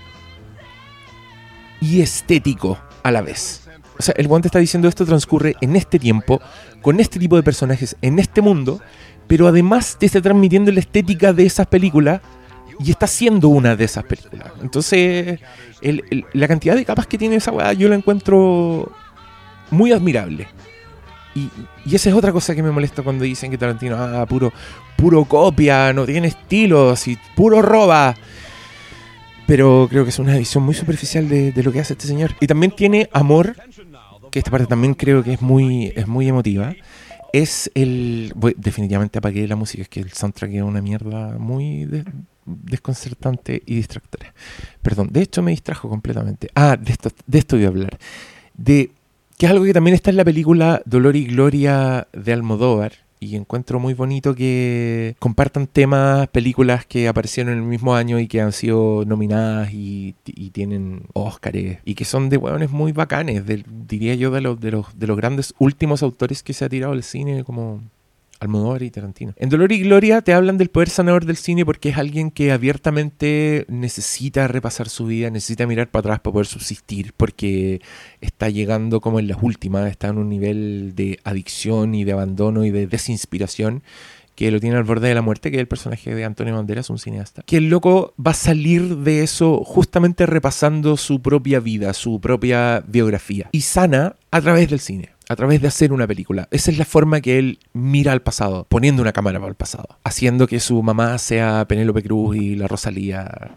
y 1.81 2.01
estético 2.01 2.79
a 3.03 3.11
la 3.11 3.23
vez. 3.23 3.69
O 3.99 4.03
sea, 4.03 4.15
el 4.17 4.27
guante 4.29 4.49
está 4.49 4.59
diciendo 4.59 4.89
esto 4.89 5.05
transcurre 5.05 5.55
en 5.61 5.77
este 5.77 5.99
tiempo, 5.99 6.41
con 6.81 6.99
este 7.01 7.19
tipo 7.19 7.37
de 7.37 7.43
personajes, 7.43 7.97
en 8.03 8.19
este 8.19 8.41
mundo, 8.41 8.81
pero 9.27 9.47
además 9.47 9.97
te 9.99 10.07
está 10.07 10.21
transmitiendo 10.21 10.73
la 10.73 10.81
estética 10.81 11.33
de 11.33 11.47
esas 11.47 11.67
películas 11.67 12.21
y 12.81 12.91
está 12.91 13.07
siendo 13.07 13.49
una 13.49 13.77
de 13.77 13.85
esas 13.85 14.05
películas. 14.05 14.51
Entonces, 14.63 15.41
el- 15.83 16.25
la 16.33 16.49
cantidad 16.49 16.75
de 16.75 16.85
capas 16.85 17.07
que 17.07 17.19
tiene 17.19 17.37
esa 17.37 17.53
weá 17.53 17.73
yo 17.75 17.89
la 17.89 17.95
encuentro 17.95 18.91
muy 19.71 19.93
admirable. 19.93 20.49
Y, 21.35 21.49
y 21.87 21.95
esa 21.95 22.11
es 22.11 22.15
otra 22.15 22.31
cosa 22.33 22.55
que 22.55 22.63
me 22.63 22.71
molesta 22.71 23.03
cuando 23.03 23.25
dicen 23.25 23.51
que 23.51 23.57
Tarantino, 23.59 23.97
ah, 23.97 24.27
puro, 24.27 24.53
puro 24.97 25.25
copia, 25.25 25.93
no 25.93 26.05
tiene 26.05 26.29
estilos 26.29 27.09
y 27.09 27.17
puro 27.37 27.63
roba. 27.63 28.15
Pero 29.53 29.87
creo 29.91 30.05
que 30.05 30.09
es 30.09 30.19
una 30.19 30.35
visión 30.39 30.65
muy 30.65 30.73
superficial 30.73 31.29
de, 31.29 31.53
lo 31.63 31.73
que 31.73 31.81
hace 31.81 31.93
este 31.93 32.07
señor. 32.07 32.31
Y 32.41 32.47
también 32.47 32.73
tiene 32.75 33.11
amor, 33.13 33.55
que 34.31 34.39
esta 34.39 34.51
parte 34.51 34.67
también 34.67 34.95
creo 34.95 35.23
que 35.23 35.35
es 35.35 35.43
muy, 35.43 35.93
es 35.95 36.09
muy 36.09 36.27
emotiva. 36.27 36.75
Es 37.35 37.71
el. 37.75 38.33
voy- 38.35 38.55
definitivamente 38.57 39.19
apagué 39.19 39.47
la 39.47 39.55
música, 39.57 39.83
es 39.83 39.91
que 39.91 40.01
el 40.01 40.11
soundtrack 40.11 40.53
es 40.53 40.63
una 40.63 40.81
mierda 40.81 41.37
muy 41.39 41.85
de- 41.85 42.03
desconcertante 42.47 43.63
y 43.67 43.75
distractora. 43.75 44.33
Perdón, 44.81 45.11
de 45.13 45.21
hecho 45.21 45.43
me 45.43 45.51
distrajo 45.51 45.87
completamente. 45.87 46.49
Ah, 46.55 46.79
de 46.81 46.91
esto, 46.93 47.11
de 47.27 47.39
esto 47.39 47.57
voy 47.57 47.67
a 47.67 47.69
hablar. 47.69 47.99
De 48.57 48.91
que 49.37 49.45
es 49.45 49.53
algo 49.53 49.67
que 49.67 49.75
también 49.75 49.95
está 49.95 50.09
en 50.09 50.17
la 50.17 50.25
película 50.25 50.81
Dolor 50.87 51.15
y 51.15 51.27
Gloria 51.27 52.09
de 52.15 52.33
Almodóvar. 52.33 52.93
Y 53.23 53.37
encuentro 53.37 53.79
muy 53.79 53.95
bonito 53.95 54.35
que 54.35 55.15
compartan 55.21 55.69
temas, 55.69 56.27
películas 56.29 56.85
que 56.87 57.07
aparecieron 57.07 57.53
en 57.53 57.61
el 57.61 57.65
mismo 57.65 57.95
año 57.95 58.19
y 58.19 58.27
que 58.27 58.41
han 58.41 58.51
sido 58.51 59.05
nominadas 59.07 59.73
y, 59.73 60.17
y 60.27 60.51
tienen 60.51 61.05
Óscares. 61.13 61.79
Y 61.85 61.95
que 61.95 62.05
son 62.05 62.29
de 62.31 62.37
hueones 62.37 62.71
muy 62.73 62.91
bacanes, 62.91 63.47
del- 63.47 63.65
diría 63.87 64.17
yo, 64.17 64.33
de 64.33 64.41
los, 64.41 64.59
de, 64.61 64.73
los, 64.73 64.99
de 64.99 65.07
los 65.07 65.17
grandes 65.17 65.55
últimos 65.61 66.03
autores 66.03 66.43
que 66.43 66.53
se 66.53 66.65
ha 66.65 66.69
tirado 66.69 66.95
el 66.95 67.05
cine, 67.05 67.45
como 67.45 67.81
Almodóvar 68.43 68.83
y 68.83 68.91
Tarantino. 68.91 69.35
En 69.37 69.49
Dolor 69.49 69.71
y 69.73 69.81
Gloria 69.81 70.21
te 70.21 70.35
hablan 70.35 70.59
del 70.59 70.69
poder 70.69 70.91
sanador 70.91 71.25
del 71.25 71.37
cine 71.37 71.65
porque 71.65 71.91
es 71.91 71.97
alguien 71.97 72.31
que 72.31 72.53
abiertamente 72.53 73.65
necesita 73.69 74.49
repasar 74.49 74.89
su 74.89 75.07
vida, 75.07 75.31
necesita 75.31 75.67
mirar 75.67 75.91
para 75.91 76.01
atrás 76.01 76.21
para 76.21 76.33
poder 76.33 76.47
subsistir, 76.47 77.13
porque 77.17 77.81
está 78.21 78.49
llegando 78.49 79.01
como 79.01 79.21
en 79.21 79.29
las 79.29 79.39
últimas, 79.43 79.91
está 79.91 80.09
en 80.09 80.19
un 80.19 80.29
nivel 80.29 80.93
de 80.95 81.21
adicción 81.25 81.95
y 81.95 82.05
de 82.05 82.13
abandono 82.13 82.65
y 82.65 82.71
de 82.71 82.87
desinspiración 82.87 83.83
que 84.35 84.51
lo 84.51 84.61
tiene 84.61 84.77
al 84.77 84.85
borde 84.85 85.09
de 85.09 85.15
la 85.15 85.23
muerte, 85.23 85.51
que 85.51 85.59
es 85.59 85.61
el 85.61 85.69
personaje 85.69 86.15
de 86.15 86.25
Antonio 86.25 86.55
Banderas, 86.55 86.91
un 86.91 86.99
cineasta. 86.99 87.43
Que 87.43 87.59
el 87.59 87.69
loco 87.69 88.15
va 88.19 88.33
a 88.33 88.35
salir 88.35 88.97
de 88.99 89.23
eso 89.23 89.63
justamente 89.65 90.27
repasando 90.27 90.97
su 90.97 91.21
propia 91.21 91.61
vida, 91.61 91.93
su 91.93 92.21
propia 92.21 92.83
biografía. 92.87 93.51
Y 93.53 93.61
sana 93.61 94.17
a 94.31 94.41
través 94.41 94.71
del 94.71 94.81
cine, 94.81 95.11
a 95.33 95.37
través 95.37 95.61
de 95.63 95.69
hacer 95.69 95.93
una 95.93 96.07
película. 96.07 96.49
Esa 96.51 96.71
es 96.71 96.79
la 96.79 96.85
forma 96.85 97.21
que 97.21 97.39
él 97.39 97.59
mira 97.73 98.13
al 98.13 98.23
pasado, 98.23 98.67
poniendo 98.69 99.03
una 99.03 99.13
cámara 99.13 99.39
para 99.39 99.51
el 99.51 99.57
pasado, 99.57 99.99
haciendo 100.05 100.47
que 100.47 100.61
su 100.61 100.83
mamá 100.83 101.19
sea 101.19 101.67
Penélope 101.67 102.03
Cruz 102.03 102.37
y 102.37 102.55
la 102.55 102.69
Rosalía. 102.69 103.57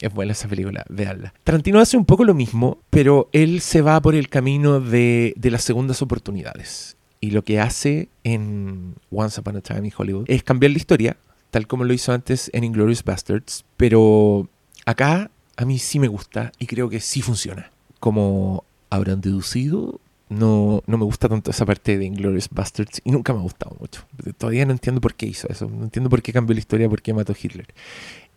Es 0.00 0.14
buena 0.14 0.32
esa 0.32 0.46
película, 0.46 0.84
veanla. 0.88 1.34
Tarantino 1.42 1.80
hace 1.80 1.96
un 1.96 2.04
poco 2.04 2.24
lo 2.24 2.34
mismo, 2.34 2.78
pero 2.88 3.28
él 3.32 3.60
se 3.60 3.82
va 3.82 4.00
por 4.00 4.14
el 4.14 4.28
camino 4.28 4.80
de, 4.80 5.34
de 5.36 5.50
las 5.50 5.64
segundas 5.64 6.02
oportunidades. 6.02 6.96
Y 7.20 7.32
lo 7.32 7.42
que 7.42 7.58
hace 7.58 8.08
en 8.22 8.94
Once 9.10 9.40
Upon 9.40 9.56
a 9.56 9.60
Time 9.60 9.88
in 9.88 9.92
Hollywood 9.96 10.24
es 10.28 10.44
cambiar 10.44 10.70
la 10.70 10.78
historia, 10.78 11.16
tal 11.50 11.66
como 11.66 11.82
lo 11.82 11.92
hizo 11.92 12.12
antes 12.12 12.48
en 12.54 12.62
Inglorious 12.62 13.02
Bastards, 13.02 13.64
pero 13.76 14.48
acá 14.86 15.32
a 15.56 15.64
mí 15.64 15.80
sí 15.80 15.98
me 15.98 16.06
gusta 16.06 16.52
y 16.60 16.66
creo 16.66 16.88
que 16.88 17.00
sí 17.00 17.22
funciona. 17.22 17.72
Como 17.98 18.62
habrán 18.90 19.20
deducido, 19.20 20.00
no, 20.28 20.82
no 20.86 20.98
me 20.98 21.04
gusta 21.04 21.28
tanto 21.28 21.50
esa 21.50 21.64
parte 21.64 21.98
de 21.98 22.04
Inglorious 22.04 22.48
Bastards 22.50 23.00
y 23.04 23.10
nunca 23.10 23.32
me 23.32 23.40
ha 23.40 23.42
gustado 23.42 23.76
mucho. 23.78 24.02
Todavía 24.36 24.66
no 24.66 24.72
entiendo 24.72 25.00
por 25.00 25.14
qué 25.14 25.26
hizo 25.26 25.48
eso, 25.48 25.68
no 25.68 25.84
entiendo 25.84 26.10
por 26.10 26.22
qué 26.22 26.32
cambió 26.32 26.54
la 26.54 26.60
historia, 26.60 26.88
por 26.88 27.02
qué 27.02 27.14
mató 27.14 27.32
a 27.32 27.36
Hitler. 27.40 27.66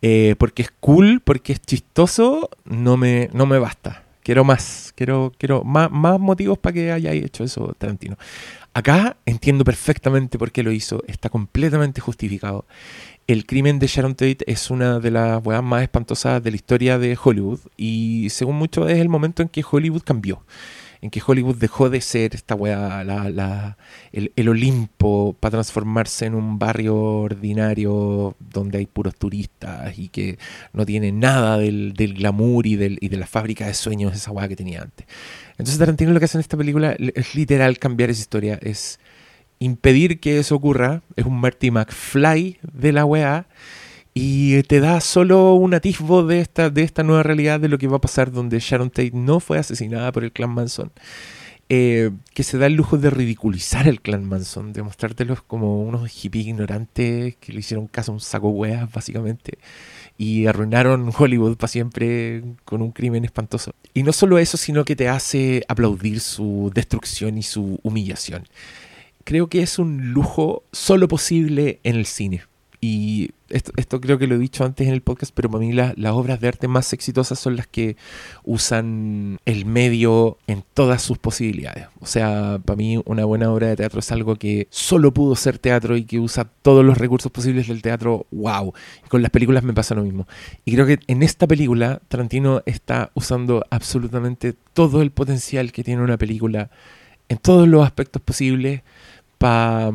Eh, 0.01 0.36
porque 0.38 0.63
es 0.63 0.71
cool, 0.80 1.21
porque 1.23 1.54
es 1.54 1.62
chistoso, 1.62 2.49
no 2.65 2.97
me, 2.97 3.30
no 3.34 3.45
me 3.45 3.60
basta. 3.60 4.04
Quiero 4.23 4.43
más, 4.43 4.93
quiero, 4.95 5.32
quiero 5.38 5.63
más, 5.63 5.91
más 5.91 6.19
motivos 6.19 6.58
para 6.58 6.73
que 6.73 6.91
haya 6.91 7.12
hecho 7.12 7.43
eso 7.43 7.75
Tarantino. 7.77 8.17
Acá 8.73 9.17
entiendo 9.25 9.65
perfectamente 9.65 10.38
por 10.38 10.51
qué 10.51 10.63
lo 10.63 10.71
hizo, 10.71 11.04
está 11.08 11.30
completamente 11.30 11.99
justificado. 11.99 12.65
El 13.27 13.45
crimen 13.45 13.80
de 13.80 13.88
Sharon 13.88 14.15
Tate 14.15 14.39
es 14.47 14.71
una 14.71 14.99
de 14.99 15.12
las 15.12 15.45
weas 15.45 15.63
más 15.63 15.84
espantosas 15.84 16.41
de 16.41 16.51
la 16.51 16.56
historia 16.56 16.97
de 16.97 17.17
Hollywood 17.21 17.60
y 17.75 18.27
según 18.30 18.58
muchos 18.58 18.89
es 18.89 18.99
el 18.99 19.10
momento 19.10 19.41
en 19.41 19.49
que 19.49 19.63
Hollywood 19.69 20.04
cambió, 20.04 20.43
en 21.02 21.10
que 21.10 21.22
Hollywood 21.26 21.56
dejó 21.58 21.90
de 21.90 22.00
ser 22.02 22.36
esta 22.36 22.54
wea, 22.56 23.04
la, 23.04 23.30
la- 23.30 23.78
el, 24.12 24.32
el 24.36 24.50
Olimpo, 24.50 25.36
para 25.40 25.54
transformarse 25.54 26.26
en 26.28 26.36
un 26.36 26.60
barrio 26.60 26.96
ordinario 26.96 28.36
donde 28.40 28.78
hay 28.78 28.86
puros 28.86 29.16
turistas 29.16 29.98
y 29.98 30.10
que 30.10 30.38
no 30.74 30.86
tiene 30.86 31.12
nada 31.12 31.58
del, 31.58 31.94
del 31.94 32.14
glamour 32.14 32.68
y, 32.68 32.76
del, 32.76 32.98
y 33.02 33.10
de 33.10 33.18
la 33.18 33.26
fábrica 33.28 33.66
de 33.68 33.74
sueños, 33.74 34.14
esa 34.16 34.32
wea 34.32 34.48
que 34.48 34.56
tenía 34.56 34.82
antes. 34.84 35.08
Entonces 35.52 35.78
Tarantino 35.80 36.12
lo 36.12 36.20
que 36.20 36.26
hace 36.26 36.38
en 36.38 36.42
esta 36.42 36.58
película 36.58 36.96
es 37.00 37.36
literal 37.36 37.80
cambiar 37.80 38.10
esa 38.10 38.22
historia, 38.22 38.60
es 38.62 39.00
impedir 39.60 40.20
que 40.20 40.40
eso 40.40 40.56
ocurra, 40.56 41.02
es 41.16 41.26
un 41.26 41.40
Marty 41.40 41.72
McFly 41.72 42.58
de 42.74 42.92
la 42.92 43.06
weá 43.06 43.46
y 44.13 44.62
te 44.63 44.80
da 44.80 45.00
solo 45.00 45.54
un 45.54 45.74
atisbo 45.74 46.24
de 46.24 46.41
esta, 46.41 46.69
de 46.69 46.84
esta 46.84 47.04
nueva 47.04 47.24
realidad 47.24 47.60
de 47.60 47.69
lo 47.69 47.78
que 47.78 47.88
va 47.88 47.97
a 47.97 48.02
pasar 48.02 48.32
donde 48.32 48.60
Sharon 48.60 48.89
Tate 48.89 49.12
no 49.13 49.39
fue 49.39 49.58
asesinada 49.58 50.12
por 50.12 50.24
el 50.24 50.32
clan 50.32 50.54
Manson. 50.54 50.91
Eh, 51.74 52.12
que 52.34 52.43
se 52.43 52.58
da 52.58 52.65
el 52.65 52.74
lujo 52.74 52.97
de 52.97 53.10
ridiculizar 53.10 53.88
el 53.88 54.02
clan 54.02 54.26
Manson, 54.26 54.74
de 54.74 54.84
mostrártelos 54.84 55.41
como 55.41 55.82
unos 55.84 56.10
hippies 56.10 56.47
ignorantes 56.47 57.38
que 57.38 57.54
le 57.54 57.60
hicieron 57.60 57.88
caso 57.88 58.12
a 58.12 58.15
un 58.15 58.19
saco 58.19 58.50
weas 58.50 58.91
básicamente 58.91 59.58
y 60.17 60.47
arruinaron 60.47 61.10
Hollywood 61.17 61.56
para 61.56 61.69
siempre 61.69 62.43
con 62.65 62.82
un 62.82 62.91
crimen 62.91 63.24
espantoso. 63.24 63.71
Y 63.93 64.04
no 64.04 64.12
solo 64.12 64.38
eso, 64.38 64.58
sino 64.58 64.84
que 64.84 64.97
te 64.97 65.08
hace 65.08 65.63
aplaudir 65.69 66.19
su 66.19 66.71
destrucción 66.76 67.38
y 67.38 67.43
su 67.43 67.80
humillación. 67.84 68.43
Creo 69.24 69.47
que 69.47 69.62
es 69.62 69.80
un 69.80 70.12
lujo 70.12 70.65
solo 70.74 71.08
posible 71.08 71.80
en 71.84 71.95
el 71.95 72.06
cine. 72.06 72.43
Y 72.84 73.30
esto, 73.50 73.72
esto 73.76 74.02
creo 74.02 74.17
que 74.17 74.26
lo 74.26 74.34
he 74.34 74.39
dicho 74.39 74.65
antes 74.65 74.88
en 74.88 74.94
el 74.94 75.02
podcast, 75.02 75.32
pero 75.36 75.52
para 75.52 75.63
mí 75.63 75.72
la- 75.72 75.94
las 75.98 76.13
obras 76.13 76.41
de 76.41 76.48
arte 76.48 76.67
más 76.67 76.94
exitosas 76.94 77.38
son 77.38 77.56
las 77.56 77.67
que 77.67 77.96
usan 78.44 79.38
el 79.46 79.65
medio 79.65 80.39
en 80.48 80.63
todas 80.74 81.04
sus 81.04 81.20
posibilidades. 81.20 81.86
O 82.00 82.08
sea, 82.08 82.60
para 82.65 82.78
mí 82.78 83.00
una 83.06 83.24
buena 83.26 83.52
obra 83.52 83.67
de 83.67 83.76
teatro 83.76 84.00
es 84.00 84.12
algo 84.12 84.36
que 84.36 84.67
solo 84.72 85.13
pudo 85.13 85.36
ser 85.36 85.60
teatro 85.60 85.96
y 85.96 86.06
que 86.06 86.20
usa 86.20 86.46
todos 86.63 86.84
los 86.84 86.98
recursos 86.98 87.32
posibles 87.32 87.67
del 87.67 87.84
teatro. 87.84 88.26
¡Wow! 88.32 88.74
Con 89.10 89.22
las 89.22 89.30
películas 89.30 89.63
me 89.63 89.74
pasa 89.74 89.94
lo 89.94 90.02
mismo. 90.02 90.28
Y 90.65 90.74
creo 90.74 90.88
que 90.88 90.98
en 91.06 91.22
esta 91.22 91.46
película 91.46 92.02
Tarantino 92.08 92.63
está 92.65 93.12
usando 93.13 93.63
absolutamente 93.70 94.56
todo 94.74 95.04
el 95.04 95.12
potencial 95.12 95.72
que 95.72 95.84
tiene 95.84 96.02
una 96.02 96.17
película 96.17 96.72
en 97.30 97.38
todos 97.38 97.67
los 97.67 97.86
aspectos 97.86 98.24
posibles 98.24 98.82
para 99.38 99.91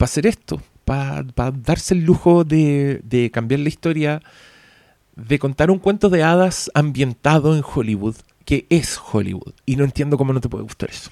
hacer 0.00 0.26
esto, 0.26 0.60
para 0.84 1.24
darse 1.52 1.94
el 1.94 2.04
lujo 2.04 2.44
de, 2.44 3.00
de 3.04 3.30
cambiar 3.30 3.60
la 3.60 3.68
historia, 3.68 4.22
de 5.16 5.38
contar 5.38 5.70
un 5.70 5.78
cuento 5.78 6.08
de 6.08 6.22
hadas 6.22 6.70
ambientado 6.74 7.56
en 7.56 7.62
Hollywood, 7.64 8.16
que 8.44 8.66
es 8.68 8.98
Hollywood. 9.12 9.54
Y 9.66 9.76
no 9.76 9.84
entiendo 9.84 10.16
cómo 10.16 10.32
no 10.32 10.40
te 10.40 10.48
puede 10.48 10.64
gustar 10.64 10.90
eso. 10.90 11.10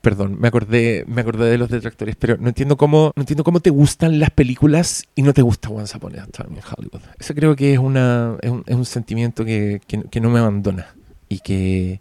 Perdón, 0.00 0.38
me 0.40 0.48
acordé, 0.48 1.04
me 1.06 1.20
acordé 1.20 1.50
de 1.50 1.58
los 1.58 1.68
detractores, 1.68 2.16
pero 2.16 2.38
no 2.38 2.48
entiendo 2.48 2.78
cómo, 2.78 3.12
no 3.14 3.22
entiendo 3.22 3.44
cómo 3.44 3.60
te 3.60 3.68
gustan 3.68 4.18
las 4.18 4.30
películas 4.30 5.04
y 5.14 5.20
no 5.20 5.34
te 5.34 5.42
gusta 5.42 5.68
Once 5.68 5.94
Upon 5.94 6.18
a 6.18 6.26
Time 6.26 6.56
in 6.56 6.62
Hollywood. 6.62 7.02
Eso 7.18 7.34
creo 7.34 7.54
que 7.54 7.74
es 7.74 7.78
una, 7.78 8.36
es 8.40 8.50
un, 8.50 8.64
es 8.66 8.76
un 8.76 8.86
sentimiento 8.86 9.44
que, 9.44 9.82
que, 9.86 10.02
que 10.04 10.20
no 10.20 10.30
me 10.30 10.38
abandona 10.38 10.94
y 11.28 11.40
que, 11.40 12.00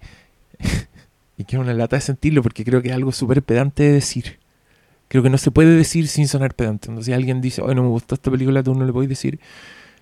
y 1.37 1.43
que 1.43 1.57
es 1.57 1.61
una 1.61 1.73
lata 1.73 1.97
de 1.97 2.01
sentirlo 2.01 2.41
porque 2.41 2.63
creo 2.63 2.81
que 2.81 2.87
es 2.87 2.95
algo 2.95 3.11
súper 3.11 3.43
pedante 3.43 3.83
de 3.83 3.91
decir. 3.91 4.39
Creo 5.09 5.21
que 5.23 5.29
no 5.29 5.37
se 5.37 5.51
puede 5.51 5.75
decir 5.75 6.07
sin 6.07 6.27
sonar 6.27 6.53
pedante. 6.55 6.87
Entonces, 6.87 7.07
si 7.07 7.13
alguien 7.13 7.41
dice, 7.41 7.61
oh, 7.61 7.73
no 7.73 7.83
me 7.83 7.89
gustó 7.89 8.15
esta 8.15 8.31
película, 8.31 8.63
tú 8.63 8.73
no 8.73 8.85
le 8.85 8.93
podés 8.93 9.09
decir 9.09 9.39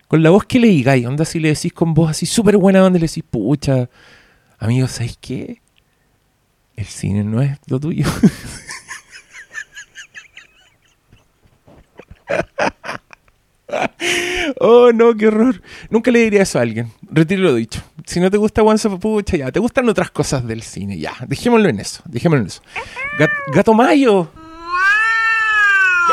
con 0.07 0.21
la 0.21 0.29
voz 0.29 0.45
que 0.45 0.59
le 0.59 0.67
digáis. 0.67 1.05
Onda, 1.05 1.25
si 1.25 1.39
le 1.39 1.49
decís 1.49 1.73
con 1.73 1.93
voz 1.95 2.11
así 2.11 2.25
súper 2.25 2.57
buena, 2.57 2.79
donde 2.79 2.99
le 2.99 3.07
decís, 3.07 3.23
pucha, 3.29 3.89
amigos, 4.59 4.91
¿sabéis 4.91 5.17
qué? 5.19 5.61
El 6.75 6.85
cine 6.85 7.23
no 7.23 7.41
es 7.41 7.57
lo 7.67 7.79
tuyo. 7.79 8.05
oh, 14.59 14.91
no, 14.93 15.15
qué 15.15 15.27
horror. 15.27 15.61
Nunca 15.89 16.11
le 16.11 16.19
diría 16.19 16.43
eso 16.43 16.59
a 16.59 16.61
alguien. 16.61 16.91
Retiro 17.09 17.43
lo 17.43 17.55
dicho. 17.55 17.81
Si 18.05 18.19
no 18.19 18.31
te 18.31 18.37
gusta 18.37 18.63
Once 18.63 18.89
pucha, 18.89 19.37
ya. 19.37 19.51
Te 19.51 19.59
gustan 19.59 19.87
otras 19.89 20.11
cosas 20.11 20.45
del 20.47 20.61
cine, 20.63 20.97
ya. 20.97 21.13
Dejémoslo 21.27 21.69
en 21.69 21.79
eso. 21.79 22.01
Dejémoslo 22.05 22.41
en 22.41 22.47
eso. 22.47 22.61
Gat- 23.19 23.29
Gato 23.53 23.73
Mayo. 23.73 24.31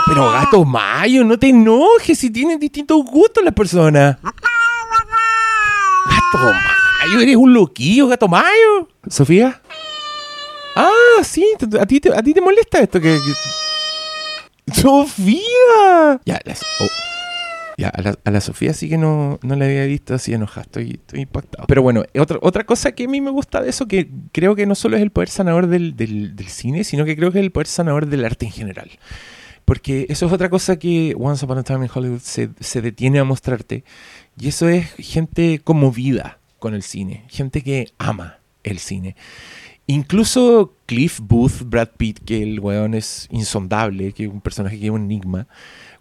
Pero 0.07 0.31
Gato 0.31 0.65
Mayo, 0.65 1.25
no 1.25 1.39
te 1.39 1.49
enojes 1.49 2.19
si 2.19 2.31
tienen 2.31 2.59
distintos 2.59 3.03
gustos 3.05 3.43
las 3.43 3.55
personas. 3.55 4.19
Gato 4.23 4.35
Mayo, 6.39 7.21
eres 7.21 7.37
un 7.37 7.55
loquillo, 7.55 8.09
Gato 8.09 8.29
Mayo. 8.29 8.89
¿Sofía? 9.09 9.61
Ah, 10.77 10.91
sí, 11.23 11.47
a 11.81 11.87
ti 11.87 12.01
a 12.15 12.23
ti 12.23 12.35
te 12.35 12.41
molesta 12.41 12.81
esto 12.81 13.01
que- 13.01 13.19
¡Sofía! 14.73 16.21
Ya, 16.25 16.41
las- 16.45 16.63
oh. 16.81 16.87
Ya, 17.77 17.89
a 17.89 18.03
la, 18.03 18.15
a 18.25 18.31
la 18.31 18.41
Sofía 18.41 18.73
sí 18.73 18.89
que 18.89 18.97
no, 18.99 19.39
no 19.43 19.57
la 19.57 19.65
había 19.65 19.85
visto 19.85 20.15
así 20.15 20.33
enojada, 20.33 20.63
estoy, 20.63 20.91
estoy 20.93 21.23
impactado. 21.23 21.67
Pero 21.67 21.83
bueno, 21.83 22.05
otra, 22.19 22.39
otra 22.41 22.65
cosa 22.65 22.93
que 22.93 23.05
a 23.05 23.09
mí 23.09 23.21
me 23.21 23.31
gusta 23.31 23.61
de 23.61 23.71
eso, 23.71 23.87
que 23.89 24.09
creo 24.33 24.55
que 24.55 24.65
no 24.67 24.75
solo 24.77 24.97
es 24.97 25.03
el 25.03 25.11
poder 25.11 25.29
sanador 25.29 25.67
del, 25.67 25.97
del, 25.97 26.37
del 26.37 26.49
cine, 26.49 26.85
sino 26.85 27.05
que 27.05 27.17
creo 27.17 27.33
que 27.33 27.39
es 27.41 27.45
el 27.45 27.51
poder 27.51 27.67
sanador 27.67 28.07
del 28.07 28.25
arte 28.25 28.47
en 28.47 28.53
general. 28.53 28.91
Porque 29.65 30.07
eso 30.09 30.27
es 30.27 30.33
otra 30.33 30.51
cosa 30.51 30.79
que 30.79 31.15
Once 31.19 31.45
Upon 31.45 31.59
a 31.59 31.63
Time 31.63 31.87
in 31.87 31.91
Hollywood 31.93 32.21
se, 32.21 32.51
se 32.61 32.83
detiene 32.83 33.19
a 33.19 33.25
mostrarte. 33.25 33.85
Y 34.39 34.49
eso 34.49 34.69
es 34.69 34.91
gente 34.99 35.61
conmovida 35.63 36.39
con 36.59 36.75
el 36.75 36.83
cine, 36.83 37.25
gente 37.29 37.63
que 37.63 37.93
ama 37.99 38.39
el 38.63 38.79
cine. 38.79 39.17
Incluso 39.87 40.73
Cliff 40.87 41.21
Booth, 41.21 41.63
Brad 41.67 41.91
Pitt, 41.97 42.21
que 42.25 42.43
el 42.43 42.59
weón 42.59 42.95
es 42.95 43.29
insondable, 43.31 44.13
que 44.13 44.25
es 44.25 44.31
un 44.31 44.41
personaje 44.41 44.79
que 44.79 44.87
es 44.87 44.91
un 44.91 45.03
enigma. 45.05 45.47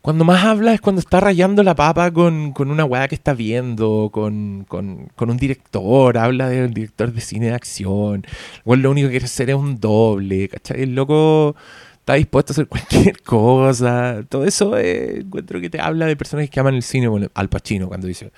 Cuando 0.02 0.23
más 0.23 0.43
habla 0.43 0.73
es 0.73 0.82
cuando 0.82 0.99
está 0.99 1.19
rayando 1.19 1.63
la 1.63 1.76
papa 1.76 2.12
con, 2.12 2.54
con 2.54 2.71
una 2.71 2.86
weá 2.86 3.08
que 3.08 3.15
está 3.15 3.34
viendo, 3.34 4.10
con, 4.12 4.65
con, 4.67 5.10
con 5.15 5.30
un 5.30 5.38
director, 5.38 6.17
habla 6.17 6.49
del 6.49 6.73
director 6.73 7.12
de 7.12 7.21
cine 7.21 7.47
de 7.47 7.56
acción. 7.56 8.26
O 8.63 8.76
lo 8.76 8.91
único 8.91 9.08
que 9.08 9.13
quiere 9.13 9.26
hacer 9.26 9.49
es 9.49 9.56
un 9.56 9.80
doble. 9.80 10.49
El 10.69 10.95
loco 10.95 11.56
está 12.03 12.15
dispuesto 12.15 12.51
a 12.51 12.53
hacer 12.53 12.67
cualquier 12.67 13.21
cosa. 13.23 14.23
Todo 14.27 14.43
eso 14.43 14.77
eh, 14.77 15.21
encuentro 15.21 15.61
que 15.61 15.69
te 15.69 15.79
habla 15.79 16.05
de 16.05 16.17
personajes 16.17 16.49
que 16.49 16.59
aman 16.59 16.75
el 16.75 16.83
cine. 16.83 17.07
Bueno, 17.07 17.29
Al 17.33 17.47
Pacino 17.47 17.87
cuando 17.87 18.07
dice, 18.07 18.31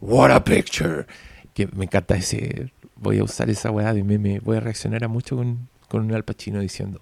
What 0.00 0.30
a 0.30 0.44
picture. 0.44 1.06
Que 1.54 1.66
me 1.68 1.86
encanta 1.86 2.16
ese. 2.16 2.70
Voy 2.96 3.18
a 3.18 3.24
usar 3.24 3.48
esa 3.48 3.70
weá 3.70 3.94
de 3.94 4.04
meme. 4.04 4.40
Voy 4.40 4.58
a 4.58 4.60
reaccionar 4.60 5.04
a 5.04 5.08
mucho 5.08 5.36
con, 5.36 5.68
con 5.88 6.04
un 6.04 6.14
Al 6.14 6.24
Pacino 6.24 6.60
diciendo, 6.60 7.00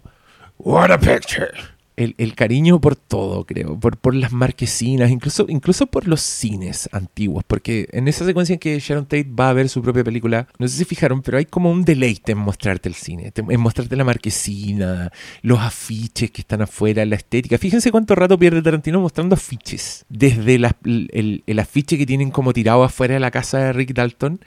What 0.58 0.92
a 0.92 0.98
picture. 0.98 1.50
El, 1.96 2.34
cariño 2.34 2.78
por 2.78 2.94
todo, 2.94 3.46
creo, 3.46 3.80
por, 3.80 4.14
las 4.14 4.30
marquesinas, 4.30 5.10
incluso, 5.10 5.46
incluso 5.48 5.86
por 5.86 6.06
los 6.06 6.20
cines 6.20 6.90
antiguos, 6.92 7.42
porque 7.46 7.88
en 7.92 8.06
esa 8.06 8.26
secuencia 8.26 8.52
en 8.52 8.58
que 8.58 8.78
Sharon 8.78 9.04
Tate 9.06 9.24
va 9.28 9.48
a 9.48 9.54
ver 9.54 9.70
su 9.70 9.80
propia 9.80 10.04
película, 10.04 10.46
no 10.58 10.68
sé 10.68 10.76
si 10.76 10.84
fijaron, 10.84 11.22
pero 11.22 11.38
hay 11.38 11.46
como 11.46 11.70
un 11.70 11.84
deleite 11.86 12.32
en 12.32 12.38
mostrarte 12.38 12.90
el 12.90 12.94
cine, 12.94 13.32
en 13.34 13.60
mostrarte 13.60 13.96
la 13.96 14.04
marquesina, 14.04 15.10
los 15.40 15.58
afiches 15.58 16.30
que 16.30 16.42
están 16.42 16.60
afuera, 16.60 17.04
la 17.06 17.16
estética. 17.16 17.56
Fíjense 17.56 17.90
cuánto 17.90 18.14
rato 18.14 18.38
pierde 18.38 18.60
Tarantino 18.60 19.00
mostrando 19.00 19.34
afiches, 19.34 20.04
desde 20.10 20.56
el- 20.56 21.42
el 21.46 21.58
afiche 21.58 21.96
que 21.96 22.04
tienen 22.04 22.30
como 22.30 22.52
tirado 22.52 22.84
afuera 22.84 23.14
de 23.14 23.20
la 23.20 23.30
casa 23.30 23.58
de 23.58 23.72
Rick 23.72 23.94
Dalton, 23.94 24.40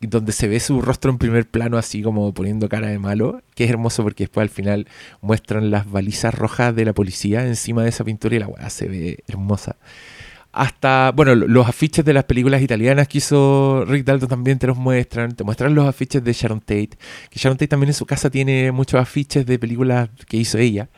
donde 0.00 0.32
se 0.32 0.48
ve 0.48 0.60
su 0.60 0.80
rostro 0.80 1.10
en 1.10 1.18
primer 1.18 1.48
plano 1.48 1.76
así 1.76 2.02
como 2.02 2.32
poniendo 2.32 2.68
cara 2.68 2.88
de 2.88 2.98
malo, 2.98 3.42
que 3.54 3.64
es 3.64 3.70
hermoso 3.70 4.02
porque 4.02 4.24
después 4.24 4.42
al 4.42 4.48
final 4.48 4.86
muestran 5.20 5.70
las 5.70 5.90
balizas 5.90 6.34
rojas 6.34 6.74
de 6.74 6.84
la 6.86 6.92
policía 6.94 7.46
encima 7.46 7.82
de 7.82 7.90
esa 7.90 8.04
pintura 8.04 8.36
y 8.36 8.38
la 8.38 8.48
weá 8.48 8.70
se 8.70 8.88
ve 8.88 9.24
hermosa. 9.28 9.76
Hasta, 10.52 11.12
bueno, 11.14 11.34
lo- 11.36 11.46
los 11.46 11.68
afiches 11.68 12.04
de 12.04 12.12
las 12.12 12.24
películas 12.24 12.60
italianas 12.60 13.06
que 13.06 13.18
hizo 13.18 13.84
Rick 13.86 14.04
Dalton 14.04 14.28
también 14.28 14.58
te 14.58 14.66
los 14.66 14.76
muestran, 14.76 15.32
te 15.36 15.44
muestran 15.44 15.74
los 15.76 15.86
afiches 15.86 16.24
de 16.24 16.32
Sharon 16.32 16.60
Tate, 16.60 16.90
que 17.30 17.38
Sharon 17.38 17.56
Tate 17.56 17.68
también 17.68 17.90
en 17.90 17.94
su 17.94 18.04
casa 18.04 18.30
tiene 18.30 18.72
muchos 18.72 19.00
afiches 19.00 19.46
de 19.46 19.58
películas 19.60 20.08
que 20.26 20.38
hizo 20.38 20.58
ella 20.58 20.88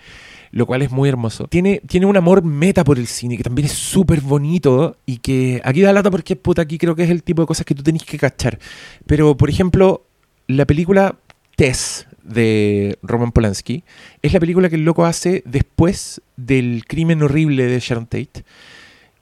lo 0.53 0.67
cual 0.67 0.83
es 0.83 0.91
muy 0.91 1.09
hermoso. 1.09 1.49
Tiene, 1.49 1.81
tiene 1.87 2.07
un 2.07 2.17
amor 2.17 2.45
meta 2.45 2.85
por 2.85 2.99
el 2.99 3.07
cine, 3.07 3.37
que 3.37 3.43
también 3.43 3.67
es 3.67 3.73
súper 3.73 4.21
bonito 4.21 4.97
y 5.07 5.17
que 5.19 5.61
aquí 5.65 5.81
da 5.81 5.93
lata 5.93 6.11
porque, 6.11 6.37
puta, 6.37 6.63
aquí 6.63 6.79
creo 6.79 6.95
que 6.95 7.03
es 7.03 7.11
el 7.11 7.23
tipo 7.23 7.43
de 7.43 7.47
cosas 7.47 7.67
que 7.67 7.75
tú 7.75 7.83
tenés 7.83 8.05
que 8.05 8.19
cachar. 8.19 8.59
Pero, 9.07 9.37
por 9.37 9.49
ejemplo, 9.49 10.05
la 10.47 10.67
película 10.67 11.17
Tess 11.57 12.07
de 12.23 12.99
Roman 13.03 13.33
Polanski 13.33 13.83
es 14.21 14.33
la 14.33 14.41
película 14.41 14.69
que 14.69 14.77
el 14.77 14.85
loco 14.85 15.07
hace 15.07 15.43
después 15.47 16.21
del 16.37 16.85
crimen 16.87 17.23
horrible 17.23 17.67
de 17.67 17.81
Sharon 17.81 18.07
Tate 18.07 18.45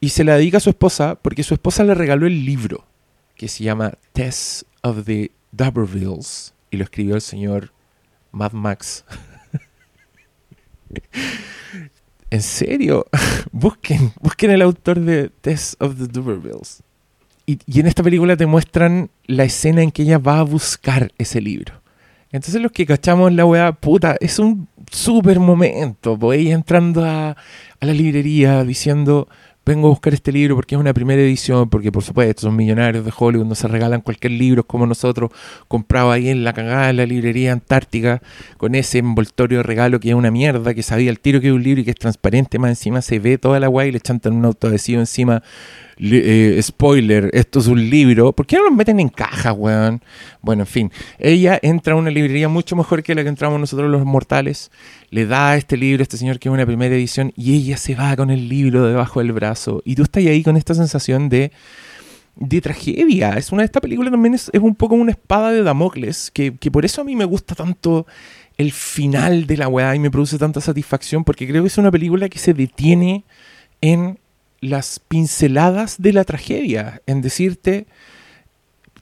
y 0.01 0.11
se 0.11 0.25
la 0.25 0.37
dedica 0.37 0.59
a 0.59 0.61
su 0.61 0.71
esposa 0.71 1.15
porque 1.15 1.43
su 1.43 1.55
esposa 1.55 1.85
le 1.85 1.95
regaló 1.95 2.27
el 2.27 2.45
libro 2.45 2.85
que 3.37 3.49
se 3.49 3.65
llama 3.65 3.93
Tess 4.13 4.67
of 4.83 5.05
the 5.05 5.31
D'Urbervilles 5.53 6.55
y 6.71 6.77
lo 6.77 6.85
escribió 6.85 7.15
el 7.15 7.21
señor 7.21 7.73
Mad 8.33 8.53
Max. 8.53 9.05
¿En 12.31 12.43
serio? 12.43 13.07
busquen, 13.53 14.13
busquen 14.21 14.51
el 14.51 14.63
autor 14.63 15.01
de 15.01 15.31
Tess 15.41 15.77
of 15.81 15.97
the 15.97 16.07
D'Urbervilles. 16.07 16.83
Y, 17.47 17.59
y 17.67 17.81
en 17.81 17.87
esta 17.87 18.03
película 18.03 18.37
te 18.37 18.47
muestran 18.47 19.11
la 19.27 19.45
escena 19.45 19.83
en 19.83 19.91
que 19.91 20.03
ella 20.03 20.19
va 20.19 20.39
a 20.39 20.45
buscar 20.45 21.13
ese 21.19 21.41
libro. 21.41 21.81
Entonces 22.33 22.63
los 22.63 22.71
que 22.71 22.87
cachamos 22.87 23.33
la 23.33 23.45
weá, 23.45 23.73
puta, 23.73 24.17
es 24.21 24.39
un 24.39 24.69
súper 24.91 25.41
momento. 25.41 26.17
Pues 26.17 26.41
ella 26.41 26.55
entrando 26.55 27.05
a, 27.05 27.31
a 27.31 27.87
la 27.87 27.93
librería 27.93 28.63
diciendo, 28.63 29.29
vengo 29.71 29.87
a 29.87 29.91
buscar 29.91 30.13
este 30.13 30.33
libro 30.33 30.57
porque 30.57 30.75
es 30.75 30.81
una 30.81 30.93
primera 30.93 31.23
edición, 31.23 31.71
porque 31.71 31.93
por 31.93 32.03
supuesto 32.03 32.43
son 32.43 32.57
millonarios 32.57 33.05
de 33.05 33.13
Hollywood, 33.17 33.47
no 33.47 33.55
se 33.55 33.69
regalan 33.69 34.01
cualquier 34.01 34.33
libro 34.33 34.65
como 34.65 34.85
nosotros, 34.85 35.31
comprado 35.69 36.11
ahí 36.11 36.29
en 36.29 36.43
la 36.43 36.53
cagada 36.53 36.91
en 36.91 36.97
la 36.97 37.07
librería 37.07 37.53
antártica, 37.53 38.21
con 38.57 38.75
ese 38.75 38.99
envoltorio 38.99 39.59
de 39.59 39.63
regalo 39.63 40.01
que 40.01 40.09
es 40.09 40.15
una 40.17 40.33
mierda, 40.33 40.75
que 40.75 40.83
sabía 40.83 41.11
el 41.11 41.21
tiro 41.21 41.41
que 41.41 41.47
es 41.49 41.53
un 41.53 41.63
libro 41.63 41.83
y 41.83 41.85
que 41.85 41.93
es 41.93 41.97
transparente, 41.97 42.59
más 42.59 42.71
encima 42.71 43.01
se 43.01 43.21
ve 43.21 43.39
toda 43.39 43.61
la 43.61 43.69
weá 43.69 43.87
y 43.87 43.93
le 43.93 44.01
chantan 44.01 44.33
un 44.33 44.45
autoadhesivo 44.45 44.99
encima. 44.99 45.43
Eh, 46.03 46.59
spoiler, 46.63 47.31
esto 47.35 47.59
es 47.59 47.67
un 47.67 47.91
libro. 47.91 48.33
¿Por 48.33 48.47
qué 48.47 48.57
no 48.57 48.65
los 48.65 48.73
meten 48.73 49.01
en 49.01 49.11
caja, 49.11 49.53
weón? 49.53 50.03
Bueno, 50.41 50.63
en 50.63 50.67
fin. 50.67 50.93
Ella 51.19 51.59
entra 51.61 51.93
a 51.93 51.97
una 51.97 52.11
librería 52.11 52.49
mucho 52.49 52.75
mejor 52.75 53.03
que 53.03 53.15
la 53.15 53.23
que 53.23 53.29
entramos 53.29 53.61
nosotros 53.61 53.91
los 53.91 54.05
mortales. 54.07 54.71
Le 55.11 55.27
da 55.27 55.57
este 55.57 55.77
libro 55.77 56.01
a 56.01 56.05
este 56.05 56.17
señor 56.17 56.39
que 56.39 56.49
es 56.49 56.53
una 56.53 56.65
primera 56.65 56.95
edición 56.95 57.33
y 57.37 57.55
ella 57.55 57.77
se 57.77 57.95
va 57.95 58.17
con 58.17 58.31
el 58.31 58.49
libro 58.49 58.87
debajo 58.87 59.21
del 59.21 59.33
brazo. 59.33 59.83
Y 59.85 59.95
tú 59.95 60.05
estás 60.05 60.25
ahí 60.25 60.43
con 60.43 60.57
esta 60.57 60.75
sensación 60.75 61.29
de, 61.29 61.53
de 62.37 62.61
tragedia. 62.63 63.35
Es 63.35 63.53
una, 63.53 63.65
esta 63.65 63.81
película 63.83 64.11
también 64.11 64.35
es, 64.35 64.51
es 64.55 64.61
un 64.61 64.75
poco 64.75 64.95
una 64.95 65.11
espada 65.11 65.53
de 65.53 65.63
Damocles, 65.63 66.31
que, 66.31 66.57
que 66.57 66.71
por 66.71 66.87
eso 66.87 67.03
a 67.03 67.05
mí 67.05 67.15
me 67.15 67.27
gusta 67.27 67.55
tanto 67.55 68.07
el 68.57 68.73
final 68.73 69.47
de 69.47 69.57
la 69.59 69.69
weá 69.69 69.95
y 69.95 69.99
me 69.99 70.11
produce 70.11 70.39
tanta 70.39 70.63
satisfacción, 70.63 71.25
porque 71.25 71.47
creo 71.47 71.63
que 71.63 71.69
es 71.69 71.79
una 71.79 71.91
película 71.91 72.29
que 72.29 72.39
se 72.39 72.55
detiene 72.55 73.25
en 73.81 74.19
las 74.61 75.01
pinceladas 75.01 76.01
de 76.01 76.13
la 76.13 76.25
tragedia, 76.25 77.03
en 77.07 77.23
decirte, 77.23 77.87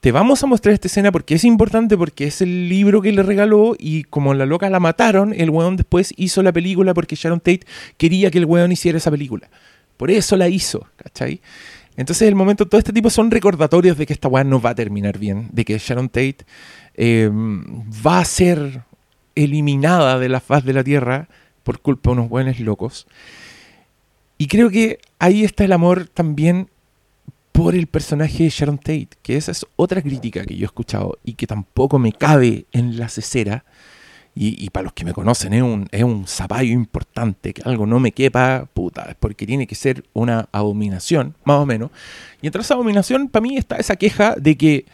te 0.00 0.12
vamos 0.12 0.42
a 0.42 0.46
mostrar 0.46 0.72
esta 0.72 0.86
escena 0.86 1.10
porque 1.10 1.34
es 1.34 1.44
importante, 1.44 1.96
porque 1.96 2.26
es 2.26 2.40
el 2.40 2.68
libro 2.68 3.02
que 3.02 3.12
le 3.12 3.22
regaló 3.22 3.74
y 3.78 4.04
como 4.04 4.34
la 4.34 4.46
loca 4.46 4.70
la 4.70 4.78
mataron, 4.78 5.32
el 5.32 5.50
weón 5.50 5.76
después 5.76 6.14
hizo 6.16 6.42
la 6.42 6.52
película 6.52 6.94
porque 6.94 7.16
Sharon 7.16 7.40
Tate 7.40 7.62
quería 7.96 8.30
que 8.30 8.38
el 8.38 8.44
weón 8.44 8.70
hiciera 8.70 8.98
esa 8.98 9.10
película. 9.10 9.50
Por 9.96 10.10
eso 10.12 10.36
la 10.36 10.48
hizo, 10.48 10.86
¿cachai? 10.96 11.40
Entonces, 11.96 12.28
el 12.28 12.36
momento, 12.36 12.68
todo 12.68 12.78
este 12.78 12.92
tipo 12.92 13.10
son 13.10 13.28
recordatorios 13.28 13.98
de 13.98 14.06
que 14.06 14.12
esta 14.12 14.28
weá 14.28 14.44
no 14.44 14.60
va 14.60 14.70
a 14.70 14.74
terminar 14.76 15.18
bien, 15.18 15.48
de 15.52 15.64
que 15.64 15.76
Sharon 15.78 16.08
Tate 16.08 16.38
eh, 16.94 17.28
va 17.32 18.20
a 18.20 18.24
ser 18.24 18.82
eliminada 19.34 20.20
de 20.20 20.28
la 20.28 20.38
faz 20.38 20.64
de 20.64 20.74
la 20.74 20.84
Tierra 20.84 21.28
por 21.64 21.80
culpa 21.80 22.10
de 22.10 22.12
unos 22.18 22.28
buenos 22.28 22.60
locos. 22.60 23.08
Y 24.38 24.46
creo 24.46 24.70
que 24.70 25.00
ahí 25.18 25.44
está 25.44 25.64
el 25.64 25.72
amor 25.72 26.08
también 26.08 26.70
por 27.50 27.74
el 27.74 27.88
personaje 27.88 28.44
de 28.44 28.50
Sharon 28.50 28.78
Tate, 28.78 29.08
que 29.20 29.36
esa 29.36 29.50
es 29.50 29.66
otra 29.74 30.00
crítica 30.00 30.44
que 30.46 30.54
yo 30.54 30.62
he 30.62 30.66
escuchado 30.66 31.18
y 31.24 31.34
que 31.34 31.48
tampoco 31.48 31.98
me 31.98 32.12
cabe 32.12 32.66
en 32.70 32.96
la 32.96 33.08
cesera. 33.08 33.64
Y, 34.36 34.64
y 34.64 34.70
para 34.70 34.84
los 34.84 34.92
que 34.92 35.04
me 35.04 35.12
conocen, 35.12 35.52
es 35.52 35.62
un, 35.62 35.88
es 35.90 36.04
un 36.04 36.28
zapallo 36.28 36.70
importante, 36.70 37.52
que 37.52 37.62
algo 37.64 37.84
no 37.84 37.98
me 37.98 38.12
quepa, 38.12 38.68
puta, 38.72 39.06
es 39.10 39.16
porque 39.16 39.44
tiene 39.44 39.66
que 39.66 39.74
ser 39.74 40.04
una 40.12 40.48
abominación, 40.52 41.34
más 41.42 41.56
o 41.56 41.66
menos. 41.66 41.90
Y 42.40 42.46
entre 42.46 42.62
esa 42.62 42.74
abominación, 42.74 43.28
para 43.28 43.42
mí 43.42 43.56
está 43.56 43.78
esa 43.78 43.96
queja 43.96 44.36
de 44.36 44.56
que 44.56 44.84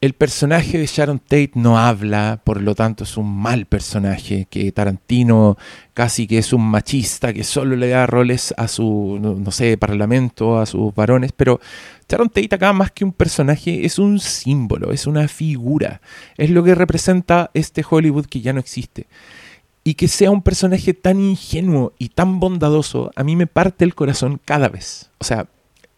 el 0.00 0.12
personaje 0.12 0.78
de 0.78 0.86
Sharon 0.86 1.18
Tate 1.18 1.52
no 1.54 1.78
habla, 1.78 2.40
por 2.44 2.60
lo 2.60 2.74
tanto 2.74 3.04
es 3.04 3.16
un 3.16 3.34
mal 3.34 3.64
personaje, 3.66 4.46
que 4.50 4.70
Tarantino 4.70 5.56
casi 5.94 6.26
que 6.26 6.38
es 6.38 6.52
un 6.52 6.68
machista, 6.68 7.32
que 7.32 7.44
solo 7.44 7.76
le 7.76 7.88
da 7.88 8.06
roles 8.06 8.52
a 8.58 8.68
su, 8.68 9.18
no, 9.20 9.50
sé, 9.50 9.78
parlamento, 9.78 10.58
a 10.58 10.66
sus 10.66 10.94
varones, 10.94 11.32
pero 11.32 11.60
Sharon 12.08 12.28
Tate 12.28 12.54
acá 12.54 12.72
más 12.72 12.92
que 12.92 13.04
un 13.04 13.12
personaje 13.12 13.86
es 13.86 13.98
un 13.98 14.20
símbolo, 14.20 14.92
es 14.92 15.06
una 15.06 15.28
figura, 15.28 16.02
es 16.36 16.50
lo 16.50 16.62
que 16.62 16.74
representa 16.74 17.50
este 17.54 17.84
Hollywood 17.88 18.26
que 18.26 18.42
ya 18.42 18.52
no 18.52 18.60
existe. 18.60 19.06
Y 19.82 19.94
que 19.94 20.08
sea 20.08 20.32
un 20.32 20.42
personaje 20.42 20.94
tan 20.94 21.20
ingenuo 21.20 21.92
y 21.96 22.08
tan 22.08 22.40
bondadoso, 22.40 23.12
a 23.14 23.22
mí 23.22 23.36
me 23.36 23.46
parte 23.46 23.84
el 23.84 23.94
corazón 23.94 24.40
cada 24.44 24.68
vez. 24.68 25.10
O 25.18 25.24
sea, 25.24 25.46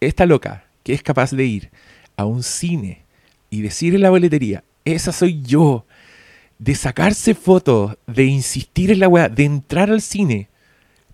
esta 0.00 0.26
loca 0.26 0.64
que 0.82 0.92
es 0.92 1.02
capaz 1.02 1.30
de 1.32 1.44
ir 1.44 1.70
a 2.16 2.26
un 2.26 2.42
cine 2.42 3.07
y 3.50 3.62
decir 3.62 3.94
en 3.94 4.02
la 4.02 4.10
boletería, 4.10 4.64
esa 4.84 5.12
soy 5.12 5.42
yo, 5.42 5.84
de 6.58 6.74
sacarse 6.74 7.34
fotos, 7.34 7.96
de 8.06 8.24
insistir 8.24 8.90
en 8.90 9.00
la 9.00 9.08
weá, 9.08 9.28
de 9.28 9.44
entrar 9.44 9.90
al 9.90 10.00
cine, 10.00 10.48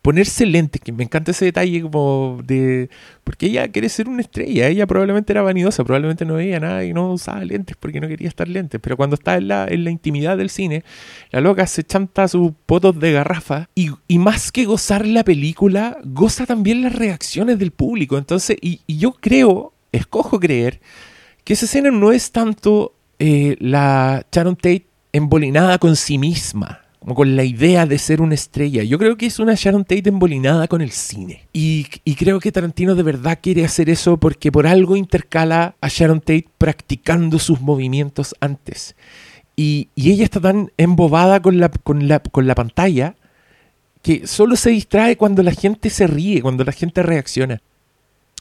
ponerse 0.00 0.44
lentes, 0.44 0.82
que 0.82 0.92
me 0.92 1.04
encanta 1.04 1.30
ese 1.30 1.46
detalle 1.46 1.80
como 1.80 2.38
de... 2.44 2.90
Porque 3.24 3.46
ella 3.46 3.68
quiere 3.68 3.88
ser 3.88 4.06
una 4.06 4.20
estrella, 4.20 4.68
ella 4.68 4.86
probablemente 4.86 5.32
era 5.32 5.40
vanidosa, 5.40 5.82
probablemente 5.82 6.26
no 6.26 6.34
veía 6.34 6.60
nada 6.60 6.84
y 6.84 6.92
no 6.92 7.12
usaba 7.12 7.42
lentes 7.42 7.74
porque 7.80 8.00
no 8.00 8.08
quería 8.08 8.28
estar 8.28 8.46
lentes, 8.46 8.80
pero 8.82 8.98
cuando 8.98 9.14
está 9.14 9.36
en 9.36 9.48
la, 9.48 9.66
en 9.66 9.82
la 9.82 9.90
intimidad 9.90 10.36
del 10.36 10.50
cine, 10.50 10.84
la 11.30 11.40
loca 11.40 11.66
se 11.66 11.84
chanta 11.84 12.28
sus 12.28 12.52
potos 12.66 13.00
de 13.00 13.12
garrafa 13.12 13.70
y, 13.74 13.92
y 14.06 14.18
más 14.18 14.52
que 14.52 14.66
gozar 14.66 15.06
la 15.06 15.24
película, 15.24 15.96
goza 16.04 16.44
también 16.44 16.82
las 16.82 16.94
reacciones 16.94 17.58
del 17.58 17.70
público. 17.70 18.18
Entonces, 18.18 18.58
y, 18.60 18.82
y 18.86 18.98
yo 18.98 19.12
creo, 19.12 19.72
escojo 19.90 20.38
creer, 20.38 20.80
que 21.44 21.52
esa 21.52 21.66
escena 21.66 21.90
no 21.90 22.12
es 22.12 22.32
tanto 22.32 22.94
eh, 23.18 23.56
la 23.60 24.26
Sharon 24.32 24.56
Tate 24.56 24.86
embolinada 25.12 25.78
con 25.78 25.94
sí 25.94 26.18
misma, 26.18 26.80
como 26.98 27.14
con 27.14 27.36
la 27.36 27.44
idea 27.44 27.86
de 27.86 27.98
ser 27.98 28.20
una 28.20 28.34
estrella. 28.34 28.82
Yo 28.82 28.98
creo 28.98 29.16
que 29.16 29.26
es 29.26 29.38
una 29.38 29.54
Sharon 29.54 29.84
Tate 29.84 30.08
embolinada 30.08 30.66
con 30.66 30.80
el 30.80 30.90
cine. 30.90 31.46
Y, 31.52 31.84
creo 32.16 32.40
que 32.40 32.50
Tarantino 32.50 32.94
de 32.94 33.02
verdad 33.02 33.38
quiere 33.40 33.64
hacer 33.64 33.90
eso 33.90 34.16
porque 34.16 34.50
por 34.50 34.66
algo 34.66 34.96
intercala 34.96 35.76
a 35.80 35.88
Sharon 35.88 36.20
Tate 36.20 36.48
practicando 36.58 37.38
sus 37.38 37.60
movimientos 37.60 38.34
antes. 38.40 38.96
Y, 39.54 39.88
ella 39.96 40.24
está 40.24 40.40
tan 40.40 40.72
embobada 40.78 41.40
con 41.40 41.58
la 41.58 42.54
pantalla 42.54 43.14
que 44.02 44.26
solo 44.26 44.54
se 44.56 44.70
distrae 44.70 45.16
cuando 45.16 45.42
la 45.42 45.52
gente 45.52 45.88
se 45.88 46.06
ríe, 46.06 46.42
cuando 46.42 46.62
la 46.64 46.72
gente 46.72 47.02
reacciona. 47.02 47.62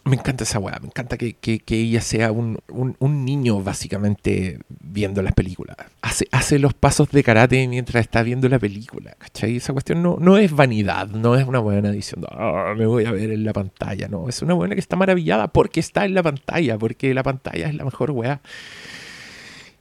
Me 0.06 0.18
encanta 0.18 0.44
esa 0.44 0.60
weá, 0.60 0.78
me 0.82 0.88
encanta 0.88 1.18
que, 1.18 1.34
que- 1.36 1.62
ella 1.70 2.02
sea 2.02 2.34
un, 2.34 2.60
un- 2.68 3.24
niño 3.26 3.62
básicamente 3.63 4.60
viendo 4.82 5.22
las 5.22 5.32
películas. 5.34 5.78
Hace, 6.02 6.28
hace 6.32 6.60
los 6.60 6.74
pasos 6.74 7.10
de 7.10 7.24
karate 7.24 7.66
mientras 7.70 8.02
está 8.04 8.22
viendo 8.22 8.50
la 8.50 8.60
película, 8.60 9.16
¿cachai? 9.18 9.56
Esa 9.56 9.72
cuestión 9.72 10.04
no, 10.04 10.18
no 10.20 10.38
es 10.38 10.52
vanidad, 10.52 11.08
no 11.08 11.38
es 11.38 11.48
una 11.48 11.60
buena 11.60 11.89
diciendo, 11.92 12.28
"Ah, 12.32 12.74
me 12.78 12.86
voy 12.86 13.06
a 13.06 13.12
ver 13.12 13.32
en 13.32 13.46
la 13.46 13.54
pantalla, 13.54 14.10
no, 14.10 14.28
es 14.28 14.42
una 14.42 14.54
buena 14.56 14.76
que 14.76 14.82
está 14.82 14.98
maravillada 14.98 15.48
porque 15.48 15.80
está 15.80 16.04
en 16.04 16.16
la 16.16 16.24
pantalla, 16.24 16.78
porque 16.78 17.13
la 17.13 17.24
pantalla 17.24 17.68
es 17.70 17.76
la 17.76 17.86
mejor 17.86 18.12
weá. 18.12 18.42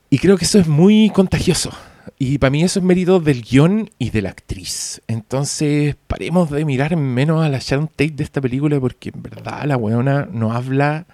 Y 0.09 0.19
creo 0.19 0.37
que 0.37 0.45
eso 0.45 0.57
es 0.59 0.67
muy 0.67 1.09
contagioso. 1.09 1.71
Y 2.19 2.37
para 2.37 2.51
mí 2.51 2.63
eso 2.63 2.79
es 2.79 2.85
mérito 2.85 3.19
del 3.19 3.41
guion 3.41 3.89
y 3.97 4.09
de 4.09 4.21
la 4.21 4.29
actriz. 4.29 5.01
Entonces, 5.07 5.95
paremos 6.07 6.49
de 6.49 6.65
mirar 6.65 6.95
menos 6.95 7.43
a 7.43 7.49
la 7.49 7.59
Sharon 7.59 7.87
Tate 7.87 8.11
de 8.11 8.23
esta 8.23 8.41
película 8.41 8.79
porque 8.79 9.11
en 9.13 9.21
verdad 9.21 9.65
la 9.65 9.77
weona 9.77 10.27
no 10.31 10.53
habla 10.53 11.05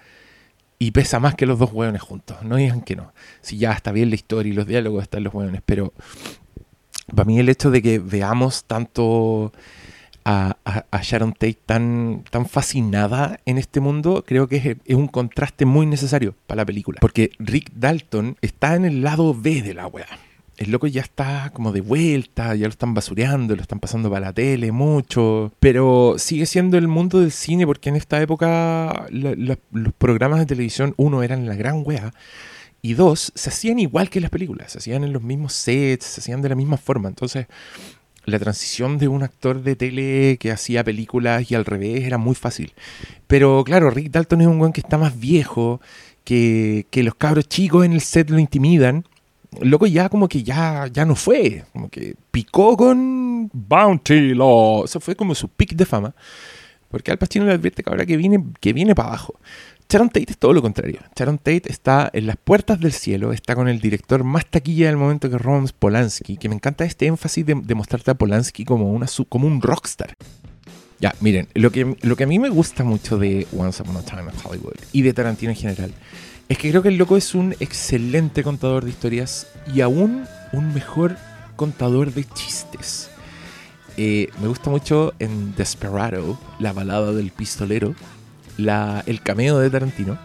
y 0.78 0.92
pesa 0.92 1.20
más 1.20 1.34
que 1.34 1.46
los 1.46 1.58
dos 1.58 1.72
weones 1.72 2.02
juntos. 2.02 2.38
No 2.42 2.56
digan 2.56 2.80
que 2.80 2.96
no. 2.96 3.12
Si 3.40 3.58
ya 3.58 3.72
está 3.72 3.92
bien 3.92 4.08
la 4.08 4.16
historia 4.16 4.52
y 4.52 4.56
los 4.56 4.66
diálogos 4.66 5.02
están 5.02 5.24
los 5.24 5.34
weones, 5.34 5.62
pero 5.64 5.92
para 7.14 7.26
mí 7.26 7.38
el 7.38 7.48
hecho 7.48 7.70
de 7.70 7.82
que 7.82 7.98
veamos 7.98 8.64
tanto 8.64 9.52
a, 10.24 10.56
Sharon 11.02 11.32
Tate 11.32 11.58
tan, 11.66 12.24
tan 12.30 12.46
fascinada 12.46 13.40
en 13.46 13.58
este 13.58 13.80
mundo, 13.80 14.24
creo 14.26 14.48
que 14.48 14.56
es, 14.56 14.76
es 14.84 14.94
un 14.96 15.08
contraste 15.08 15.66
muy 15.66 15.86
necesario 15.86 16.34
para 16.46 16.62
la 16.62 16.66
película. 16.66 16.98
Porque 17.00 17.30
Rick 17.38 17.72
Dalton 17.74 18.36
está 18.40 18.74
en 18.74 18.84
el 18.84 19.02
lado 19.02 19.34
B 19.34 19.62
de 19.62 19.74
la 19.74 19.86
weá. 19.86 20.06
El 20.60 20.72
loco 20.72 20.86
ya 20.86 21.00
está 21.00 21.50
como 21.54 21.72
de 21.72 21.80
vuelta, 21.80 22.54
ya 22.54 22.66
lo 22.66 22.70
están 22.70 22.92
basureando, 22.92 23.56
lo 23.56 23.62
están 23.62 23.80
pasando 23.80 24.10
para 24.10 24.26
la 24.26 24.32
tele 24.34 24.70
mucho, 24.72 25.54
pero 25.58 26.16
sigue 26.18 26.44
siendo 26.44 26.76
el 26.76 26.86
mundo 26.86 27.18
del 27.18 27.32
cine 27.32 27.66
porque 27.66 27.88
en 27.88 27.96
esta 27.96 28.20
época 28.20 29.06
los 29.10 29.56
programas 29.96 30.38
de 30.38 30.44
televisión, 30.44 30.92
uno, 30.98 31.22
eran 31.22 31.46
la 31.46 31.54
gran 31.54 31.82
wea, 31.82 32.12
y 32.82 32.92
dos, 32.92 33.32
se 33.34 33.48
hacían 33.48 33.78
igual 33.78 34.10
que 34.10 34.20
las 34.20 34.28
películas, 34.28 34.72
se 34.72 34.78
hacían 34.80 35.02
en 35.02 35.14
los 35.14 35.22
mismos 35.22 35.54
sets, 35.54 36.04
se 36.04 36.20
hacían 36.20 36.42
de 36.42 36.50
la 36.50 36.54
misma 36.54 36.76
forma. 36.76 37.08
Entonces, 37.08 37.46
la 38.26 38.38
transición 38.38 38.98
de 38.98 39.08
un 39.08 39.22
actor 39.22 39.62
de 39.62 39.76
tele 39.76 40.36
que 40.38 40.52
hacía 40.52 40.84
películas 40.84 41.50
y 41.50 41.54
al 41.54 41.64
revés 41.64 42.04
era 42.04 42.18
muy 42.18 42.34
fácil. 42.34 42.74
Pero 43.26 43.64
claro, 43.64 43.88
Rick 43.88 44.10
Dalton 44.10 44.42
es 44.42 44.46
un 44.46 44.60
weón 44.60 44.74
que 44.74 44.82
está 44.82 44.98
más 44.98 45.18
viejo, 45.18 45.80
que, 46.22 46.86
que 46.90 47.02
los 47.02 47.14
cabros 47.14 47.48
chicos 47.48 47.86
en 47.86 47.92
el 47.94 48.02
set 48.02 48.28
lo 48.28 48.38
intimidan. 48.38 49.06
Loco 49.60 49.86
ya 49.86 50.08
como 50.08 50.28
que 50.28 50.42
ya, 50.42 50.86
ya 50.92 51.04
no 51.04 51.16
fue, 51.16 51.64
como 51.72 51.88
que 51.88 52.14
picó 52.30 52.76
con 52.76 53.50
Bounty 53.52 54.34
Law. 54.34 54.84
Eso 54.84 55.00
fue 55.00 55.16
como 55.16 55.34
su 55.34 55.48
pick 55.48 55.74
de 55.74 55.86
fama. 55.86 56.14
Porque 56.88 57.10
Al 57.10 57.18
Pacino 57.18 57.46
le 57.46 57.52
advierte 57.52 57.82
que 57.82 57.90
ahora 57.90 58.06
que 58.06 58.16
viene, 58.16 58.44
que 58.60 58.72
viene 58.72 58.94
para 58.94 59.08
abajo. 59.08 59.34
Sharon 59.88 60.08
Tate 60.08 60.30
es 60.30 60.38
todo 60.38 60.52
lo 60.52 60.62
contrario. 60.62 61.00
Sharon 61.16 61.38
Tate 61.38 61.64
está 61.66 62.10
en 62.12 62.28
las 62.28 62.36
puertas 62.36 62.78
del 62.78 62.92
cielo, 62.92 63.32
está 63.32 63.56
con 63.56 63.68
el 63.68 63.80
director 63.80 64.22
más 64.22 64.46
taquilla 64.46 64.86
del 64.86 64.96
momento 64.96 65.28
que 65.28 65.36
Roman 65.36 65.66
Polanski, 65.76 66.36
que 66.36 66.48
me 66.48 66.54
encanta 66.54 66.84
este 66.84 67.06
énfasis 67.06 67.44
de, 67.44 67.56
de 67.56 67.74
mostrarte 67.74 68.12
a 68.12 68.14
Polanski 68.14 68.64
como, 68.64 68.92
una, 68.92 69.06
como 69.28 69.48
un 69.48 69.60
rockstar. 69.60 70.16
Ya, 71.00 71.14
miren, 71.20 71.48
lo 71.54 71.72
que, 71.72 71.96
lo 72.02 72.14
que 72.14 72.24
a 72.24 72.26
mí 72.26 72.38
me 72.38 72.50
gusta 72.50 72.84
mucho 72.84 73.18
de 73.18 73.46
Once 73.56 73.82
Upon 73.82 73.96
a 73.96 74.02
Time 74.02 74.22
in 74.22 74.38
Hollywood 74.44 74.76
y 74.92 75.02
de 75.02 75.12
Tarantino 75.12 75.50
en 75.50 75.56
general 75.56 75.92
es 76.50 76.58
que 76.58 76.70
creo 76.70 76.82
que 76.82 76.88
el 76.88 76.96
loco 76.96 77.16
es 77.16 77.36
un 77.36 77.54
excelente 77.60 78.42
contador 78.42 78.84
de 78.84 78.90
historias 78.90 79.46
y 79.72 79.82
aún 79.82 80.24
un 80.52 80.74
mejor 80.74 81.16
contador 81.54 82.12
de 82.12 82.24
chistes. 82.24 83.08
Eh, 83.96 84.30
me 84.42 84.48
gusta 84.48 84.68
mucho 84.68 85.14
en 85.20 85.54
Desperado, 85.54 86.36
la 86.58 86.72
balada 86.72 87.12
del 87.12 87.30
pistolero, 87.30 87.94
el 88.58 89.22
cameo 89.22 89.60
de 89.60 89.70
Tarantino, 89.70 90.18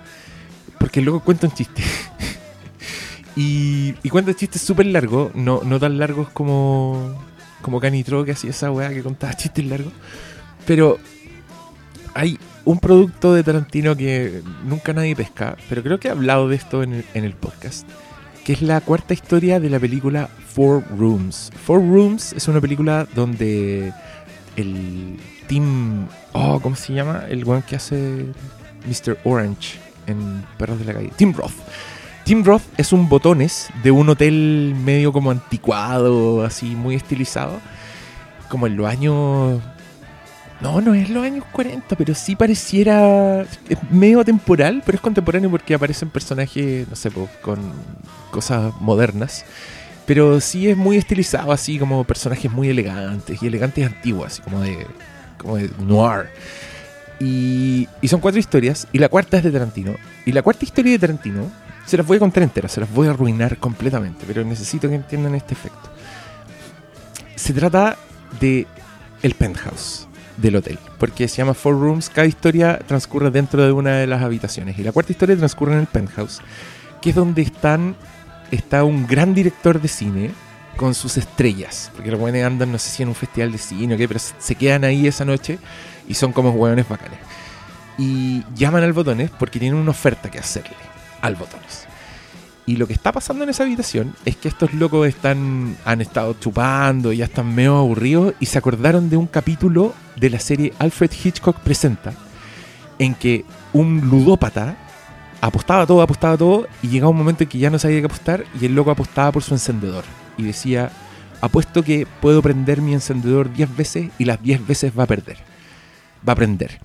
porque 0.79 0.99
el 0.99 1.05
loco 1.05 1.19
cuenta 1.19 1.45
un 1.45 1.53
chiste. 1.53 1.83
y, 3.35 3.93
y 4.01 4.09
cuenta 4.09 4.33
chistes 4.33 4.63
súper 4.63 4.87
largos, 4.87 5.33
no, 5.35 5.61
no 5.63 5.79
tan 5.79 5.99
largos 5.99 6.29
como, 6.29 7.23
como 7.61 7.79
Canitro, 7.79 8.25
que 8.25 8.31
hacía 8.31 8.49
esa 8.49 8.71
weá 8.71 8.89
que 8.89 9.03
contaba 9.03 9.35
chistes 9.35 9.63
largos, 9.63 9.93
pero 10.65 10.97
hay 12.15 12.39
un 12.65 12.79
producto 12.79 13.33
de 13.33 13.43
Tarantino 13.43 13.95
que 13.95 14.41
nunca 14.65 14.91
nadie 14.91 15.15
pesca, 15.15 15.55
pero 15.69 15.83
creo 15.83 15.99
que 15.99 16.07
he 16.07 16.11
hablado 16.11 16.49
de 16.49 16.55
esto 16.55 16.83
en 16.83 17.05
el, 17.13 17.33
podcast, 17.33 17.87
que 18.43 18.53
es 18.53 18.61
la 18.61 18.81
cuarta 18.81 19.13
historia 19.13 19.59
de 19.59 19.69
la 19.69 19.79
película 19.79 20.27
Four 20.27 20.83
Rooms. 20.97 21.51
Four 21.63 21.79
Rooms 21.79 22.33
es 22.33 22.47
una 22.47 22.59
película 22.59 23.07
donde 23.15 23.93
el 24.55 25.17
Tim... 25.47 26.07
Oh, 26.33 26.59
¿cómo 26.59 26.75
se 26.75 26.93
llama? 26.93 27.25
El 27.29 27.47
one 27.47 27.63
que 27.67 27.75
hace 27.75 28.25
Mr. 28.87 29.19
Orange 29.23 29.79
en 30.07 30.43
Perros 30.57 30.79
de 30.79 30.85
la 30.85 30.93
Calle. 30.93 31.11
Tim 31.15 31.33
Roth. 31.33 31.53
Tim 32.23 32.43
Roth 32.43 32.63
es 32.77 32.91
un 32.91 33.07
botones 33.07 33.69
de 33.83 33.91
un 33.91 34.09
hotel 34.09 34.75
medio 34.83 35.13
como 35.13 35.29
anticuado, 35.29 36.43
así 36.43 36.75
muy 36.75 36.95
estilizado, 36.95 37.59
como 38.49 38.65
en 38.65 38.75
los 38.75 38.87
años 38.87 39.61
No, 40.61 40.79
no 40.79 40.93
es 40.93 41.09
los 41.09 41.23
años 41.23 41.43
40, 41.51 41.95
pero 41.95 42.15
sí 42.15 42.35
pareciera. 42.35 43.41
Es 43.41 43.91
medio 43.91 44.23
temporal, 44.23 44.81
pero 44.85 44.95
es 44.95 45.01
contemporáneo 45.01 45.49
porque 45.49 45.73
aparecen 45.73 46.09
personajes, 46.09 46.87
no 46.87 46.95
sé, 46.95 47.11
con 47.41 47.59
cosas 48.31 48.73
modernas. 48.79 49.45
Pero 50.05 50.39
sí 50.39 50.69
es 50.69 50.77
muy 50.77 50.97
estilizado, 50.97 51.51
así 51.51 51.77
como 51.79 52.03
personajes 52.03 52.51
muy 52.51 52.69
elegantes 52.69 53.41
y 53.41 53.47
elegantes 53.47 53.85
antiguos, 53.85 54.27
así 54.27 54.41
como 54.41 54.61
de, 54.61 54.85
como 55.37 55.57
de 55.57 55.69
noir. 55.79 56.27
Y, 57.19 57.87
y 58.01 58.07
son 58.07 58.19
cuatro 58.19 58.39
historias, 58.39 58.87
y 58.93 58.99
la 58.99 59.09
cuarta 59.09 59.37
es 59.37 59.43
de 59.43 59.51
Tarantino. 59.51 59.95
Y 60.25 60.31
la 60.31 60.41
cuarta 60.41 60.63
historia 60.63 60.91
de 60.91 60.99
Tarantino 60.99 61.51
se 61.85 61.97
las 61.97 62.05
voy 62.05 62.17
a 62.17 62.19
contar 62.19 62.43
enteras, 62.43 62.71
se 62.71 62.79
las 62.79 62.91
voy 62.93 63.07
a 63.07 63.11
arruinar 63.11 63.57
completamente, 63.57 64.25
pero 64.27 64.43
necesito 64.43 64.87
que 64.87 64.95
entiendan 64.95 65.35
este 65.35 65.53
efecto. 65.53 65.89
Se 67.35 67.51
trata 67.53 67.97
de 68.39 68.67
el 69.21 69.33
penthouse 69.33 70.07
del 70.37 70.55
hotel, 70.57 70.79
porque 70.97 71.27
se 71.27 71.37
llama 71.37 71.53
Four 71.53 71.79
Rooms, 71.79 72.09
cada 72.09 72.27
historia 72.27 72.79
transcurre 72.79 73.31
dentro 73.31 73.63
de 73.63 73.71
una 73.71 73.97
de 73.97 74.07
las 74.07 74.21
habitaciones 74.21 74.77
y 74.77 74.83
la 74.83 74.91
cuarta 74.91 75.11
historia 75.11 75.37
transcurre 75.37 75.73
en 75.73 75.79
el 75.79 75.87
penthouse, 75.87 76.41
que 77.01 77.11
es 77.11 77.15
donde 77.15 77.41
están 77.41 77.95
está 78.51 78.83
un 78.83 79.07
gran 79.07 79.33
director 79.33 79.81
de 79.81 79.87
cine 79.87 80.31
con 80.75 80.93
sus 80.93 81.17
estrellas, 81.17 81.91
porque 81.95 82.11
los 82.11 82.19
buenos 82.19 82.43
andan 82.43 82.71
no 82.71 82.77
sé 82.77 82.89
si 82.89 83.03
en 83.03 83.09
un 83.09 83.15
festival 83.15 83.51
de 83.51 83.57
cine 83.57 83.95
o 83.95 83.97
qué, 83.97 84.07
pero 84.07 84.19
se 84.19 84.55
quedan 84.55 84.83
ahí 84.83 85.07
esa 85.07 85.25
noche 85.25 85.57
y 86.07 86.13
son 86.13 86.33
como 86.33 86.51
hueones 86.51 86.87
bacanes. 86.87 87.19
Y 87.97 88.43
llaman 88.55 88.83
al 88.83 88.91
botones 88.91 89.31
porque 89.39 89.57
tienen 89.57 89.79
una 89.79 89.91
oferta 89.91 90.29
que 90.29 90.37
hacerle 90.37 90.75
al 91.21 91.35
botones. 91.35 91.87
Y 92.67 92.77
lo 92.77 92.87
que 92.87 92.93
está 92.93 93.11
pasando 93.11 93.43
en 93.43 93.51
esa 93.51 93.63
habitación 93.63 94.15
es 94.25 94.37
que 94.37 94.47
estos 94.47 94.73
locos 94.73 95.07
están, 95.07 95.77
han 95.85 96.01
estado 96.01 96.35
chupando 96.39 97.13
y 97.13 97.17
ya 97.17 97.25
están 97.25 97.53
medio 97.53 97.77
aburridos 97.77 98.33
y 98.39 98.47
se 98.47 98.57
acordaron 98.57 99.09
de 99.09 99.17
un 99.17 99.27
capítulo 99.27 99.93
de 100.15 100.31
la 100.31 100.39
serie 100.39 100.73
Alfred 100.79 101.11
Hitchcock 101.11 101.59
Presenta, 101.59 102.13
en 102.97 103.13
que 103.13 103.45
un 103.73 104.09
ludópata 104.09 104.77
apostaba 105.41 105.85
todo, 105.85 106.01
apostaba 106.01 106.37
todo 106.37 106.67
y 106.81 106.87
llegaba 106.87 107.11
un 107.11 107.17
momento 107.17 107.43
en 107.43 107.49
que 107.49 107.59
ya 107.59 107.69
no 107.69 107.77
sabía 107.77 107.99
qué 107.99 108.05
apostar 108.05 108.45
y 108.59 108.65
el 108.65 108.73
loco 108.73 108.89
apostaba 108.89 109.31
por 109.31 109.43
su 109.43 109.53
encendedor 109.53 110.03
y 110.37 110.43
decía, 110.43 110.91
apuesto 111.41 111.83
que 111.83 112.07
puedo 112.19 112.41
prender 112.41 112.81
mi 112.81 112.93
encendedor 112.93 113.53
10 113.53 113.75
veces 113.75 114.09
y 114.17 114.25
las 114.25 114.41
10 114.41 114.65
veces 114.65 114.91
va 114.97 115.03
a 115.03 115.07
perder, 115.07 115.37
va 116.27 116.33
a 116.33 116.35
prender. 116.35 116.79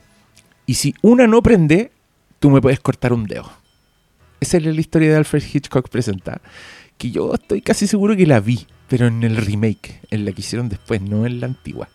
Y 0.66 0.74
si 0.74 0.95
una 1.01 1.26
no 1.26 1.43
prende, 1.43 1.91
tú 2.39 2.51
me 2.51 2.61
puedes 2.61 2.81
cortar 2.81 3.14
un 3.14 3.26
dedo. 3.26 3.59
Esa 4.41 4.57
es 4.57 4.64
la 4.64 4.80
historia 4.80 5.11
de 5.11 5.16
Alfred 5.16 5.43
Hitchcock 5.53 5.88
presenta. 5.88 6.41
Que 6.97 7.11
yo 7.11 7.34
estoy 7.34 7.62
casi 7.62 7.86
seguro 7.86 8.16
que 8.16 8.26
la 8.26 8.41
vi, 8.41 8.66
pero 8.88 9.07
en 9.07 9.22
el 9.22 9.36
remake, 9.36 10.01
en 10.11 10.24
la 10.24 10.32
que 10.32 10.41
hicieron 10.41 10.68
después, 10.68 11.01
no 11.01 11.26
en 11.26 11.41
la 11.41 11.47
antigua. 11.47 11.88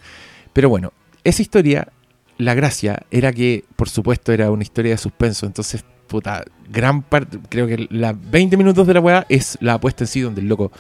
Pero 0.54 0.70
bueno, 0.70 0.93
esa 1.24 1.41
historia, 1.41 1.89
la 2.38 2.54
gracia 2.54 3.04
era 3.12 3.34
que, 3.34 3.66
por 3.76 3.89
supuesto, 3.89 4.32
era 4.32 4.52
una 4.52 4.64
historia 4.64 4.91
de 4.91 4.98
suspenso. 4.98 5.46
Entonces, 5.46 5.84
puta, 6.08 6.46
gran 6.70 7.02
parte, 7.02 7.39
creo 7.50 7.68
que 7.68 7.88
las 7.89 8.16
20 8.32 8.58
minutos 8.58 8.88
de 8.88 8.93
la 8.93 9.02
weá 9.02 9.26
es 9.30 9.58
la 9.62 9.74
apuesta 9.74 10.04
en 10.04 10.08
sí, 10.08 10.22
donde 10.22 10.41
el 10.41 10.48
loco 10.48 10.72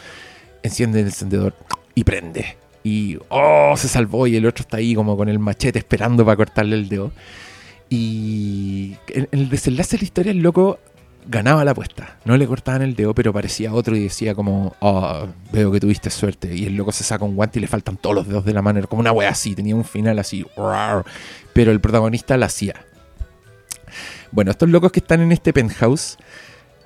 enciende 0.63 0.99
el 1.01 1.07
encendedor 1.07 1.55
y 1.93 2.03
prende. 2.03 2.57
Y, 2.83 3.17
oh, 3.29 3.73
se 3.77 3.87
salvó 3.87 4.27
y 4.27 4.35
el 4.35 4.45
otro 4.45 4.61
está 4.61 4.77
ahí 4.77 4.93
como 4.93 5.17
con 5.17 5.27
el 5.27 5.39
machete 5.39 5.79
esperando 5.79 6.23
para 6.23 6.37
cortarle 6.37 6.75
el 6.75 6.87
dedo. 6.87 7.11
Y 7.89 8.95
el 9.31 9.49
desenlace 9.49 9.97
de 9.97 10.01
la 10.01 10.05
historia, 10.05 10.31
el 10.31 10.39
loco 10.39 10.79
ganaba 11.27 11.63
la 11.65 11.71
apuesta. 11.71 12.17
No 12.25 12.37
le 12.37 12.47
cortaban 12.47 12.81
el 12.81 12.95
dedo, 12.95 13.13
pero 13.13 13.33
parecía 13.33 13.73
otro 13.73 13.95
y 13.95 14.03
decía 14.03 14.35
como, 14.35 14.75
oh, 14.79 15.27
veo 15.51 15.71
que 15.71 15.79
tuviste 15.79 16.09
suerte. 16.09 16.55
Y 16.55 16.65
el 16.65 16.75
loco 16.75 16.91
se 16.91 17.03
saca 17.03 17.25
un 17.25 17.35
guante 17.35 17.59
y 17.59 17.61
le 17.61 17.67
faltan 17.67 17.97
todos 17.97 18.15
los 18.15 18.27
dedos 18.27 18.45
de 18.45 18.53
la 18.53 18.61
mano. 18.61 18.85
Como 18.87 18.99
una 18.99 19.11
wea 19.11 19.29
así, 19.29 19.55
tenía 19.55 19.75
un 19.75 19.85
final 19.85 20.19
así. 20.19 20.45
Pero 21.53 21.71
el 21.71 21.81
protagonista 21.81 22.37
la 22.37 22.47
hacía. 22.47 22.75
Bueno, 24.31 24.51
estos 24.51 24.69
locos 24.69 24.91
que 24.91 24.99
están 24.99 25.21
en 25.21 25.31
este 25.31 25.53
penthouse 25.53 26.17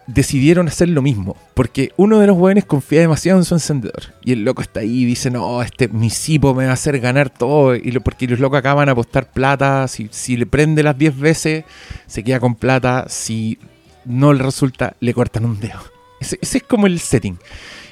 decidieron 0.07 0.67
hacer 0.67 0.89
lo 0.89 1.01
mismo. 1.01 1.35
Porque 1.53 1.91
uno 1.97 2.19
de 2.19 2.27
los 2.27 2.37
jóvenes 2.37 2.65
confía 2.65 3.01
demasiado 3.01 3.39
en 3.39 3.45
su 3.45 3.55
encendedor. 3.55 4.13
Y 4.23 4.33
el 4.33 4.43
loco 4.43 4.61
está 4.61 4.81
ahí 4.81 5.03
y 5.03 5.05
dice, 5.05 5.29
no, 5.29 5.61
este 5.61 5.87
mi 5.87 6.09
cipo 6.09 6.53
me 6.53 6.65
va 6.65 6.71
a 6.71 6.73
hacer 6.73 6.99
ganar 6.99 7.29
todo. 7.29 7.75
Y 7.75 7.91
lo, 7.91 8.01
porque 8.01 8.27
los 8.27 8.39
locos 8.39 8.59
acaban 8.59 8.89
a 8.89 8.93
apostar 8.93 9.31
plata. 9.31 9.87
Si, 9.87 10.09
si 10.11 10.37
le 10.37 10.45
prende 10.45 10.83
las 10.83 10.97
10 10.97 11.19
veces, 11.19 11.65
se 12.07 12.23
queda 12.23 12.39
con 12.39 12.55
plata. 12.55 13.05
Si 13.07 13.59
no 14.09 14.33
le 14.33 14.43
resulta, 14.43 14.95
le 14.99 15.13
cortan 15.13 15.45
un 15.45 15.59
dedo. 15.59 15.79
Ese, 16.19 16.37
ese 16.41 16.57
es 16.57 16.63
como 16.65 16.87
el 16.87 16.99
setting. 16.99 17.37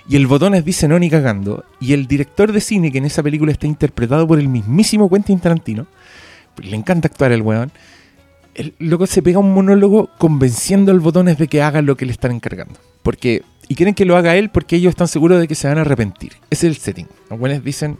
Y 0.09 0.15
el 0.15 0.27
botones 0.27 0.65
dice 0.65 0.87
no 0.87 0.99
ni 0.99 1.09
cagando. 1.09 1.63
Y 1.79 1.93
el 1.93 2.07
director 2.07 2.51
de 2.51 2.59
cine, 2.59 2.91
que 2.91 2.97
en 2.97 3.05
esa 3.05 3.23
película 3.23 3.51
está 3.51 3.67
interpretado 3.67 4.27
por 4.27 4.39
el 4.39 4.49
mismísimo 4.49 5.09
Quentin 5.09 5.39
Tarantino, 5.39 5.87
le 6.61 6.75
encanta 6.75 7.07
actuar 7.07 7.31
el 7.31 7.41
weón, 7.41 7.71
el 8.55 8.73
loco 8.79 9.05
se 9.05 9.21
pega 9.21 9.39
un 9.39 9.53
monólogo 9.53 10.09
convenciendo 10.17 10.91
al 10.91 10.99
botones 10.99 11.37
de 11.37 11.47
que 11.47 11.61
haga 11.61 11.81
lo 11.81 11.95
que 11.95 12.05
le 12.05 12.11
están 12.11 12.31
encargando. 12.31 12.79
Porque, 13.07 13.41
y 13.69 13.75
quieren 13.75 13.95
que 13.95 14.03
lo 14.03 14.17
haga 14.17 14.35
él 14.35 14.49
porque 14.49 14.75
ellos 14.75 14.89
están 14.89 15.07
seguros 15.07 15.39
de 15.39 15.47
que 15.47 15.55
se 15.55 15.69
van 15.69 15.77
a 15.77 15.81
arrepentir. 15.81 16.33
Ese 16.49 16.67
es 16.67 16.75
el 16.75 16.75
setting. 16.75 17.07
Los 17.29 17.39
buenos 17.39 17.63
dicen, 17.63 17.97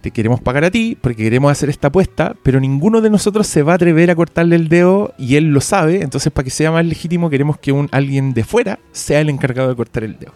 te 0.00 0.10
queremos 0.10 0.40
pagar 0.40 0.64
a 0.64 0.70
ti 0.72 0.98
porque 1.00 1.22
queremos 1.22 1.52
hacer 1.52 1.70
esta 1.70 1.86
apuesta, 1.86 2.34
pero 2.42 2.58
ninguno 2.58 3.00
de 3.00 3.08
nosotros 3.08 3.46
se 3.46 3.62
va 3.62 3.70
a 3.70 3.76
atrever 3.76 4.10
a 4.10 4.16
cortarle 4.16 4.56
el 4.56 4.68
dedo 4.68 5.14
y 5.16 5.36
él 5.36 5.52
lo 5.52 5.60
sabe, 5.60 6.02
entonces 6.02 6.32
para 6.32 6.42
que 6.42 6.50
sea 6.50 6.72
más 6.72 6.84
legítimo 6.84 7.30
queremos 7.30 7.56
que 7.56 7.70
un, 7.70 7.88
alguien 7.92 8.34
de 8.34 8.42
fuera 8.42 8.80
sea 8.90 9.20
el 9.20 9.30
encargado 9.30 9.68
de 9.68 9.76
cortar 9.76 10.02
el 10.02 10.18
dedo. 10.18 10.32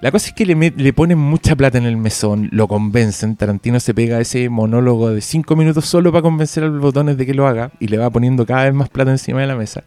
La 0.00 0.12
cosa 0.12 0.28
es 0.28 0.32
que 0.32 0.46
le, 0.46 0.54
le 0.70 0.92
ponen 0.92 1.18
mucha 1.18 1.56
plata 1.56 1.78
en 1.78 1.84
el 1.86 1.96
mesón, 1.96 2.48
lo 2.52 2.68
convencen. 2.68 3.34
Tarantino 3.34 3.80
se 3.80 3.92
pega 3.92 4.20
ese 4.20 4.48
monólogo 4.50 5.10
de 5.10 5.20
5 5.20 5.56
minutos 5.56 5.84
solo 5.86 6.12
para 6.12 6.22
convencer 6.22 6.62
a 6.62 6.68
los 6.68 6.80
botones 6.80 7.16
de 7.16 7.26
que 7.26 7.34
lo 7.34 7.48
haga 7.48 7.72
y 7.80 7.88
le 7.88 7.98
va 7.98 8.08
poniendo 8.08 8.46
cada 8.46 8.66
vez 8.66 8.74
más 8.74 8.88
plata 8.88 9.10
encima 9.10 9.40
de 9.40 9.48
la 9.48 9.56
mesa. 9.56 9.82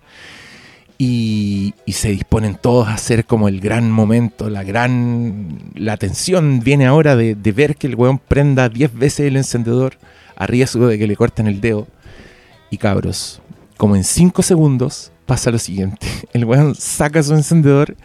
Y, 1.01 1.73
se 1.87 2.09
disponen 2.09 2.55
todos 2.55 2.89
a 2.89 2.93
hacer 2.93 3.25
como 3.25 3.47
el 3.47 3.61
gran 3.61 3.89
momento, 3.89 4.49
la 4.49 4.63
gran. 4.63 5.71
La 5.73 5.95
tensión 5.95 6.59
viene 6.59 6.85
ahora 6.85 7.15
de, 7.15 7.35
ver 7.53 7.77
que 7.77 7.87
el 7.87 7.95
weón 7.95 8.19
prenda 8.19 8.67
10 8.67 8.93
veces 8.95 9.21
el 9.21 9.37
encendedor 9.37 9.93
a 10.35 10.45
riesgo 10.45 10.87
de 10.87 10.99
que 10.99 11.07
le 11.07 11.15
corten 11.15 11.47
el 11.47 11.61
dedo. 11.61 11.87
Y 12.69 12.77
cabros, 12.77 13.41
como 13.77 13.95
en 13.95 14.03
5 14.03 14.43
segundos 14.43 15.13
pasa 15.25 15.51
lo 15.51 15.57
siguiente: 15.57 16.05
el 16.33 16.43
weón 16.43 16.75
saca 16.75 17.23
su 17.23 17.33
encendedor 17.33 17.95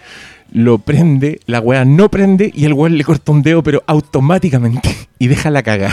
lo 0.52 0.78
prende, 0.78 1.40
la 1.46 1.58
weá 1.58 1.84
no 1.84 2.08
prende 2.08 2.52
y 2.54 2.64
el 2.64 2.74
weón 2.74 2.96
le 2.96 3.02
corta 3.02 3.32
un 3.32 3.42
dedo, 3.42 3.64
pero 3.64 3.82
automáticamente 3.88 4.94
y 5.18 5.26
deja 5.26 5.50
la 5.50 5.64
caga. 5.64 5.92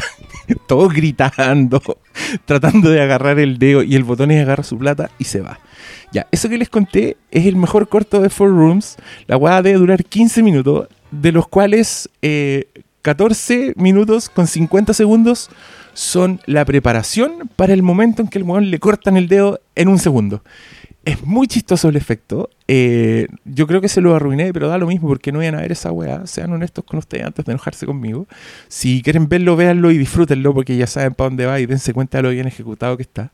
Todos 0.68 0.94
gritando, 0.94 1.82
tratando 2.46 2.90
de 2.90 3.02
agarrar 3.02 3.40
el 3.40 3.58
dedo 3.58 3.84
y 3.84 3.96
el 3.96 4.04
botón 4.04 4.32
es 4.32 4.42
agarra 4.42 4.64
su 4.64 4.78
plata 4.78 5.10
y 5.18 5.26
se 5.26 5.42
va. 5.42 5.60
Ya, 6.12 6.28
eso 6.32 6.50
que 6.50 6.58
les 6.58 6.70
conté 6.70 7.18
es 7.32 7.46
el 7.46 7.56
mejor 7.56 7.88
corto 7.88 8.22
de 8.22 8.30
Four 8.30 8.50
Rooms. 8.50 8.98
La 9.28 9.38
weá 9.38 9.62
debe 9.62 9.78
durar 9.78 10.04
15 10.04 10.44
minutos, 10.44 10.88
de 11.12 11.32
los 11.32 11.48
cuales 11.48 12.10
eh, 12.22 12.68
14 13.02 13.74
minutos 13.78 14.30
con 14.30 14.48
50 14.48 14.94
segundos 14.94 15.50
son 15.94 16.40
la 16.46 16.66
preparación 16.66 17.50
para 17.56 17.74
el 17.74 17.84
momento 17.84 18.22
en 18.22 18.28
que 18.28 18.38
el 18.38 18.44
weón 18.44 18.70
le 18.70 18.80
cortan 18.80 19.18
el 19.18 19.28
dedo 19.28 19.60
en 19.76 19.88
un 19.88 20.00
segundo. 20.00 20.44
Es 21.04 21.24
muy 21.24 21.48
chistoso 21.48 21.90
el 21.90 21.96
efecto. 21.96 22.50
Eh, 22.68 23.28
yo 23.44 23.66
creo 23.66 23.82
que 23.82 23.88
se 23.88 24.02
lo 24.02 24.16
arruiné, 24.16 24.54
pero 24.54 24.68
da 24.68 24.78
lo 24.78 24.86
mismo 24.86 25.08
porque 25.08 25.32
no 25.32 25.40
vayan 25.40 25.56
a 25.56 25.62
ver 25.62 25.72
esa 25.72 25.92
weá. 25.92 26.28
Sean 26.28 26.54
honestos 26.54 26.86
con 26.86 27.00
ustedes 27.00 27.26
antes 27.26 27.44
de 27.44 27.52
enojarse 27.52 27.88
conmigo. 27.88 28.28
Si 28.68 29.02
quieren 29.02 29.28
verlo, 29.28 29.56
véanlo 29.56 29.90
y 29.90 29.98
disfrútenlo 29.98 30.54
porque 30.54 30.78
ya 30.78 30.86
saben 30.86 31.16
para 31.16 31.30
dónde 31.30 31.48
va 31.48 31.60
y 31.60 31.66
dense 31.66 31.94
cuenta 31.94 32.20
de 32.20 32.24
lo 32.24 32.30
bien 32.30 32.48
ejecutado 32.48 32.98
que 32.98 33.04
está. 33.04 33.32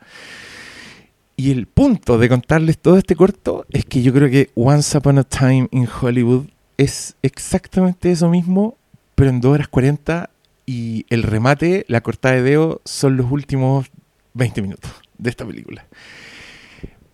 Y 1.35 1.51
el 1.51 1.67
punto 1.67 2.17
de 2.17 2.29
contarles 2.29 2.79
todo 2.79 2.97
este 2.97 3.15
corto 3.15 3.65
es 3.69 3.85
que 3.85 4.01
yo 4.01 4.13
creo 4.13 4.29
que 4.29 4.49
Once 4.55 4.97
Upon 4.97 5.19
a 5.19 5.23
Time 5.23 5.67
in 5.71 5.87
Hollywood 6.01 6.47
es 6.77 7.15
exactamente 7.21 8.11
eso 8.11 8.29
mismo, 8.29 8.77
pero 9.13 9.29
en 9.29 9.41
2 9.41 9.53
horas 9.53 9.67
40 9.67 10.29
y 10.65 11.05
el 11.09 11.23
remate, 11.23 11.85
la 11.89 12.01
cortada 12.01 12.35
de 12.35 12.43
dedo, 12.43 12.81
son 12.85 13.17
los 13.17 13.31
últimos 13.31 13.87
20 14.33 14.61
minutos 14.61 14.91
de 15.17 15.29
esta 15.29 15.45
película. 15.45 15.85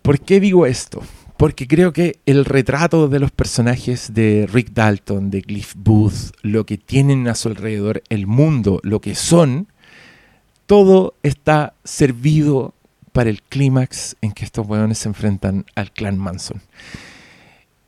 ¿Por 0.04 0.20
qué 0.20 0.38
digo 0.38 0.66
esto? 0.66 1.02
Porque 1.38 1.66
creo 1.66 1.94
que 1.94 2.18
el 2.26 2.44
retrato 2.44 3.08
de 3.08 3.18
los 3.18 3.30
personajes 3.30 4.12
de 4.12 4.46
Rick 4.52 4.72
Dalton, 4.74 5.30
de 5.30 5.40
Cliff 5.40 5.72
Booth, 5.78 6.34
lo 6.42 6.66
que 6.66 6.76
tienen 6.76 7.26
a 7.26 7.34
su 7.34 7.48
alrededor, 7.48 8.02
el 8.10 8.26
mundo, 8.26 8.80
lo 8.82 9.00
que 9.00 9.14
son, 9.14 9.66
todo 10.66 11.14
está 11.22 11.72
servido 11.84 12.74
para 13.12 13.30
el 13.30 13.40
clímax 13.40 14.16
en 14.20 14.32
que 14.32 14.44
estos 14.44 14.66
hueones 14.66 14.98
se 14.98 15.08
enfrentan 15.08 15.64
al 15.74 15.90
clan 15.90 16.18
Manson. 16.18 16.60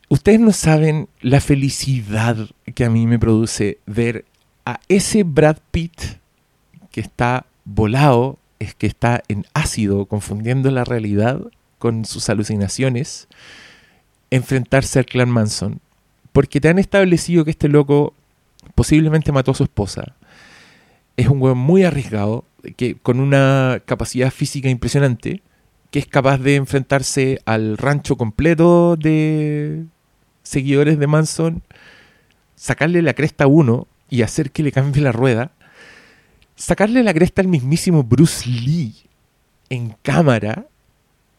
Ustedes 0.09 0.39
no 0.39 0.53
saben 0.53 1.09
la 1.21 1.39
felicidad 1.39 2.49
que 2.73 2.83
a 2.83 2.89
mí 2.89 3.05
me 3.05 3.19
produce 3.19 3.77
ver 3.85 4.25
a 4.65 4.79
ese 4.87 5.21
Brad 5.21 5.57
Pitt 5.69 6.01
que 6.89 6.99
está 6.99 7.45
volado, 7.63 8.39
es 8.57 8.73
que 8.73 8.87
está 8.87 9.21
en 9.27 9.45
ácido, 9.53 10.07
confundiendo 10.07 10.71
la 10.71 10.83
realidad 10.83 11.41
con 11.79 12.05
sus 12.05 12.29
alucinaciones, 12.29 13.27
enfrentarse 14.29 14.99
al 14.99 15.05
clan 15.05 15.29
Manson. 15.29 15.79
Porque 16.31 16.61
te 16.61 16.69
han 16.69 16.79
establecido 16.79 17.45
que 17.45 17.51
este 17.51 17.69
loco 17.69 18.13
posiblemente 18.75 19.31
mató 19.31 19.51
a 19.51 19.55
su 19.55 19.63
esposa. 19.63 20.15
Es 21.15 21.27
un 21.27 21.41
hueón 21.41 21.57
muy 21.57 21.83
arriesgado. 21.83 22.45
que, 22.75 22.95
con 22.95 23.19
una 23.19 23.81
capacidad 23.85 24.31
física 24.31 24.69
impresionante, 24.69 25.41
que 25.91 25.99
es 25.99 26.07
capaz 26.07 26.37
de 26.37 26.55
enfrentarse 26.55 27.39
al 27.45 27.77
rancho 27.77 28.17
completo 28.17 28.97
de 28.97 29.85
seguidores 30.43 30.99
de 30.99 31.07
Manson, 31.07 31.63
sacarle 32.55 33.01
la 33.01 33.13
cresta 33.13 33.45
a 33.45 33.47
uno 33.47 33.87
y 34.09 34.21
hacer 34.21 34.51
que 34.51 34.63
le 34.63 34.71
cambie 34.71 35.01
la 35.01 35.11
rueda, 35.11 35.51
sacarle 36.55 37.03
la 37.03 37.13
cresta 37.13 37.41
al 37.41 37.47
mismísimo 37.47 38.03
Bruce 38.03 38.49
Lee 38.49 38.95
en 39.69 39.95
cámara. 40.01 40.67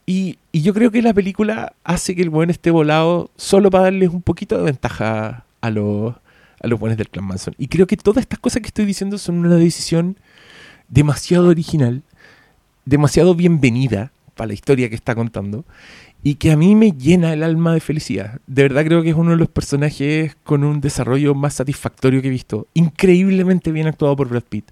Y, 0.08 0.38
yo 0.54 0.72
creo 0.72 0.90
que 0.90 1.02
la 1.02 1.12
película 1.12 1.74
hace 1.84 2.16
que 2.16 2.22
el 2.22 2.30
buen 2.30 2.48
esté 2.48 2.70
volado 2.70 3.30
solo 3.36 3.70
para 3.70 3.84
darles 3.84 4.08
un 4.08 4.22
poquito 4.22 4.56
de 4.56 4.64
ventaja 4.64 5.44
a 5.60 5.70
los, 5.70 6.14
a 6.60 6.66
los 6.66 6.80
buenos 6.80 6.96
del 6.96 7.10
clan. 7.10 7.28
Y 7.58 7.68
creo 7.68 7.86
que 7.86 7.98
todas 7.98 8.22
estas 8.22 8.38
cosas 8.38 8.62
que 8.62 8.68
estoy 8.68 8.86
diciendo 8.86 9.18
son 9.18 9.44
una 9.44 9.56
decisión 9.56 10.16
demasiado 10.88 11.48
original, 11.48 12.02
demasiado 12.86 13.34
bienvenida 13.34 14.10
para 14.34 14.48
la 14.48 14.54
historia 14.54 14.88
que 14.88 14.94
está 14.94 15.14
contando 15.14 15.66
y 16.22 16.36
que 16.36 16.52
a 16.52 16.56
mí 16.56 16.74
me 16.74 16.92
llena 16.92 17.34
el 17.34 17.42
alma 17.42 17.74
de 17.74 17.80
felicidad. 17.80 18.40
De 18.46 18.62
verdad 18.62 18.86
creo 18.86 19.02
que 19.02 19.10
es 19.10 19.14
uno 19.14 19.32
de 19.32 19.36
los 19.36 19.48
personajes 19.48 20.38
con 20.42 20.64
un 20.64 20.80
desarrollo 20.80 21.34
más 21.34 21.52
satisfactorio 21.52 22.22
que 22.22 22.28
he 22.28 22.30
visto. 22.30 22.66
Increíblemente 22.72 23.72
bien 23.72 23.86
actuado 23.86 24.16
por 24.16 24.30
Brad 24.30 24.44
Pitt. 24.48 24.70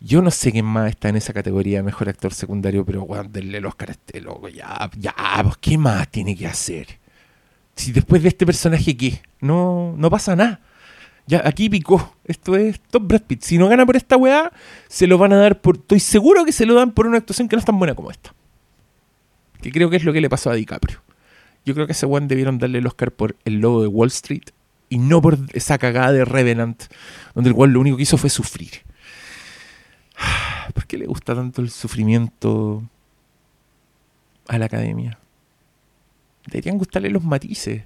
Yo 0.00 0.22
no 0.22 0.30
sé 0.30 0.50
quién 0.50 0.64
más 0.64 0.88
está 0.90 1.10
en 1.10 1.16
esa 1.16 1.34
categoría 1.34 1.78
de 1.78 1.82
mejor 1.82 2.08
actor 2.08 2.32
secundario, 2.32 2.86
pero 2.86 3.02
weón, 3.02 3.30
denle 3.30 3.58
el 3.58 3.66
Oscar 3.66 3.90
a 3.90 3.92
este 3.92 4.20
loco. 4.20 4.48
Ya, 4.48 4.90
ya, 4.96 5.14
pues, 5.42 5.58
¿qué 5.58 5.76
más 5.76 6.08
tiene 6.08 6.34
que 6.34 6.46
hacer? 6.46 6.98
Si 7.76 7.92
después 7.92 8.22
de 8.22 8.28
este 8.28 8.46
personaje, 8.46 8.96
¿qué? 8.96 9.20
No, 9.40 9.94
no 9.96 10.10
pasa 10.10 10.34
nada. 10.34 10.60
Ya, 11.26 11.42
aquí 11.44 11.68
picó. 11.68 12.16
Esto 12.24 12.56
es 12.56 12.80
Top 12.80 13.06
Brad 13.06 13.22
Pitt. 13.22 13.42
Si 13.42 13.58
no 13.58 13.68
gana 13.68 13.84
por 13.84 13.96
esta 13.96 14.16
weá, 14.16 14.50
se 14.88 15.06
lo 15.06 15.18
van 15.18 15.32
a 15.34 15.36
dar 15.36 15.60
por. 15.60 15.76
Estoy 15.76 16.00
seguro 16.00 16.44
que 16.44 16.52
se 16.52 16.66
lo 16.66 16.74
dan 16.74 16.92
por 16.92 17.06
una 17.06 17.18
actuación 17.18 17.48
que 17.48 17.56
no 17.56 17.60
es 17.60 17.66
tan 17.66 17.78
buena 17.78 17.94
como 17.94 18.10
esta. 18.10 18.34
Que 19.60 19.70
creo 19.70 19.90
que 19.90 19.96
es 19.96 20.04
lo 20.04 20.12
que 20.12 20.20
le 20.20 20.30
pasó 20.30 20.50
a 20.50 20.54
DiCaprio. 20.54 21.02
Yo 21.66 21.74
creo 21.74 21.86
que 21.86 21.92
a 21.92 21.94
ese 21.94 22.06
weón 22.06 22.26
debieron 22.26 22.58
darle 22.58 22.78
el 22.78 22.86
Oscar 22.86 23.12
por 23.12 23.36
el 23.44 23.60
logo 23.60 23.82
de 23.82 23.88
Wall 23.88 24.08
Street 24.08 24.44
y 24.88 24.98
no 24.98 25.20
por 25.20 25.38
esa 25.52 25.78
cagada 25.78 26.12
de 26.12 26.24
Revenant, 26.24 26.84
donde 27.34 27.50
el 27.50 27.54
weón 27.54 27.74
lo 27.74 27.80
único 27.80 27.98
que 27.98 28.04
hizo 28.04 28.16
fue 28.16 28.30
sufrir. 28.30 28.82
¿Por 30.74 30.86
qué 30.86 30.98
le 30.98 31.06
gusta 31.06 31.34
tanto 31.34 31.62
el 31.62 31.70
sufrimiento 31.70 32.82
a 34.48 34.58
la 34.58 34.66
academia? 34.66 35.18
Deberían 36.46 36.78
gustarle 36.78 37.10
los 37.10 37.24
matices. 37.24 37.84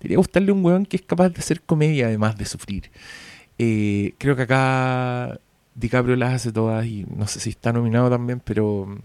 Debería 0.00 0.18
gustarle 0.18 0.52
un 0.52 0.64
weón 0.64 0.86
que 0.86 0.96
es 0.96 1.02
capaz 1.02 1.30
de 1.30 1.40
hacer 1.40 1.62
comedia 1.62 2.06
además 2.06 2.36
de 2.36 2.44
sufrir. 2.44 2.90
Eh, 3.58 4.14
creo 4.18 4.36
que 4.36 4.42
acá 4.42 5.40
DiCaprio 5.74 6.16
las 6.16 6.34
hace 6.34 6.52
todas 6.52 6.84
y 6.86 7.06
no 7.14 7.26
sé 7.26 7.40
si 7.40 7.50
está 7.50 7.72
nominado 7.72 8.10
también, 8.10 8.40
pero 8.40 8.98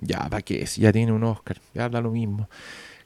ya, 0.00 0.28
¿para 0.28 0.42
qué? 0.42 0.66
Si 0.66 0.80
ya 0.80 0.92
tiene 0.92 1.12
un 1.12 1.24
Oscar, 1.24 1.60
ya 1.74 1.88
da 1.88 2.00
lo 2.00 2.10
mismo. 2.10 2.48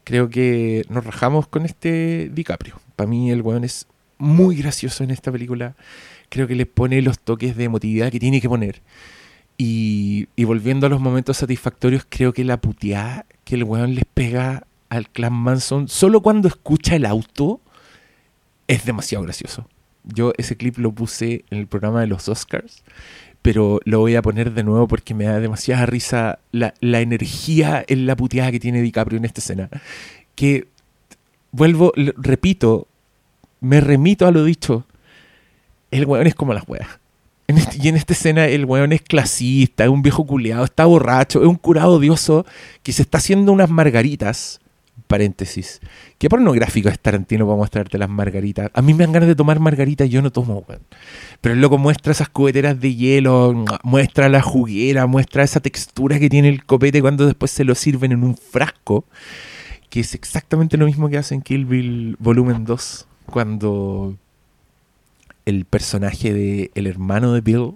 Creo 0.05 0.29
que 0.29 0.85
nos 0.89 1.05
rajamos 1.05 1.49
con 1.49 1.67
este 1.67 2.31
DiCaprio. 2.33 2.81
Para 2.97 3.09
mí 3.09 3.31
el 3.31 3.43
weón 3.43 3.65
es 3.65 3.87
muy 4.19 4.57
gracioso 4.57 5.05
en 5.05 5.11
esta 5.11 5.31
película. 5.31 5.77
Creo 6.29 6.47
que 6.47 6.55
le 6.55 6.67
pone 6.67 7.01
los 7.03 7.19
toques 7.19 7.57
de 7.57 7.65
emotividad 7.65 8.11
que 8.11 8.21
tiene 8.21 8.41
que 8.41 8.49
poner. 8.49 8.83
Y, 9.57 10.29
y 10.37 10.45
volviendo 10.45 10.87
a 10.87 10.91
los 10.91 11.01
momentos 11.01 11.39
satisfactorios, 11.39 12.07
creo 12.09 12.33
que 12.33 12.45
la 12.45 12.61
puteada 12.61 13.27
que 13.45 13.55
el 13.55 13.65
weón 13.65 13.95
les 13.95 14.05
pega 14.05 14.67
al 14.89 15.09
clan 15.09 15.33
Manson 15.33 15.89
solo 15.89 16.21
cuando 16.21 16.49
escucha 16.49 16.97
el 16.97 17.07
auto 17.07 17.61
es 18.67 18.85
demasiado 18.85 19.25
gracioso. 19.25 19.67
Yo 20.05 20.33
ese 20.39 20.57
clip 20.57 20.79
lo 20.79 20.93
puse 20.93 21.45
en 21.51 21.59
el 21.59 21.67
programa 21.67 22.01
de 22.01 22.07
los 22.07 22.29
Oscars, 22.29 22.83
pero 23.43 23.81
lo 23.85 24.01
voy 24.01 24.15
a 24.17 24.23
poner 24.23 24.53
de 24.53 24.63
nuevo 24.65 24.89
porque 24.89 25.15
me 25.15 25.25
da 25.25 25.41
demasiada 25.41 25.87
risa 25.87 26.39
la, 26.53 26.75
la 26.81 27.01
energía 27.01 27.85
en 27.87 28.07
la 28.07 28.17
puteada 28.17 28.51
que 28.51 28.61
tiene 28.61 28.83
DiCaprio 28.83 29.19
en 29.19 29.25
esta 29.25 29.41
escena. 29.41 29.69
Que 30.35 30.69
vuelvo, 31.51 31.93
repito, 32.17 32.87
me 33.61 33.81
remito 33.81 34.27
a 34.27 34.31
lo 34.31 34.45
dicho. 34.45 34.87
El 35.91 36.07
weón 36.07 36.27
es 36.27 36.35
como 36.35 36.53
las 36.55 36.69
weas. 36.69 36.89
Este- 37.47 37.79
y 37.83 37.89
en 37.89 37.97
esta 37.97 38.13
escena 38.13 38.47
el 38.47 38.67
weón 38.67 38.93
es 38.93 39.01
clasista, 39.01 39.85
es 39.85 39.91
un 39.91 40.03
viejo 40.03 40.27
culeado, 40.27 40.65
está 40.65 40.85
borracho, 40.85 41.41
es 41.41 41.49
un 41.49 41.57
curado 41.57 41.95
odioso 41.95 42.45
que 42.83 42.93
se 42.93 43.03
está 43.03 43.19
haciendo 43.19 43.53
unas 43.53 43.71
margaritas. 43.71 44.61
Paréntesis. 45.07 45.81
Qué 46.19 46.29
pornográfico 46.29 46.91
es 46.91 46.99
Tarantino 46.99 47.47
para 47.47 47.57
mostrarte 47.57 47.97
las 47.97 48.11
margaritas. 48.11 48.71
A 48.75 48.83
mí 48.83 48.93
me 48.93 49.05
dan 49.05 49.13
ganas 49.13 49.29
de 49.29 49.35
tomar 49.35 49.59
margaritas 49.59 50.11
yo 50.11 50.21
no 50.21 50.31
tomo, 50.31 50.63
weón. 50.69 50.83
Pero 51.41 51.55
el 51.55 51.63
loco 51.63 51.79
muestra 51.79 52.13
esas 52.13 52.29
cubeteras 52.29 52.79
de 52.79 52.95
hielo, 52.95 53.65
muestra 53.83 54.29
la 54.29 54.43
juguera, 54.43 55.07
muestra 55.07 55.43
esa 55.45 55.61
textura 55.61 56.19
que 56.19 56.29
tiene 56.29 56.51
el 56.51 56.67
copete 56.67 57.01
cuando 57.01 57.25
después 57.25 57.51
se 57.51 57.65
lo 57.65 57.75
sirven 57.75 58.13
en 58.13 58.23
un 58.23 58.37
frasco. 58.37 59.07
Que 59.89 60.01
es 60.01 60.13
exactamente 60.15 60.77
lo 60.77 60.85
mismo 60.85 61.09
que 61.09 61.17
hace 61.17 61.35
en 61.35 61.41
Kill 61.41 61.65
Bill 61.65 62.17
Volumen 62.19 62.67
2. 62.67 63.07
Cuando 63.25 64.17
el 65.49 65.65
personaje 65.65 66.35
de 66.35 66.71
el 66.75 66.87
hermano 66.87 67.33
de 67.33 67.41
Bill 67.41 67.75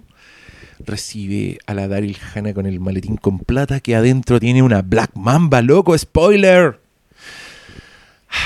recibe 0.79 1.57
a 1.65 1.73
la 1.73 1.87
Daryl 1.87 2.17
Hannah 2.33 2.53
con 2.53 2.67
el 2.67 2.79
maletín 2.79 3.17
con 3.17 3.39
plata 3.39 3.79
que 3.79 3.95
adentro 3.95 4.39
tiene 4.39 4.61
una 4.61 4.83
Black 4.83 5.11
Mamba, 5.15 5.61
loco, 5.61 5.97
spoiler. 5.97 6.79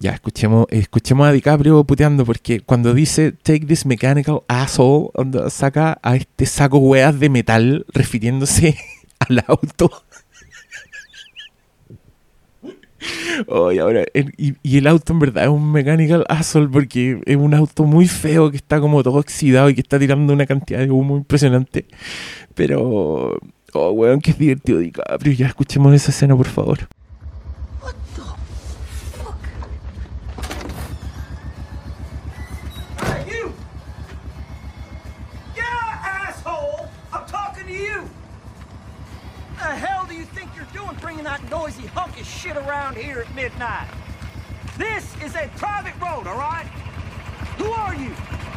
Ya, 0.00 0.10
escuchemos, 0.10 0.66
escuchemos 0.70 1.26
a 1.26 1.32
DiCaprio 1.32 1.82
puteando 1.84 2.26
porque 2.26 2.60
cuando 2.60 2.92
dice 2.92 3.32
take 3.32 3.64
this 3.64 3.86
mechanical 3.86 4.42
asshole, 4.48 5.08
saca 5.48 5.98
a 6.02 6.16
este 6.16 6.44
saco 6.44 6.76
weas 6.76 7.18
de 7.18 7.30
metal 7.30 7.86
refiriéndose 7.88 8.76
al 9.20 9.44
auto. 9.46 10.03
Y, 13.72 13.78
ahora, 13.78 14.04
y 14.12 14.78
el 14.78 14.86
auto 14.86 15.12
en 15.12 15.18
verdad 15.18 15.44
es 15.44 15.50
un 15.50 15.72
mechanical 15.72 16.24
asshole 16.28 16.68
porque 16.68 17.20
es 17.26 17.36
un 17.36 17.54
auto 17.54 17.84
muy 17.84 18.08
feo 18.08 18.50
que 18.50 18.56
está 18.56 18.80
como 18.80 19.02
todo 19.02 19.18
oxidado 19.18 19.68
y 19.70 19.74
que 19.74 19.80
está 19.80 19.98
tirando 19.98 20.32
una 20.32 20.46
cantidad 20.46 20.80
de 20.80 20.90
humo 20.90 21.16
impresionante. 21.16 21.86
Pero, 22.54 23.38
oh, 23.72 23.90
weón, 23.90 24.20
que 24.20 24.30
es 24.30 24.38
divertido 24.38 24.78
DiCaprio. 24.78 25.32
Ya 25.32 25.46
escuchemos 25.46 25.94
esa 25.94 26.10
escena, 26.10 26.36
por 26.36 26.46
favor. 26.46 26.78
Shit 42.44 42.56
around 42.58 42.94
here 42.94 43.20
at 43.20 43.34
midnight? 43.34 43.88
This 44.76 45.16
is 45.22 45.34
a 45.34 45.48
private 45.56 45.94
road, 45.94 46.26
all 46.26 46.36
right? 46.36 46.66
Who 47.56 47.70
are 47.70 47.94
you? 47.94 48.10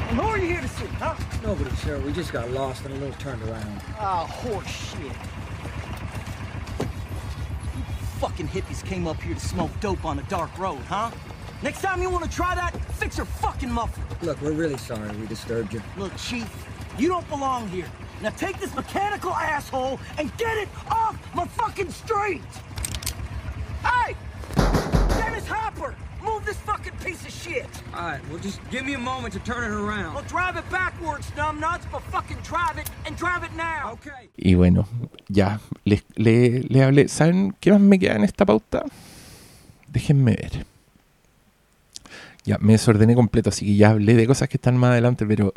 And 0.10 0.18
who 0.20 0.24
are 0.24 0.38
you 0.38 0.48
here 0.48 0.60
to 0.60 0.68
see, 0.68 0.88
huh? 1.00 1.16
Nobody, 1.42 1.74
sir. 1.78 1.98
We 2.00 2.12
just 2.12 2.34
got 2.34 2.52
lost 2.52 2.84
and 2.84 2.94
a 2.94 2.98
little 2.98 3.16
turned 3.18 3.42
around. 3.44 3.82
Ah, 3.98 4.26
horse 4.26 4.68
shit. 4.68 5.02
You 7.78 7.84
fucking 8.20 8.50
hippies 8.50 8.84
came 8.84 9.08
up 9.08 9.22
here 9.22 9.36
to 9.36 9.40
smoke 9.40 9.72
dope 9.80 10.04
on 10.04 10.20
a 10.20 10.24
dark 10.24 10.58
road, 10.58 10.82
huh? 10.90 11.10
Next 11.64 11.82
time 11.82 12.02
you 12.02 12.10
want 12.10 12.26
to 12.26 12.30
try 12.30 12.56
that, 12.56 12.76
fix 12.96 13.16
your 13.16 13.26
fucking 13.26 13.72
muffler. 13.72 14.04
Look, 14.22 14.42
we're 14.42 14.52
really 14.52 14.78
sorry 14.78 15.16
we 15.16 15.28
disturbed 15.28 15.74
you. 15.74 15.82
Look, 15.96 16.14
Chief, 16.18 16.50
you 16.98 17.08
don't 17.08 17.28
belong 17.30 17.70
here. 17.70 17.90
Now 18.22 18.32
take 18.32 18.60
this 18.60 18.76
mechanical 18.76 19.32
asshole 19.32 19.98
and 20.18 20.36
get 20.36 20.58
it 20.58 20.68
off 20.90 21.18
my 21.34 21.48
fucking 21.48 21.92
street! 21.92 22.42
Hey! 23.88 24.16
Dennis 25.20 25.48
Hopper! 25.48 25.96
Move 26.24 26.46
this 26.46 26.58
fucking 26.58 26.98
piece 27.04 27.24
of 27.26 27.32
shit! 27.32 27.70
All 27.96 28.02
right, 28.02 28.22
well, 28.30 28.40
just 28.40 28.60
give 28.70 28.84
me 28.86 28.94
a 28.96 29.00
moment 29.00 29.34
to 29.34 29.40
turn 29.40 29.64
it 29.64 29.72
around. 29.74 30.14
Well, 30.14 30.26
drive 30.28 30.58
it 30.58 30.70
backwards, 30.70 31.32
numbnuts, 31.38 31.86
but 31.92 32.02
fucking 32.12 32.38
drive 32.44 32.78
it 32.78 32.90
and 33.06 33.16
drive 33.16 33.44
it 33.44 33.54
now! 33.56 33.94
Okay. 33.94 34.30
Y 34.36 34.56
bueno, 34.56 34.88
ya, 35.30 35.60
le, 35.86 36.04
le, 36.16 36.64
le 36.68 36.84
hablé. 36.84 37.08
¿Saben 37.08 37.56
qué 37.62 37.72
más 37.72 37.80
me 37.80 37.98
queda 37.98 38.16
en 38.16 38.26
esta 38.26 38.46
pauta? 38.46 38.84
Déjenme 39.88 40.36
ver. 40.36 40.66
Ya, 42.44 42.58
me 42.60 42.74
desordené 42.74 43.16
completo, 43.16 43.50
así 43.50 43.66
que 43.66 43.76
ya 43.76 43.92
hablé 43.92 44.16
de 44.16 44.28
cosas 44.28 44.50
que 44.50 44.58
están 44.58 44.78
más 44.78 44.92
adelante, 44.92 45.26
pero 45.26 45.54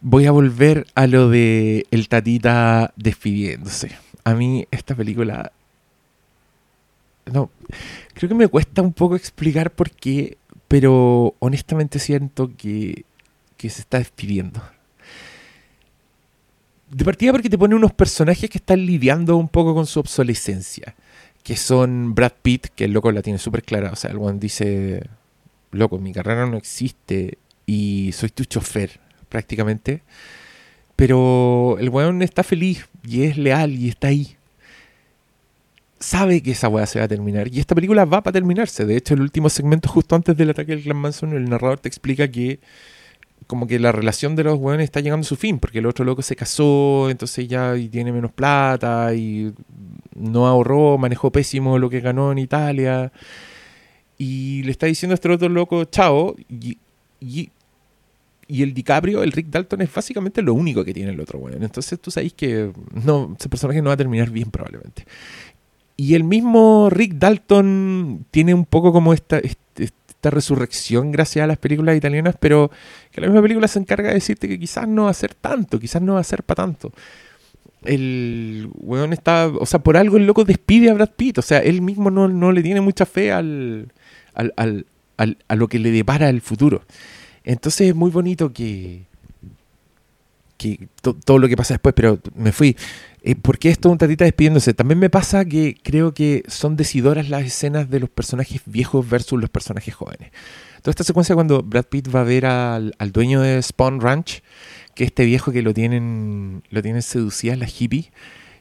voy 0.00 0.26
a 0.26 0.30
volver 0.30 0.86
a 0.94 1.06
lo 1.06 1.30
de 1.30 1.86
el 1.90 2.08
tatita 2.08 2.92
despidiéndose. 2.96 3.92
A 4.24 4.34
mí 4.34 4.66
esta 4.70 4.94
película... 4.94 5.52
No, 7.32 7.50
creo 8.12 8.28
que 8.28 8.34
me 8.34 8.48
cuesta 8.48 8.82
un 8.82 8.92
poco 8.92 9.16
explicar 9.16 9.70
por 9.70 9.90
qué, 9.90 10.36
pero 10.68 11.34
honestamente 11.38 11.98
siento 11.98 12.50
que, 12.56 13.04
que 13.56 13.70
se 13.70 13.80
está 13.80 13.98
despidiendo. 13.98 14.62
De 16.90 17.04
partida 17.04 17.32
porque 17.32 17.48
te 17.48 17.58
pone 17.58 17.74
unos 17.74 17.92
personajes 17.92 18.48
que 18.50 18.58
están 18.58 18.84
lidiando 18.84 19.36
un 19.36 19.48
poco 19.48 19.74
con 19.74 19.86
su 19.86 20.00
obsolescencia. 20.00 20.94
Que 21.42 21.56
son 21.56 22.14
Brad 22.14 22.32
Pitt, 22.42 22.68
que 22.74 22.84
el 22.84 22.92
loco 22.92 23.10
la 23.10 23.22
tiene 23.22 23.38
súper 23.38 23.62
clara. 23.62 23.90
O 23.90 23.96
sea, 23.96 24.10
el 24.10 24.18
one 24.18 24.38
dice, 24.38 25.02
loco, 25.72 25.98
mi 25.98 26.12
carrera 26.12 26.46
no 26.46 26.56
existe 26.56 27.38
y 27.66 28.12
soy 28.12 28.28
tu 28.30 28.44
chofer, 28.44 29.00
prácticamente. 29.28 30.02
Pero 30.96 31.76
el 31.80 31.88
weón 31.88 32.22
está 32.22 32.42
feliz 32.42 32.88
y 33.02 33.24
es 33.24 33.36
leal 33.36 33.72
y 33.72 33.88
está 33.88 34.08
ahí. 34.08 34.36
Sabe 36.04 36.42
que 36.42 36.50
esa 36.50 36.68
weá 36.68 36.84
se 36.84 36.98
va 36.98 37.06
a 37.06 37.08
terminar. 37.08 37.48
Y 37.48 37.60
esta 37.60 37.74
película 37.74 38.04
va 38.04 38.22
para 38.22 38.34
terminarse. 38.34 38.84
De 38.84 38.94
hecho, 38.94 39.14
el 39.14 39.22
último 39.22 39.48
segmento, 39.48 39.88
justo 39.88 40.14
antes 40.14 40.36
del 40.36 40.50
ataque 40.50 40.72
del 40.72 40.82
Clan 40.82 40.98
Manson, 40.98 41.32
el 41.32 41.48
narrador 41.48 41.80
te 41.80 41.88
explica 41.88 42.30
que 42.30 42.60
como 43.46 43.66
que 43.66 43.78
la 43.78 43.90
relación 43.90 44.36
de 44.36 44.44
los 44.44 44.58
weones 44.58 44.84
está 44.84 45.00
llegando 45.00 45.24
a 45.24 45.28
su 45.28 45.36
fin, 45.36 45.58
porque 45.58 45.78
el 45.78 45.86
otro 45.86 46.04
loco 46.04 46.20
se 46.20 46.36
casó, 46.36 47.08
entonces 47.08 47.48
ya 47.48 47.74
tiene 47.90 48.12
menos 48.12 48.32
plata 48.32 49.14
y 49.14 49.54
no 50.14 50.46
ahorró, 50.46 50.98
manejó 50.98 51.32
pésimo 51.32 51.78
lo 51.78 51.88
que 51.88 52.00
ganó 52.00 52.32
en 52.32 52.38
Italia. 52.38 53.10
Y 54.18 54.62
le 54.64 54.72
está 54.72 54.86
diciendo 54.86 55.14
a 55.14 55.16
este 55.16 55.30
otro 55.30 55.48
loco, 55.48 55.86
chao. 55.86 56.36
Y, 56.50 56.78
y, 57.20 57.50
el 58.62 58.74
DiCaprio, 58.74 59.22
el 59.22 59.32
Rick 59.32 59.46
Dalton, 59.48 59.80
es 59.80 59.92
básicamente 59.92 60.42
lo 60.42 60.52
único 60.52 60.84
que 60.84 60.92
tiene 60.92 61.12
el 61.12 61.20
otro 61.20 61.38
weón. 61.38 61.62
Entonces 61.62 61.98
tú 61.98 62.10
sabes 62.10 62.34
que 62.34 62.72
no, 62.92 63.34
ese 63.38 63.48
personaje 63.48 63.80
no 63.80 63.88
va 63.88 63.94
a 63.94 63.96
terminar 63.96 64.28
bien 64.28 64.50
probablemente. 64.50 65.06
Y 65.96 66.14
el 66.14 66.24
mismo 66.24 66.88
Rick 66.90 67.14
Dalton 67.14 68.26
tiene 68.30 68.52
un 68.54 68.64
poco 68.64 68.92
como 68.92 69.12
esta, 69.14 69.38
esta 69.38 70.30
resurrección 70.30 71.12
gracias 71.12 71.44
a 71.44 71.46
las 71.46 71.58
películas 71.58 71.96
italianas, 71.96 72.34
pero 72.40 72.70
que 73.12 73.20
la 73.20 73.28
misma 73.28 73.42
película 73.42 73.68
se 73.68 73.78
encarga 73.78 74.08
de 74.08 74.14
decirte 74.14 74.48
que 74.48 74.58
quizás 74.58 74.88
no 74.88 75.04
va 75.04 75.10
a 75.10 75.14
ser 75.14 75.34
tanto, 75.34 75.78
quizás 75.78 76.02
no 76.02 76.14
va 76.14 76.20
a 76.20 76.24
ser 76.24 76.42
para 76.42 76.64
tanto. 76.64 76.92
El 77.84 78.70
weón 78.76 79.12
está, 79.12 79.48
o 79.48 79.66
sea, 79.66 79.80
por 79.80 79.96
algo 79.96 80.16
el 80.16 80.26
loco 80.26 80.44
despide 80.44 80.90
a 80.90 80.94
Brad 80.94 81.10
Pitt, 81.16 81.38
o 81.38 81.42
sea, 81.42 81.58
él 81.58 81.82
mismo 81.82 82.10
no, 82.10 82.26
no 82.28 82.50
le 82.50 82.62
tiene 82.62 82.80
mucha 82.80 83.04
fe 83.06 83.30
al, 83.30 83.92
al, 84.34 84.52
al- 84.56 84.86
al- 85.18 85.38
a 85.46 85.54
lo 85.54 85.68
que 85.68 85.78
le 85.78 85.90
depara 85.90 86.28
el 86.30 86.40
futuro. 86.40 86.82
Entonces 87.44 87.88
es 87.90 87.94
muy 87.94 88.10
bonito 88.10 88.52
que, 88.52 89.02
que 90.56 90.88
to- 91.02 91.14
todo 91.14 91.38
lo 91.38 91.46
que 91.48 91.56
pasa 91.56 91.74
después, 91.74 91.94
pero 91.94 92.18
me 92.34 92.52
fui. 92.52 92.76
Eh, 93.26 93.36
¿Por 93.36 93.58
qué 93.58 93.70
esto 93.70 93.88
un 93.88 93.96
tatita 93.96 94.26
despidiéndose? 94.26 94.74
También 94.74 94.98
me 94.98 95.08
pasa 95.08 95.46
que 95.46 95.78
creo 95.82 96.12
que 96.12 96.42
son 96.46 96.76
decidoras 96.76 97.30
las 97.30 97.42
escenas 97.44 97.88
de 97.88 97.98
los 97.98 98.10
personajes 98.10 98.60
viejos 98.66 99.08
versus 99.08 99.40
los 99.40 99.48
personajes 99.48 99.94
jóvenes. 99.94 100.30
Toda 100.82 100.90
esta 100.90 101.04
secuencia 101.04 101.34
cuando 101.34 101.62
Brad 101.62 101.86
Pitt 101.86 102.14
va 102.14 102.20
a 102.20 102.24
ver 102.24 102.44
al, 102.44 102.94
al 102.98 103.12
dueño 103.12 103.40
de 103.40 103.62
Spawn 103.62 104.02
Ranch, 104.02 104.42
que 104.94 105.04
este 105.04 105.24
viejo 105.24 105.52
que 105.52 105.62
lo 105.62 105.72
tienen, 105.72 106.64
lo 106.68 106.82
tienen 106.82 107.00
seducida 107.00 107.56
la 107.56 107.66
hippie, 107.66 108.12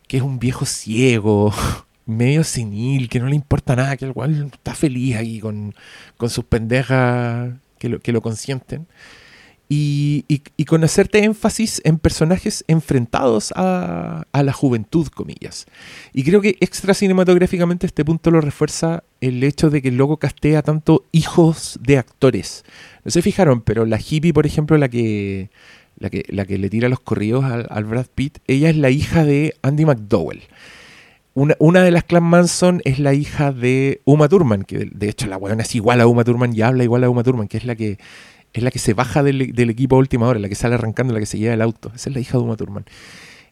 que 0.08 0.16
es 0.16 0.24
un 0.24 0.40
viejo 0.40 0.66
ciego, 0.66 1.54
medio 2.06 2.46
senil, 2.46 3.10
que 3.10 3.20
no 3.20 3.28
le 3.28 3.36
importa 3.36 3.76
nada, 3.76 3.98
que 3.98 4.06
igual 4.06 4.50
está 4.54 4.74
feliz 4.76 5.18
ahí 5.18 5.42
con, 5.42 5.76
con 6.16 6.30
sus 6.30 6.46
pendejas 6.46 7.52
que 7.80 7.90
lo, 7.90 8.00
que 8.00 8.14
lo 8.14 8.22
consienten. 8.22 8.88
Y, 9.76 10.24
y- 10.28 10.44
y 10.56 10.66
con 10.66 10.84
hacerte 10.84 11.24
énfasis 11.24 11.82
en 11.84 11.98
personajes 11.98 12.64
enfrentados 12.68 13.52
a, 13.56 14.24
la 14.32 14.54
juventud, 14.54 15.08
comillas. 15.08 15.66
Y 16.14 16.24
creo 16.24 16.42
que 16.42 16.58
extra 16.60 16.94
cinematográficamente 16.94 17.88
este 17.88 18.06
punto 18.06 18.30
lo 18.30 18.40
refuerza 18.40 19.04
el 19.20 19.44
hecho 19.44 19.72
de 19.72 19.82
que 19.82 19.88
el 19.88 19.98
logo 19.98 20.18
castea 20.18 20.62
tanto 20.62 21.06
hijos 21.12 21.80
de 21.82 21.98
actores. 21.98 22.64
No 23.04 23.10
se 23.10 23.24
fijaron, 23.24 23.62
pero 23.62 23.88
la 23.88 24.00
hippie, 24.00 24.32
por 24.32 24.46
ejemplo, 24.46 24.78
la 24.78 24.90
que, 24.90 25.50
la 25.98 26.12
que, 26.12 26.24
la 26.28 26.46
que 26.46 26.60
le 26.60 26.70
tira 26.70 26.88
los 26.88 27.00
corridos 27.00 27.44
al, 27.44 27.84
Brad 27.86 28.06
Pitt, 28.14 28.38
ella 28.46 28.70
es 28.70 28.78
la 28.78 28.92
hija 28.92 29.26
de 29.26 29.56
Andy 29.64 29.86
McDowell. 29.86 30.42
Una, 31.34 31.56
una 31.58 31.82
de 31.82 31.90
las 31.90 32.04
Clan 32.04 32.26
Manson 32.26 32.80
es 32.86 33.00
la 33.00 33.16
hija 33.16 33.52
de 33.52 34.02
Uma 34.06 34.30
Thurman, 34.30 34.62
que 34.66 34.78
de, 34.78 34.90
de 34.94 35.10
hecho 35.10 35.26
la 35.26 35.38
weona 35.38 35.64
es 35.64 35.74
igual 35.74 36.00
a 36.00 36.06
Uma 36.06 36.24
Thurman 36.24 36.56
y 36.56 36.62
habla 36.62 36.84
igual 36.84 37.04
a 37.04 37.10
Uma 37.10 37.24
Thurman, 37.24 37.48
que 37.48 37.58
es 37.58 37.66
la 37.66 37.74
que 37.76 37.98
es 38.54 38.64
la 38.64 38.72
que 38.72 38.80
se 38.80 38.94
baja 38.94 39.24
del, 39.24 39.42
equipo 39.70 39.96
a 39.96 40.00
última 40.00 40.28
hora, 40.28 40.40
la 40.40 40.50
que 40.50 40.56
sale 40.56 40.76
arrancando, 40.76 41.14
la 41.14 41.20
que 41.20 41.26
se 41.26 41.38
lleva 41.38 41.54
el 41.54 41.62
auto. 41.62 41.92
Esa 41.96 42.10
es 42.10 42.16
la 42.16 42.22
hija 42.22 42.38
de 42.38 42.44
Uma 42.44 42.56
Thurman. 42.56 42.86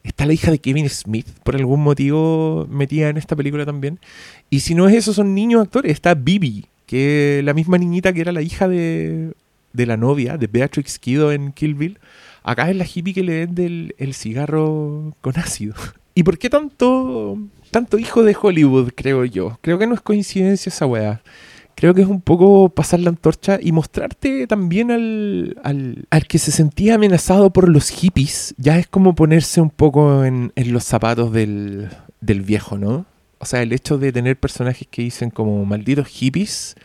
Está 0.04 0.26
la 0.26 0.34
hija 0.34 0.52
de 0.52 0.60
Kevin 0.60 0.89
Smith, 0.89 1.28
por 1.43 1.56
algún 1.56 1.82
motivo 1.82 2.68
metida 2.70 3.10
en 3.10 3.18
esta 3.18 3.36
película 3.36 3.66
también. 3.66 3.99
Y 4.49 4.62
si 4.62 4.76
no 4.76 4.88
es 4.88 4.95
eso, 4.95 5.14
son 5.14 5.36
niños 5.36 5.62
actores. 5.62 5.91
Está 5.91 6.14
Bibi, 6.14 6.66
que 6.86 7.41
la 7.43 7.54
misma 7.54 7.78
niñita 7.78 8.14
que 8.14 8.22
era 8.22 8.32
la 8.32 8.41
hija 8.41 8.68
de, 8.68 9.34
de 9.74 9.86
la 9.86 9.97
novia, 9.97 10.38
de 10.38 10.47
Beatrix 10.47 10.99
Kido 10.99 11.32
en 11.32 11.52
Kill 11.52 11.76
Bill. 11.76 11.99
Acá 12.43 12.70
es 12.70 12.76
la 12.76 12.86
hippie 12.86 13.14
que 13.14 13.24
le 13.24 13.45
vende 13.45 13.66
el, 13.66 13.95
el 13.97 14.14
cigarro 14.14 15.16
con 15.22 15.38
ácido. 15.38 15.76
¿Y 16.16 16.24
por 16.24 16.38
qué 16.38 16.49
tanto, 16.49 17.38
tanto 17.70 17.97
hijo 17.97 18.24
de 18.24 18.36
Hollywood, 18.39 18.91
creo 18.95 19.26
yo? 19.26 19.60
Creo 19.62 19.78
que 19.80 19.88
no 19.88 19.93
es 19.93 20.02
coincidencia 20.02 20.70
esa 20.70 20.86
weá. 20.86 21.22
Creo 21.82 21.96
que 21.96 22.04
es 22.04 22.08
un 22.08 22.22
poco 22.22 22.70
pasar 22.70 23.00
la 23.00 23.10
antorcha 23.10 23.58
y 23.60 23.72
mostrarte 23.72 24.46
también 24.46 24.92
al, 24.92 25.58
al, 25.64 26.06
al 26.12 26.28
que 26.28 26.38
se 26.38 26.52
sentía 26.52 26.94
amenazado 26.94 27.50
por 27.50 27.68
los 27.68 27.90
hippies. 27.90 28.54
Ya 28.60 28.78
es 28.78 28.86
como 28.86 29.16
ponerse 29.16 29.62
un 29.62 29.72
poco 29.72 30.24
en, 30.24 30.54
en 30.56 30.74
los 30.74 30.84
zapatos 30.84 31.34
del, 31.34 31.90
del 32.20 32.42
viejo, 32.42 32.78
¿no? 32.78 33.08
O 33.40 33.46
sea, 33.48 33.64
el 33.64 33.74
hecho 33.74 33.98
de 33.98 34.12
tener 34.12 34.40
personajes 34.40 34.88
que 34.92 35.02
dicen 35.02 35.32
como 35.32 35.66
malditos 35.66 36.06
hippies, 36.06 36.76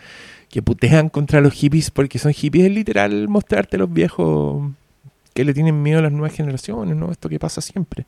que 0.48 0.62
putean 0.62 1.10
contra 1.10 1.42
los 1.42 1.52
hippies 1.52 1.90
porque 1.90 2.18
son 2.18 2.32
hippies, 2.32 2.64
es 2.64 2.72
literal 2.72 3.28
mostrarte 3.28 3.76
a 3.76 3.80
los 3.80 3.92
viejos 3.92 4.72
que 5.34 5.44
le 5.44 5.52
tienen 5.52 5.82
miedo 5.82 5.98
a 5.98 6.02
las 6.04 6.12
nuevas 6.12 6.32
generaciones, 6.32 6.96
¿no? 6.96 7.12
Esto 7.12 7.28
que 7.28 7.38
pasa 7.38 7.60
siempre. 7.60 8.06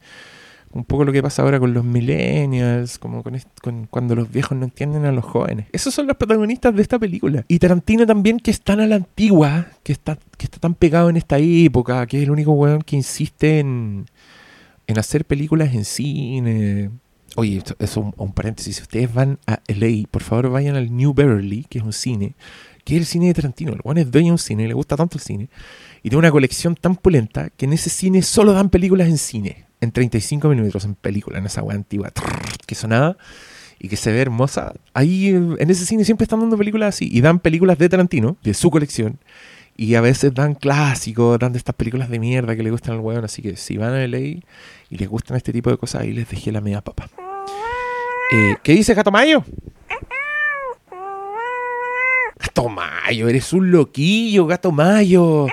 Un 0.70 0.84
poco 0.84 1.04
lo 1.04 1.12
que 1.12 1.22
pasa 1.22 1.42
ahora 1.42 1.58
con 1.58 1.72
los 1.72 1.82
millennials, 1.84 2.98
como 2.98 3.22
con, 3.22 3.86
cuando 3.90 4.14
los 4.14 4.30
viejos 4.30 4.56
no 4.58 4.64
entienden 4.64 5.06
a 5.06 5.12
los 5.12 5.24
jóvenes. 5.24 5.66
Esos 5.72 5.94
son 5.94 6.06
los 6.06 6.16
protagonistas 6.16 6.74
de 6.74 6.82
esta 6.82 6.98
película. 6.98 7.44
Y 7.48 7.58
Tarantino 7.58 8.06
también, 8.06 8.38
que 8.38 8.50
es 8.50 8.60
a 8.66 8.76
la 8.76 8.96
antigua, 8.96 9.66
que 9.82 9.92
está, 9.92 10.18
que 10.36 10.44
está 10.44 10.58
tan 10.58 10.74
pegado 10.74 11.08
en 11.08 11.16
esta 11.16 11.38
época, 11.38 12.06
que 12.06 12.18
es 12.18 12.24
el 12.24 12.30
único 12.30 12.52
weón 12.52 12.82
que 12.82 12.96
insiste 12.96 13.60
en, 13.60 14.06
hacer 14.94 15.24
películas 15.24 15.72
en 15.74 15.84
cine. 15.86 16.90
Oye, 17.36 17.62
esto- 17.78 18.00
un, 18.00 18.12
un 18.18 18.32
paréntesis. 18.32 18.76
Si 18.76 18.82
ustedes 18.82 19.12
van 19.12 19.38
a 19.46 19.60
LA, 19.68 20.06
por 20.10 20.22
favor 20.22 20.50
vayan 20.50 20.76
al 20.76 20.94
New 20.94 21.14
Beverly, 21.14 21.64
que 21.68 21.78
es 21.78 21.84
un 21.84 21.92
cine, 21.94 22.34
que 22.84 22.94
es 22.96 23.00
el 23.00 23.06
cine 23.06 23.26
de 23.28 23.34
Tarantino. 23.34 23.72
El 23.72 23.80
weón 23.84 23.98
es 23.98 24.10
dueño 24.10 24.26
de 24.28 24.32
un 24.32 24.38
cine, 24.38 24.68
le 24.68 24.74
gusta 24.74 24.96
tanto 24.96 25.16
el 25.16 25.22
cine. 25.22 25.48
Y 26.02 26.10
tiene 26.10 26.18
una 26.18 26.30
colección 26.30 26.74
tan 26.74 26.94
pulenta 26.96 27.48
que 27.50 27.64
en 27.64 27.72
ese 27.72 27.88
cine 27.88 28.20
solo 28.22 28.52
dan 28.52 28.68
películas 28.68 29.08
en 29.08 29.16
cine. 29.18 29.64
En 29.80 29.92
35 29.92 30.48
milímetros 30.48 30.84
en 30.84 30.94
película, 30.94 31.38
en 31.38 31.46
esa 31.46 31.62
weá 31.62 31.76
antigua 31.76 32.10
que 32.66 32.74
sonaba 32.74 33.16
y 33.78 33.88
que 33.88 33.96
se 33.96 34.12
ve 34.12 34.20
hermosa. 34.20 34.74
Ahí 34.92 35.28
en 35.28 35.70
ese 35.70 35.86
cine 35.86 36.04
siempre 36.04 36.24
están 36.24 36.40
dando 36.40 36.58
películas 36.58 36.96
así. 36.96 37.08
Y 37.10 37.20
dan 37.20 37.38
películas 37.38 37.78
de 37.78 37.88
Tarantino, 37.88 38.36
de 38.42 38.54
su 38.54 38.70
colección. 38.70 39.18
Y 39.76 39.94
a 39.94 40.00
veces 40.00 40.34
dan 40.34 40.54
clásicos, 40.54 41.38
dan 41.38 41.52
de 41.52 41.58
estas 41.58 41.76
películas 41.76 42.10
de 42.10 42.18
mierda 42.18 42.56
que 42.56 42.64
le 42.64 42.70
gustan 42.70 42.94
al 42.94 43.00
weón. 43.00 43.24
Así 43.24 43.42
que 43.42 43.56
si 43.56 43.76
van 43.76 43.94
a 43.94 44.06
LA 44.06 44.18
y 44.18 44.42
les 44.90 45.08
gustan 45.08 45.36
este 45.36 45.52
tipo 45.52 45.70
de 45.70 45.76
cosas, 45.76 46.02
ahí 46.02 46.12
les 46.12 46.28
dejé 46.28 46.50
la 46.50 46.60
media 46.60 46.80
papa. 46.80 47.08
Eh, 48.32 48.56
¿Qué 48.62 48.72
dice 48.72 48.94
Gato 48.94 49.12
Mayo? 49.12 49.44
Gato 52.38 52.68
Mayo, 52.68 53.28
eres 53.28 53.52
un 53.52 53.70
loquillo, 53.70 54.46
Gato 54.46 54.72
Mayo. 54.72 55.46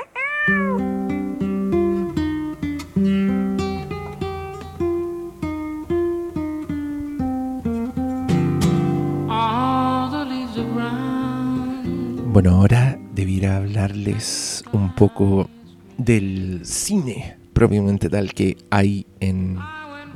Bueno, 12.36 12.52
ahora 12.52 13.00
debiera 13.14 13.56
hablarles 13.56 14.66
un 14.74 14.94
poco 14.94 15.50
del 15.98 16.66
cine 16.66 17.38
propiamente 17.54 18.10
tal 18.10 18.34
que 18.34 18.58
hay 18.70 19.08
en 19.22 19.58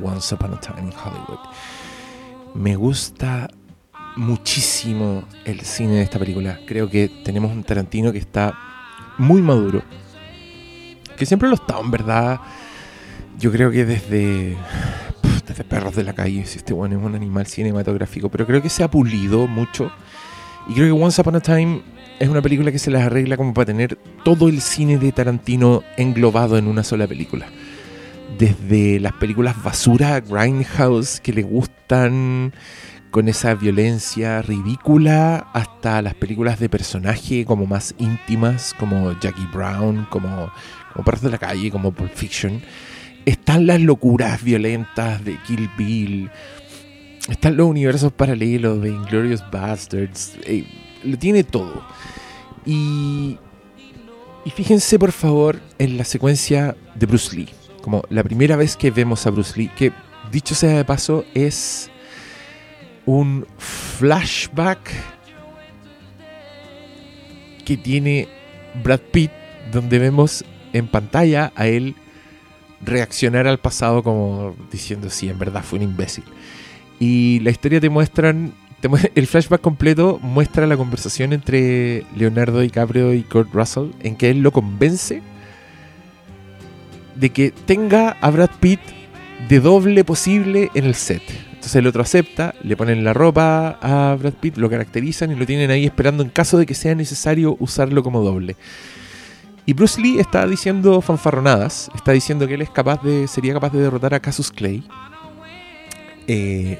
Once 0.04 0.36
Upon 0.36 0.54
a 0.54 0.60
Time 0.60 0.82
in 0.82 0.88
Hollywood. 0.90 1.40
Me 2.56 2.76
gusta 2.76 3.50
muchísimo 4.18 5.24
el 5.46 5.62
cine 5.62 5.94
de 5.94 6.02
esta 6.02 6.20
película. 6.20 6.60
Creo 6.68 6.90
que 6.90 7.10
tenemos 7.24 7.54
un 7.54 7.64
Tarantino 7.64 8.12
que 8.12 8.18
está 8.18 8.54
muy 9.18 9.42
maduro. 9.42 9.82
Que 11.18 11.26
siempre 11.26 11.48
lo 11.48 11.56
está, 11.56 11.80
en 11.80 11.90
verdad. 11.90 12.42
Yo 13.40 13.50
creo 13.50 13.72
que 13.72 13.86
desde, 13.86 14.58
desde 15.48 15.64
Perros 15.64 15.96
de 15.96 16.04
la 16.04 16.12
Calle, 16.12 16.46
si 16.46 16.58
este 16.58 16.74
bueno 16.74 17.00
es 17.00 17.02
un 17.02 17.16
animal 17.16 17.48
cinematográfico, 17.48 18.28
pero 18.28 18.46
creo 18.46 18.62
que 18.62 18.68
se 18.68 18.84
ha 18.84 18.92
pulido 18.92 19.48
mucho. 19.48 19.90
Y 20.68 20.74
creo 20.74 20.96
que 20.96 21.04
Once 21.04 21.20
Upon 21.22 21.36
a 21.36 21.40
Time 21.40 21.82
es 22.20 22.28
una 22.28 22.42
película 22.42 22.72
que 22.72 22.80
se 22.80 22.92
las 22.92 23.04
arregla 23.04 23.38
como 23.38 23.54
para 23.54 23.66
tener 23.66 23.98
todo 24.24 24.50
el 24.50 24.62
cine 24.62 24.98
de 24.98 25.12
Tarantino 25.12 25.84
englobado 25.98 26.58
en 26.58 26.68
una 26.68 26.84
sola 26.84 27.08
película. 27.08 27.48
Desde 28.38 29.00
las 29.00 29.14
películas 29.14 29.62
basura, 29.64 30.20
Grindhouse, 30.20 31.20
que 31.20 31.34
le 31.34 31.42
gustan 31.42 32.54
con 33.10 33.28
esa 33.28 33.56
violencia 33.56 34.42
ridícula, 34.42 35.48
hasta 35.54 36.02
las 36.02 36.14
películas 36.14 36.60
de 36.60 36.70
personaje 36.70 37.44
como 37.46 37.66
más 37.66 37.96
íntimas, 37.98 38.76
como 38.78 39.20
Jackie 39.20 39.48
Brown, 39.52 40.06
como, 40.10 40.52
como 40.94 41.06
Perros 41.06 41.22
de 41.22 41.32
la 41.32 41.38
Calle, 41.38 41.72
como 41.72 41.92
Pulp 41.92 42.14
Fiction. 42.14 42.62
Están 43.26 43.66
las 43.66 43.82
locuras 43.82 44.44
violentas 44.44 45.24
de 45.26 45.38
Kill 45.44 45.70
Bill, 45.78 46.30
están 47.30 47.58
los 47.58 47.68
universos 47.68 48.12
paralelos 48.12 48.82
de 48.82 48.90
Inglorious 48.90 49.44
Bastards. 49.52 50.34
eh, 50.46 50.66
lo 51.04 51.18
tiene 51.18 51.44
todo. 51.44 51.82
Y, 52.66 53.38
y 54.46 54.50
fíjense 54.52 55.00
por 55.00 55.12
favor 55.12 55.60
en 55.78 55.98
la 55.98 56.04
secuencia 56.04 56.76
de 56.96 57.06
Bruce 57.06 57.36
Lee. 57.36 57.50
como 57.82 58.04
la 58.10 58.24
primera 58.24 58.56
vez 58.58 58.76
que 58.76 58.92
vemos 58.92 59.26
a 59.26 59.30
Bruce 59.30 59.58
Lee, 59.58 59.72
que 59.76 59.92
dicho 60.32 60.54
sea 60.54 60.78
de 60.78 60.86
paso 60.86 61.26
es 61.34 61.90
un 63.06 63.48
flashback 63.58 64.92
que 67.66 67.78
tiene 67.78 68.28
Brad 68.84 69.00
Pitt, 69.00 69.32
donde 69.72 70.00
vemos 70.00 70.44
en 70.74 70.88
pantalla 70.88 71.52
a 71.56 71.68
él 71.68 71.96
reaccionar 72.82 73.48
al 73.48 73.60
pasado 73.60 74.04
como 74.04 74.56
diciendo, 74.72 75.10
sí, 75.10 75.30
en 75.30 75.40
verdad 75.40 75.64
fue 75.64 75.80
un 75.80 75.84
imbécil. 75.84 76.24
Y 77.00 77.40
la 77.40 77.52
historia 77.52 77.80
te 77.80 77.90
muestran, 77.90 78.54
el 79.16 79.28
flashback 79.28 79.62
completo 79.62 80.20
muestra 80.22 80.68
la 80.68 80.78
conversación 80.78 81.34
entre 81.34 82.06
Leonardo 82.16 82.60
DiCaprio 82.60 83.14
y 83.14 83.24
Kurt 83.24 83.54
Russell, 83.54 83.92
en 84.02 84.16
que 84.16 84.30
él 84.30 84.42
lo 84.42 84.52
convence 84.52 85.22
de 87.16 87.30
que 87.32 87.52
tenga 87.52 88.18
a 88.22 88.30
Brad 88.30 88.52
Pitt 88.60 88.80
de 89.48 89.60
doble 89.60 90.04
posible 90.04 90.70
en 90.74 90.86
el 90.86 90.96
set. 90.96 91.22
Entonces 91.50 91.76
el 91.76 91.88
otro 91.88 92.02
acepta, 92.02 92.56
le 92.64 92.78
ponen 92.78 93.04
la 93.04 93.14
ropa 93.14 93.78
a 93.82 94.16
Brad 94.16 94.34
Pitt, 94.34 94.58
lo 94.58 94.70
caracterizan 94.70 95.32
y 95.32 95.36
lo 95.36 95.46
tienen 95.46 95.72
ahí 95.72 95.86
esperando 95.86 96.24
en 96.24 96.30
caso 96.30 96.58
de 96.58 96.66
que 96.66 96.74
sea 96.74 96.96
necesario 96.96 97.58
usarlo 97.60 98.02
como 98.04 98.22
doble. 98.22 98.56
Y 99.66 99.74
Bruce 99.74 100.02
Lee 100.02 100.20
está 100.20 100.48
diciendo 100.48 101.02
fanfarronadas, 101.02 101.92
está 101.94 102.12
diciendo 102.12 102.48
que 102.48 102.54
él 102.56 102.62
es 102.62 102.70
capaz 102.70 103.04
de, 103.04 103.28
sería 103.28 103.54
capaz 103.54 103.72
de 103.72 103.80
derrotar 103.82 104.14
a 104.14 104.20
Casus 104.20 104.52
Clay, 104.52 104.84
eh, 106.30 106.80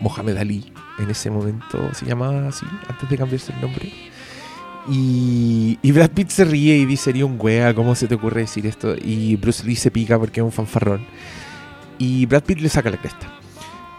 Mohamed 0.00 0.36
Ali, 0.36 0.72
en 0.98 1.08
ese 1.08 1.30
momento 1.30 1.90
se 1.94 2.04
llamaba 2.04 2.48
así, 2.48 2.66
antes 2.88 3.08
de 3.08 3.16
cambiarse 3.16 3.52
el 3.54 3.60
nombre. 3.62 3.92
Y, 4.88 5.78
y 5.82 5.92
Brad 5.92 6.10
Pitt 6.10 6.28
se 6.30 6.44
ríe 6.44 6.76
y 6.76 6.84
dice, 6.84 7.04
sería 7.04 7.26
un 7.26 7.36
wea, 7.40 7.74
¿cómo 7.74 7.94
se 7.94 8.06
te 8.06 8.14
ocurre 8.14 8.42
decir 8.42 8.66
esto? 8.66 8.94
Y 8.94 9.36
Bruce 9.36 9.64
Lee 9.66 9.74
se 9.76 9.90
pica 9.90 10.18
porque 10.18 10.40
es 10.40 10.44
un 10.44 10.52
fanfarrón. 10.52 11.04
Y 11.98 12.26
Brad 12.26 12.44
Pitt 12.44 12.60
le 12.60 12.68
saca 12.68 12.90
la 12.90 12.98
cresta. 12.98 13.26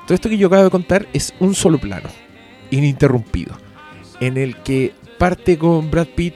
Todo 0.06 0.16
esto 0.16 0.30
que 0.30 0.38
yo 0.38 0.48
acabo 0.48 0.64
de 0.64 0.70
contar 0.70 1.08
es 1.14 1.34
un 1.40 1.56
solo 1.56 1.78
plano, 1.78 2.10
ininterrumpido, 2.72 3.58
en 4.22 4.38
el 4.38 4.56
que 4.64 4.94
parte 5.18 5.58
con 5.58 5.92
Brad 5.92 6.08
Pitt, 6.16 6.36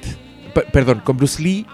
pe- 0.54 0.66
perdón, 0.74 1.02
con 1.06 1.16
Bruce 1.16 1.42
Lee, 1.42 1.66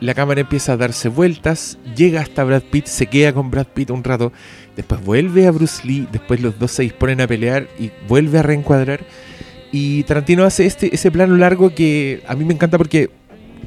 la 0.00 0.14
cámara 0.14 0.40
empieza 0.40 0.72
a 0.72 0.76
darse 0.78 1.08
vueltas, 1.10 1.78
llega 1.94 2.22
hasta 2.22 2.44
Brad 2.44 2.62
Pitt, 2.62 2.86
se 2.86 3.06
queda 3.06 3.34
con 3.34 3.50
Brad 3.50 3.66
Pitt 3.66 3.90
un 3.90 4.02
rato, 4.02 4.32
después 4.76 5.04
vuelve 5.04 5.46
a 5.46 5.50
Bruce 5.50 5.86
Lee, 5.86 6.08
después 6.10 6.40
los 6.40 6.58
dos 6.58 6.70
se 6.70 6.82
disponen 6.82 7.20
a 7.20 7.26
pelear 7.26 7.68
y 7.78 7.90
vuelve 8.08 8.38
a 8.38 8.42
reencuadrar. 8.42 9.00
Y 9.72 10.04
Tarantino 10.04 10.44
hace 10.44 10.66
este, 10.66 10.94
ese 10.94 11.10
plano 11.10 11.36
largo 11.36 11.74
que 11.74 12.22
a 12.28 12.34
mí 12.34 12.44
me 12.44 12.54
encanta 12.54 12.78
porque 12.78 13.10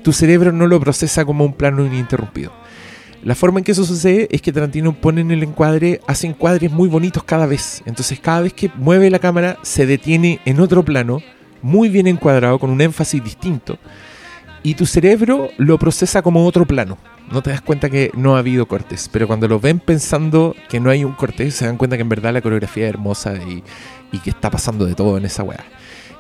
tu 0.04 0.14
cerebro 0.14 0.52
no 0.52 0.68
lo 0.68 0.80
procesa 0.80 1.26
como 1.26 1.44
un 1.44 1.54
plano 1.54 1.86
ininterrumpido. 1.86 2.52
La 3.24 3.36
forma 3.36 3.60
en 3.60 3.66
que 3.66 3.74
eso 3.74 3.84
sucede 3.84 4.28
es 4.32 4.42
que 4.42 4.54
Tarantino 4.54 4.94
pone 4.94 5.22
en 5.22 5.32
el 5.32 5.44
encuadre, 5.44 6.00
hace 6.08 6.28
encuadres 6.28 6.72
muy 6.72 6.88
bonitos 6.88 7.24
cada 7.24 7.46
vez. 7.46 7.82
Entonces 7.86 8.20
cada 8.20 8.42
vez 8.42 8.54
que 8.54 8.72
mueve 8.76 9.10
la 9.10 9.20
cámara 9.20 9.58
se 9.64 9.86
detiene 9.86 10.40
en 10.46 10.62
otro 10.62 10.86
plano, 10.86 11.22
muy 11.62 11.90
bien 11.90 12.08
encuadrado, 12.08 12.60
con 12.60 12.70
un 12.70 12.80
énfasis 12.80 13.24
distinto. 13.24 13.80
Y 14.68 14.76
tu 14.76 14.86
cerebro 14.86 15.48
lo 15.58 15.80
procesa 15.80 16.22
como 16.22 16.46
otro 16.46 16.66
plano. 16.66 16.98
No 17.32 17.42
te 17.42 17.52
das 17.52 17.62
cuenta 17.62 17.90
que 17.90 18.12
no 18.16 18.36
ha 18.36 18.40
habido 18.40 18.66
cortes. 18.66 19.10
Pero 19.10 19.26
cuando 19.26 19.48
lo 19.48 19.62
ven 19.62 19.80
pensando 19.80 20.58
que 20.68 20.82
no 20.82 20.90
hay 20.90 21.06
un 21.06 21.14
corte, 21.14 21.50
se 21.52 21.66
dan 21.66 21.78
cuenta 21.78 21.96
que 21.96 22.02
en 22.02 22.10
verdad 22.10 22.34
la 22.34 22.42
coreografía 22.42 22.84
es 22.84 22.90
hermosa 22.90 23.36
y, 23.36 23.64
que 24.20 24.30
está 24.30 24.52
pasando 24.52 24.84
de 24.84 24.94
todo 24.94 25.18
en 25.18 25.24
esa 25.24 25.44
weá. 25.44 25.64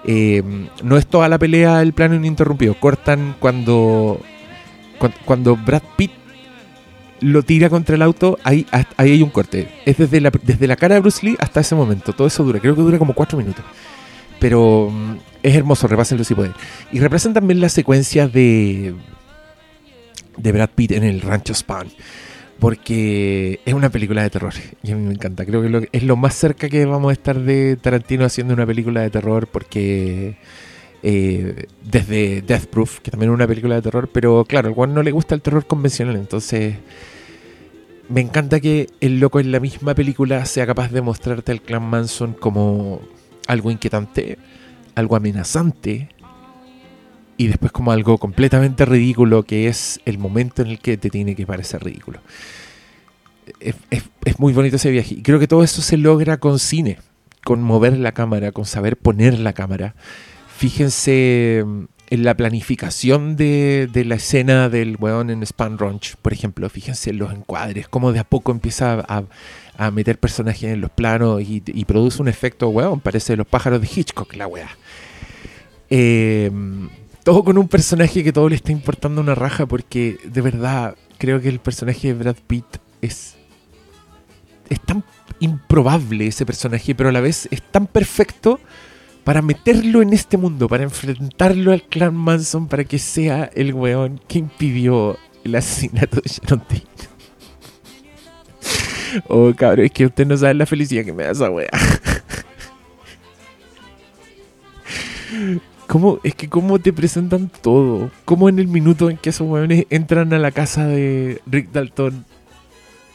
Eh, 0.06 0.42
no 0.82 0.96
es 0.96 1.06
toda 1.08 1.28
la 1.28 1.38
pelea 1.38 1.82
el 1.82 1.92
plano 1.92 2.16
ininterrumpido. 2.16 2.74
Cortan 2.80 3.36
cuando, 3.38 4.22
cuan- 4.98 5.14
cuando 5.26 5.58
Brad 5.58 5.84
Pitt 5.98 6.12
lo 7.20 7.44
tira 7.44 7.70
contra 7.70 7.96
el 7.96 8.02
auto, 8.02 8.40
ahí, 8.46 8.66
ahí 8.72 9.12
hay 9.12 9.24
un 9.24 9.30
corte. 9.30 9.68
Es 9.86 9.98
desde 9.98 10.22
la, 10.22 10.32
desde 10.42 10.68
la 10.68 10.78
cara 10.78 10.96
de 10.96 11.02
Bruce 11.02 11.26
Lee 11.26 11.36
hasta 11.40 11.60
ese 11.60 11.76
momento. 11.76 12.14
Todo 12.14 12.28
eso 12.28 12.46
dura, 12.46 12.62
creo 12.62 12.76
que 12.78 12.82
dura 12.82 12.98
como 12.98 13.14
cuatro 13.14 13.38
minutos. 13.38 13.66
Pero 14.40 14.90
mm, 14.90 15.16
es 15.44 15.56
hermoso, 15.56 15.88
repásenlo 15.88 16.24
si 16.24 16.36
pueden. 16.36 16.54
Y 16.92 17.00
representan 17.00 17.42
también 17.42 17.62
la 17.62 17.70
secuencia 17.70 18.28
de, 18.28 18.96
de 20.38 20.52
Brad 20.52 20.70
Pitt 20.76 20.92
en 20.92 21.04
el 21.04 21.22
rancho 21.22 21.54
Spawn. 21.54 21.90
Porque 22.60 23.60
es 23.66 23.74
una 23.74 23.90
película 23.90 24.24
de 24.24 24.30
terror. 24.32 24.54
Y 24.82 24.92
a 24.92 24.96
mí 24.96 25.04
me 25.04 25.14
encanta. 25.14 25.46
Creo 25.46 25.62
que 25.62 25.90
es 25.92 26.04
lo 26.04 26.16
más 26.16 26.34
cerca 26.34 26.70
que 26.70 26.86
vamos 26.86 27.12
a 27.12 27.14
estar 27.14 27.40
de 27.40 27.76
Tarantino 27.76 28.26
haciendo 28.26 28.54
una 28.56 28.66
película 28.66 29.02
de 29.02 29.12
terror. 29.12 29.48
Porque 29.48 30.38
eh, 31.04 31.68
desde 31.84 32.42
Death 32.42 32.66
Proof, 32.66 33.00
que 33.02 33.12
también 33.12 33.32
es 33.32 33.36
una 33.36 33.46
película 33.46 33.76
de 33.76 33.84
terror. 33.84 34.10
Pero 34.12 34.44
claro, 34.46 34.70
al 34.70 34.74
Juan 34.74 34.96
no 34.96 35.04
le 35.04 35.12
gusta 35.12 35.36
el 35.36 35.44
terror 35.44 35.68
convencional. 35.68 36.16
Entonces 36.16 36.78
me 38.10 38.22
encanta 38.22 38.60
que 38.60 38.90
el 39.02 39.20
loco 39.20 39.40
en 39.40 39.52
la 39.52 39.60
misma 39.60 39.94
película 39.94 40.46
sea 40.46 40.66
capaz 40.66 40.92
de 40.92 41.02
mostrarte 41.02 41.52
al 41.52 41.62
clan 41.62 41.84
Manson 41.84 42.34
como 42.34 43.02
algo 43.48 43.72
inquietante, 43.72 44.38
algo 44.98 45.16
amenazante 45.16 46.10
y 47.38 47.48
después 47.48 47.72
como 47.72 47.92
algo 47.92 48.18
completamente 48.18 48.84
ridículo 48.84 49.44
que 49.44 49.68
es 49.68 50.02
el 50.06 50.18
momento 50.18 50.64
en 50.64 50.70
el 50.70 50.80
que 50.80 50.98
te 50.98 51.12
tiene 51.12 51.36
que 51.36 51.46
parecer 51.46 51.84
ridículo. 51.84 52.20
Es, 53.60 53.76
muy 54.40 54.54
bonito 54.54 54.76
ese 54.76 54.92
viaje 54.92 55.16
y 55.16 55.22
creo 55.22 55.40
que 55.40 55.48
todo 55.48 55.64
eso 55.64 55.82
se 55.82 55.98
logra 55.98 56.38
con 56.38 56.58
cine, 56.60 56.98
con 57.46 57.62
mover 57.62 57.98
la 57.98 58.12
cámara, 58.12 58.52
con 58.52 58.66
saber 58.66 58.98
poner 58.98 59.38
la 59.40 59.54
cámara. 59.54 59.96
Fíjense 60.58 61.64
mm, 61.66 61.84
en 62.10 62.24
la 62.24 62.36
planificación 62.36 63.36
de, 63.36 63.90
de 63.92 64.06
la 64.06 64.16
escena 64.16 64.70
del 64.70 64.98
weón 65.00 65.30
en 65.30 65.46
Span 65.46 65.78
Ranch, 65.78 66.16
por 66.18 66.34
ejemplo. 66.34 66.70
Fíjense 66.70 67.10
en 67.10 67.18
los 67.18 67.34
encuadres, 67.34 67.88
cómo 67.88 68.12
de 68.12 68.20
a 68.20 68.24
poco 68.24 68.52
empieza 68.52 69.04
a, 69.08 69.24
a 69.78 69.92
meter 69.92 70.20
personajes 70.20 70.72
en 70.72 70.82
los 70.82 70.92
planos 70.92 71.42
y, 71.42 71.62
y 71.66 71.86
produce 71.86 72.22
un 72.22 72.28
efecto, 72.28 72.70
weón, 72.70 73.00
parece 73.00 73.36
los 73.36 73.48
pájaros 73.48 73.82
de 73.82 73.90
Hitchcock, 73.94 74.34
la 74.36 74.48
weá. 74.48 74.70
Eh, 75.90 76.52
todo 77.24 77.44
con 77.44 77.58
un 77.58 77.68
personaje 77.68 78.24
que 78.24 78.32
todo 78.32 78.48
le 78.48 78.56
está 78.56 78.72
importando 78.72 79.22
una 79.22 79.36
raja 79.36 79.66
porque 79.66 80.18
de 80.24 80.42
verdad 80.42 80.96
creo 81.18 81.42
que 81.42 81.50
el 81.50 81.60
personaje 81.60 82.10
de 82.10 82.14
Brad 82.14 82.38
Pitt 82.48 82.66
es 83.02 83.36
es 84.70 84.80
tan 84.82 85.04
improbable 85.40 86.28
ese 86.28 86.46
personaje, 86.46 86.96
pero 86.96 87.10
a 87.10 87.12
la 87.12 87.22
vez 87.22 87.48
es 87.52 87.62
tan 87.62 87.88
perfecto 87.88 88.60
para 89.28 89.42
meterlo 89.42 90.02
en 90.02 90.14
este 90.14 90.38
mundo, 90.38 90.70
para 90.70 90.84
enfrentarlo 90.84 91.74
al 91.74 91.84
clan 91.84 92.16
Manson, 92.16 92.70
para 92.70 92.86
que 92.86 92.98
sea 92.98 93.52
el 93.56 93.74
weón 93.74 94.22
que 94.26 94.40
impidió 94.40 95.18
el 95.44 95.56
asesinato 95.56 96.22
de 96.22 96.30
Sharon 96.30 96.62
Tate. 96.62 96.88
Oh, 99.28 99.54
cabrón, 99.54 99.86
es 99.86 99.92
que 99.92 100.06
usted 100.06 100.26
no 100.26 100.38
sabe 100.38 100.54
la 100.54 100.66
felicidad 100.66 101.04
que 101.04 101.12
me 101.12 101.24
da 101.24 101.32
esa 101.32 101.50
wea. 101.50 101.68
¿Cómo, 105.88 106.22
es 106.24 106.34
que 106.34 106.48
cómo 106.48 106.80
te 106.80 106.94
presentan 106.94 107.52
todo. 107.62 108.10
Cómo 108.24 108.48
en 108.48 108.60
el 108.60 108.70
minuto 108.70 109.10
en 109.10 109.18
que 109.18 109.32
esos 109.32 109.50
weones 109.50 109.88
entran 109.90 110.32
a 110.32 110.40
la 110.40 110.52
casa 110.52 110.88
de 110.88 111.42
Rick 111.48 111.74
Dalton, 111.74 112.24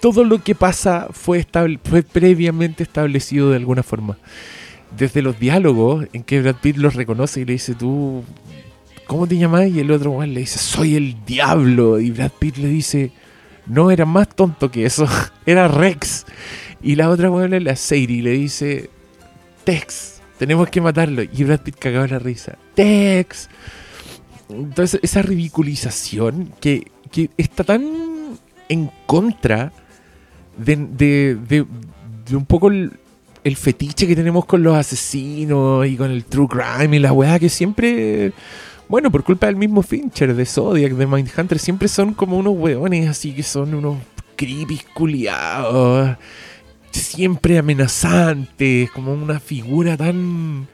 todo 0.00 0.24
lo 0.24 0.42
que 0.42 0.54
pasa 0.54 1.08
fue, 1.10 1.38
estable, 1.38 1.80
fue 1.82 2.02
previamente 2.02 2.82
establecido 2.82 3.48
de 3.48 3.56
alguna 3.56 3.82
forma. 3.82 4.18
Desde 4.96 5.22
los 5.22 5.38
diálogos 5.38 6.06
en 6.12 6.22
que 6.22 6.40
Brad 6.42 6.56
Pitt 6.56 6.76
los 6.76 6.94
reconoce 6.94 7.40
y 7.40 7.44
le 7.44 7.54
dice, 7.54 7.74
tú, 7.74 8.22
¿cómo 9.06 9.26
te 9.26 9.36
llamas? 9.36 9.68
Y 9.68 9.80
el 9.80 9.90
otro 9.90 10.10
weón 10.12 10.34
le 10.34 10.40
dice, 10.40 10.58
soy 10.58 10.96
el 10.96 11.24
diablo. 11.24 11.98
Y 11.98 12.10
Brad 12.10 12.30
Pitt 12.38 12.56
le 12.58 12.68
dice, 12.68 13.10
no, 13.66 13.90
era 13.90 14.04
más 14.04 14.28
tonto 14.34 14.70
que 14.70 14.84
eso, 14.84 15.06
era 15.46 15.68
Rex. 15.68 16.26
Y 16.82 16.96
la 16.96 17.08
otra 17.08 17.28
es 17.56 17.62
la 17.62 17.76
Sadie 17.76 18.22
le 18.22 18.30
dice, 18.32 18.90
Tex, 19.64 20.20
tenemos 20.38 20.68
que 20.68 20.80
matarlo. 20.80 21.22
Y 21.22 21.44
Brad 21.44 21.60
Pitt 21.60 21.76
cagaba 21.78 22.06
la 22.08 22.18
risa, 22.18 22.58
Tex. 22.74 23.48
Entonces, 24.48 25.00
esa 25.02 25.22
ridiculización 25.22 26.52
que, 26.60 26.90
que 27.10 27.30
está 27.38 27.64
tan 27.64 27.82
en 28.68 28.90
contra 29.06 29.72
de, 30.58 30.76
de- 30.76 31.36
de- 31.48 31.66
de 32.28 32.36
un 32.36 32.44
poco 32.44 32.68
el, 32.68 32.92
el 33.44 33.56
fetiche 33.56 34.06
que 34.06 34.16
tenemos 34.16 34.44
con 34.44 34.62
los 34.62 34.76
asesinos 34.76 35.86
y 35.86 35.96
con 35.96 36.10
el 36.10 36.24
true 36.24 36.48
crime 36.48 36.96
y 36.96 37.00
la 37.00 37.12
weá 37.12 37.38
que 37.38 37.48
siempre, 37.48 38.32
bueno, 38.88 39.10
por 39.10 39.24
culpa 39.24 39.46
del 39.46 39.56
mismo 39.56 39.82
Fincher, 39.82 40.34
de 40.34 40.46
Zodiac, 40.46 40.92
de 40.92 41.06
Mindhunter, 41.06 41.58
siempre 41.58 41.88
son 41.88 42.14
como 42.14 42.36
unos 42.36 42.54
weones 42.56 43.08
así 43.08 43.32
que 43.32 43.42
son 43.42 43.74
unos 43.74 43.98
creepy 44.36 44.80
culiados, 44.94 46.16
siempre 46.90 47.58
amenazantes, 47.58 48.90
como 48.90 49.12
una 49.12 49.40
figura 49.40 49.96
tan 49.96 50.68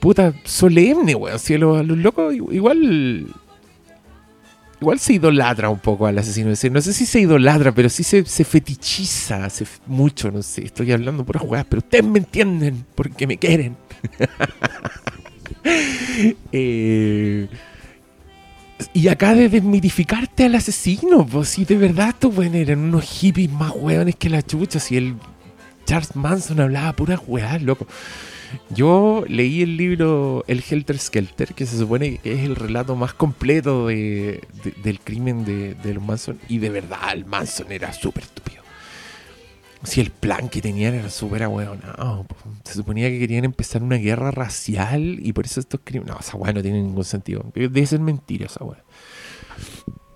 puta 0.00 0.34
solemne, 0.44 1.14
weón. 1.14 1.38
Si 1.38 1.54
a 1.54 1.56
a 1.56 1.82
los 1.82 1.98
locos 1.98 2.34
igual 2.34 3.26
igual 4.84 4.98
se 4.98 5.14
idolatra 5.14 5.70
un 5.70 5.78
poco 5.78 6.06
al 6.06 6.18
asesino 6.18 6.50
en 6.50 6.56
serie. 6.56 6.74
No 6.74 6.80
sé 6.82 6.92
si 6.92 7.06
se 7.06 7.20
idolatra, 7.20 7.72
pero 7.72 7.88
sí 7.88 8.02
se, 8.04 8.22
fetichiza 8.24 9.46
f- 9.46 9.80
mucho, 9.86 10.30
no 10.30 10.42
sé. 10.42 10.64
Estoy 10.64 10.92
hablando 10.92 11.24
puras 11.24 11.42
weas, 11.44 11.64
pero 11.68 11.80
ustedes 11.80 12.04
me 12.04 12.18
entienden 12.18 12.84
porque 12.94 13.26
me 13.26 13.38
quieren. 13.38 13.76
Eh, 16.52 17.48
Y 18.92 19.08
acá 19.08 19.34
de 19.34 19.48
desmitificarte 19.48 20.44
al 20.44 20.54
asesino, 20.56 21.26
pues 21.26 21.48
si 21.48 21.64
de 21.64 21.76
verdad 21.76 22.10
estos 22.10 22.36
weones 22.36 22.68
eran 22.68 22.80
unos 22.80 23.04
hippies 23.04 23.50
más 23.50 23.72
weones 23.74 24.16
que 24.16 24.28
la 24.28 24.42
chucha, 24.42 24.78
si 24.80 24.96
el 24.96 25.14
Charles 25.86 26.14
Manson 26.16 26.60
hablaba 26.60 26.92
puras 26.92 27.20
weas, 27.26 27.62
loco. 27.62 27.86
Yo 28.70 29.24
leí 29.28 29.62
el 29.62 29.76
libro 29.76 30.44
El 30.46 30.62
Helter 30.68 30.98
Skelter, 30.98 31.54
que 31.54 31.66
se 31.66 31.78
supone 31.78 32.18
que 32.18 32.32
es 32.34 32.40
el 32.40 32.56
relato 32.56 32.96
más 32.96 33.14
completo 33.14 33.86
de- 33.88 34.42
de- 34.62 34.74
del 34.82 35.00
crimen 35.00 35.44
de, 35.44 35.76
los 35.94 36.02
Manson, 36.02 36.38
y 36.48 36.58
de 36.58 36.70
verdad 36.70 37.12
el 37.12 37.24
Manson 37.24 37.70
era 37.72 37.92
súper 37.92 38.24
estúpido. 38.24 38.62
Si 39.82 40.00
el 40.00 40.10
plan 40.10 40.48
que 40.48 40.62
tenían 40.62 40.94
era 40.94 41.10
súper 41.10 41.42
ahueonado, 41.42 42.26
se 42.64 42.72
suponía 42.74 43.10
que 43.10 43.18
querían 43.18 43.44
empezar 43.44 43.82
una 43.82 43.96
guerra 43.96 44.30
racial 44.30 45.18
y 45.20 45.32
por 45.34 45.44
eso 45.44 45.60
estos 45.60 45.80
crímenes. 45.84 46.14
No, 46.14 46.20
esa 46.20 46.36
weá 46.38 46.52
no 46.54 46.62
tiene 46.62 46.80
ningún 46.82 47.04
sentido. 47.04 47.44
Debe 47.54 47.84
ser 47.84 48.00
mentira 48.00 48.46
esa 48.46 48.64
weá. 48.64 48.82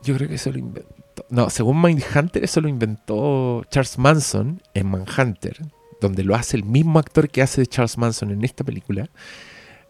Yo 0.02 0.14
creo 0.16 0.26
que 0.28 0.36
eso 0.36 0.50
lo 0.50 0.58
inventó. 0.58 0.94
No, 1.28 1.50
según 1.50 1.82
Mindhunter, 1.82 2.42
eso 2.44 2.60
lo 2.62 2.68
inventó 2.68 3.62
Charles 3.70 3.98
Manson 3.98 4.62
en 4.72 4.86
Manhunter, 4.86 5.60
donde 6.00 6.24
lo 6.24 6.34
hace 6.34 6.56
el 6.56 6.64
mismo 6.64 6.98
actor 6.98 7.28
que 7.28 7.42
hace 7.42 7.62
de 7.62 7.66
Charles 7.66 7.98
Manson 7.98 8.30
en 8.30 8.44
esta 8.44 8.64
película. 8.64 9.08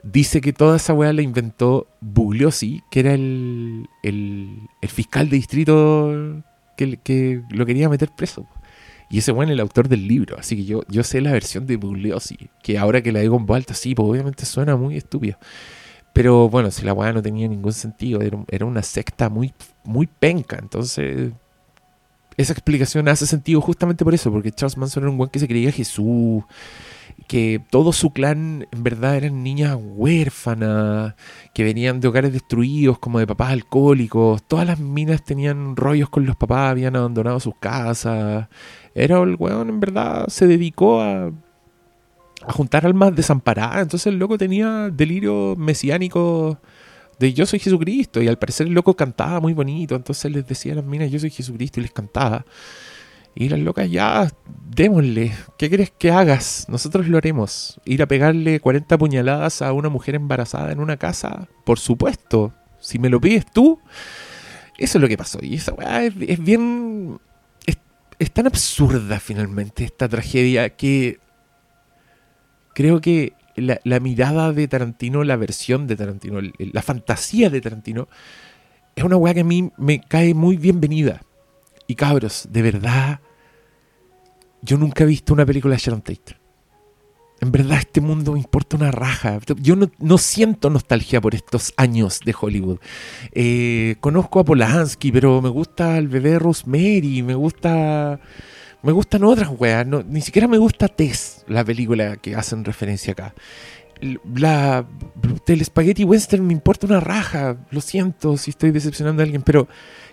Dice 0.02 0.40
que 0.40 0.52
toda 0.52 0.76
esa 0.76 0.94
weá 0.94 1.12
la 1.12 1.22
inventó 1.22 1.88
Bugliosi, 2.00 2.82
que 2.90 3.00
era 3.00 3.14
el, 3.14 3.86
el, 4.02 4.68
fiscal 4.88 5.28
de 5.28 5.36
distrito 5.36 6.42
que, 6.76 6.98
que 6.98 7.42
lo 7.50 7.66
quería 7.66 7.88
meter 7.88 8.10
preso. 8.16 8.46
Y 9.10 9.18
ese 9.18 9.32
weón 9.32 9.48
es 9.48 9.54
el 9.54 9.60
autor 9.60 9.88
del 9.88 10.06
libro, 10.06 10.36
así 10.38 10.54
que 10.56 10.64
yo, 10.64 10.82
yo 10.88 11.02
sé 11.02 11.20
la 11.20 11.32
versión 11.32 11.66
de 11.66 11.76
Bugliosi, 11.76 12.50
que 12.62 12.78
ahora 12.78 13.02
que 13.02 13.10
la 13.10 13.20
digo 13.20 13.36
en 13.36 13.46
voz 13.46 13.56
alta, 13.56 13.74
sí, 13.74 13.94
pues 13.94 14.08
obviamente 14.08 14.44
suena 14.44 14.76
muy 14.76 14.96
estúpido. 14.96 15.38
Pero 16.12 16.48
bueno, 16.48 16.70
si 16.70 16.84
la 16.84 16.92
weá 16.92 17.12
no 17.12 17.22
tenía 17.22 17.48
ningún 17.48 17.72
sentido, 17.72 18.20
era, 18.20 18.44
era 18.48 18.66
una 18.66 18.82
secta 18.82 19.28
muy, 19.28 19.52
muy 19.84 20.06
penca, 20.06 20.58
entonces 20.60 21.32
esa 22.38 22.52
explicación 22.52 23.08
hace 23.08 23.26
sentido 23.26 23.60
justamente 23.60 24.04
por 24.04 24.14
eso, 24.14 24.30
porque 24.30 24.52
Charles 24.52 24.76
Manson 24.76 25.02
era 25.02 25.10
un 25.10 25.18
weón 25.18 25.28
que 25.28 25.40
se 25.40 25.48
creía 25.48 25.72
Jesús, 25.72 26.44
que 27.26 27.60
todo 27.68 27.92
su 27.92 28.10
clan 28.10 28.68
en 28.70 28.82
verdad 28.84 29.16
eran 29.16 29.42
niñas 29.42 29.76
huérfanas, 29.76 31.16
que 31.52 31.64
venían 31.64 31.98
de 31.98 32.06
hogares 32.06 32.32
destruidos, 32.32 33.00
como 33.00 33.18
de 33.18 33.26
papás 33.26 33.50
alcohólicos, 33.50 34.44
todas 34.44 34.68
las 34.68 34.78
minas 34.78 35.24
tenían 35.24 35.74
rollos 35.74 36.10
con 36.10 36.26
los 36.26 36.36
papás, 36.36 36.70
habían 36.70 36.94
abandonado 36.94 37.40
sus 37.40 37.56
casas. 37.56 38.46
Era 38.94 39.20
el 39.20 39.34
weón, 39.36 39.68
en 39.68 39.80
verdad, 39.80 40.28
se 40.28 40.46
dedicó 40.46 41.00
a, 41.00 41.32
a 42.46 42.52
juntar 42.52 42.86
almas 42.86 43.16
desamparadas, 43.16 43.82
entonces 43.82 44.06
el 44.06 44.18
loco 44.20 44.38
tenía 44.38 44.90
delirio 44.90 45.56
mesiánico 45.56 46.60
de 47.18 47.32
yo 47.32 47.46
soy 47.46 47.58
Jesucristo, 47.58 48.22
y 48.22 48.28
al 48.28 48.38
parecer 48.38 48.66
el 48.66 48.74
loco 48.74 48.94
cantaba 48.94 49.40
muy 49.40 49.52
bonito, 49.52 49.96
entonces 49.96 50.30
les 50.30 50.46
decía 50.46 50.72
a 50.72 50.76
las 50.76 50.84
minas 50.84 51.10
yo 51.10 51.18
soy 51.18 51.30
Jesucristo 51.30 51.80
y 51.80 51.84
les 51.84 51.92
cantaba. 51.92 52.44
Y 53.34 53.48
las 53.48 53.60
locas, 53.60 53.88
ya, 53.88 54.28
démosle. 54.68 55.32
¿Qué 55.58 55.70
crees 55.70 55.92
que 55.96 56.10
hagas? 56.10 56.66
Nosotros 56.68 57.06
lo 57.06 57.18
haremos. 57.18 57.80
Ir 57.84 58.02
a 58.02 58.06
pegarle 58.06 58.58
40 58.58 58.98
puñaladas 58.98 59.62
a 59.62 59.72
una 59.72 59.88
mujer 59.88 60.16
embarazada 60.16 60.72
en 60.72 60.80
una 60.80 60.96
casa, 60.96 61.46
por 61.64 61.78
supuesto. 61.78 62.52
Si 62.80 62.98
me 62.98 63.08
lo 63.08 63.20
pides 63.20 63.46
tú, 63.52 63.80
eso 64.76 64.98
es 64.98 65.02
lo 65.02 65.06
que 65.06 65.16
pasó. 65.16 65.38
Y 65.40 65.54
esa 65.54 65.72
weá 65.72 66.04
es, 66.04 66.14
es 66.20 66.42
bien. 66.42 67.20
Es, 67.64 67.78
es 68.18 68.32
tan 68.32 68.48
absurda 68.48 69.20
finalmente 69.20 69.84
esta 69.84 70.08
tragedia 70.08 70.70
que. 70.70 71.20
Creo 72.74 73.00
que 73.00 73.34
la, 73.60 74.00
mirada 74.00 74.52
de 74.52 74.68
Tarantino, 74.68 75.24
la 75.24 75.36
versión 75.36 75.86
de 75.86 75.96
Tarantino, 75.96 76.40
la 76.58 76.82
fantasía 76.82 77.50
de 77.50 77.60
Tarantino, 77.60 78.08
es 78.94 79.04
una 79.04 79.16
weá 79.16 79.34
que 79.34 79.40
a 79.40 79.44
mí 79.44 79.70
me 79.76 80.00
cae 80.00 80.34
muy 80.34 80.56
bienvenida. 80.56 81.22
Y 81.86 81.94
cabros, 81.94 82.48
de 82.50 82.62
verdad, 82.62 83.20
yo 84.62 84.76
nunca 84.76 85.04
he 85.04 85.06
visto 85.06 85.32
una 85.32 85.46
película 85.46 85.74
de 85.74 85.80
Sharon 85.80 86.02
Tate. 86.02 86.36
En 87.40 87.52
verdad, 87.52 87.78
este 87.78 88.00
mundo 88.00 88.32
me 88.32 88.38
importa 88.38 88.76
una 88.76 88.90
raja. 88.90 89.38
Yo 89.60 89.76
no, 89.76 89.88
no 89.98 90.18
siento 90.18 90.70
nostalgia 90.70 91.20
por 91.20 91.36
estos 91.36 91.72
años 91.76 92.20
de 92.24 92.34
Hollywood. 92.38 92.78
Eh, 93.32 93.96
conozco 94.00 94.40
a 94.40 94.44
Polanski, 94.44 95.12
pero 95.12 95.40
me 95.40 95.48
gusta 95.48 95.98
el 95.98 96.08
bebé 96.08 96.38
Rosemary, 96.38 97.22
me 97.22 97.34
gusta. 97.34 98.20
Me 98.82 98.92
gustan 98.92 99.24
otras 99.24 99.50
weas. 99.58 99.86
no- 99.86 100.02
ni 100.02 100.20
siquiera 100.20 100.46
me 100.48 100.58
gusta 100.58 100.88
Tess, 100.88 101.44
la 101.48 101.64
película 101.64 102.16
que 102.16 102.34
hacen 102.36 102.64
referencia 102.64 103.12
acá. 103.12 103.34
La 104.36 104.86
del 105.46 105.64
Spaghetti 105.64 106.04
Western 106.04 106.46
me 106.46 106.52
importa 106.52 106.86
una 106.86 107.00
raja. 107.00 107.56
Lo 107.70 107.80
siento 107.80 108.36
si 108.36 108.50
estoy 108.50 108.70
decepcionando 108.70 109.22
a 109.22 109.24
alguien, 109.24 109.42
pero 109.42 109.66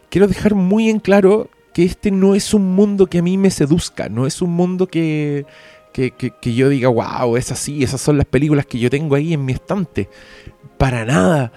quiero 0.10 0.28
dejar 0.28 0.56
muy 0.56 0.90
en 0.90 1.00
claro 1.00 1.50
que 1.74 1.84
este 1.84 2.10
no 2.10 2.34
es 2.36 2.54
un 2.54 2.74
mundo 2.74 3.06
que 3.08 3.20
a 3.20 3.22
mí 3.22 3.38
me 3.38 3.52
seduzca, 3.52 4.10
no 4.10 4.26
es 4.26 4.42
un 4.42 4.52
mundo 4.52 4.88
que, 4.88 5.46
que, 5.94 6.12
que- 6.12 6.32
que 6.42 6.54
yo 6.56 6.70
diga, 6.70 6.88
wow, 6.90 7.38
es 7.38 7.52
así, 7.52 7.84
esas 7.84 8.02
son 8.02 8.18
las 8.18 8.26
películas 8.26 8.66
que 8.66 8.80
yo 8.80 8.90
tengo 8.90 9.14
ahí 9.16 9.34
en 9.34 9.46
mi 9.46 9.54
estante. 9.54 10.10
Para 10.80 11.06
nada. 11.06 11.52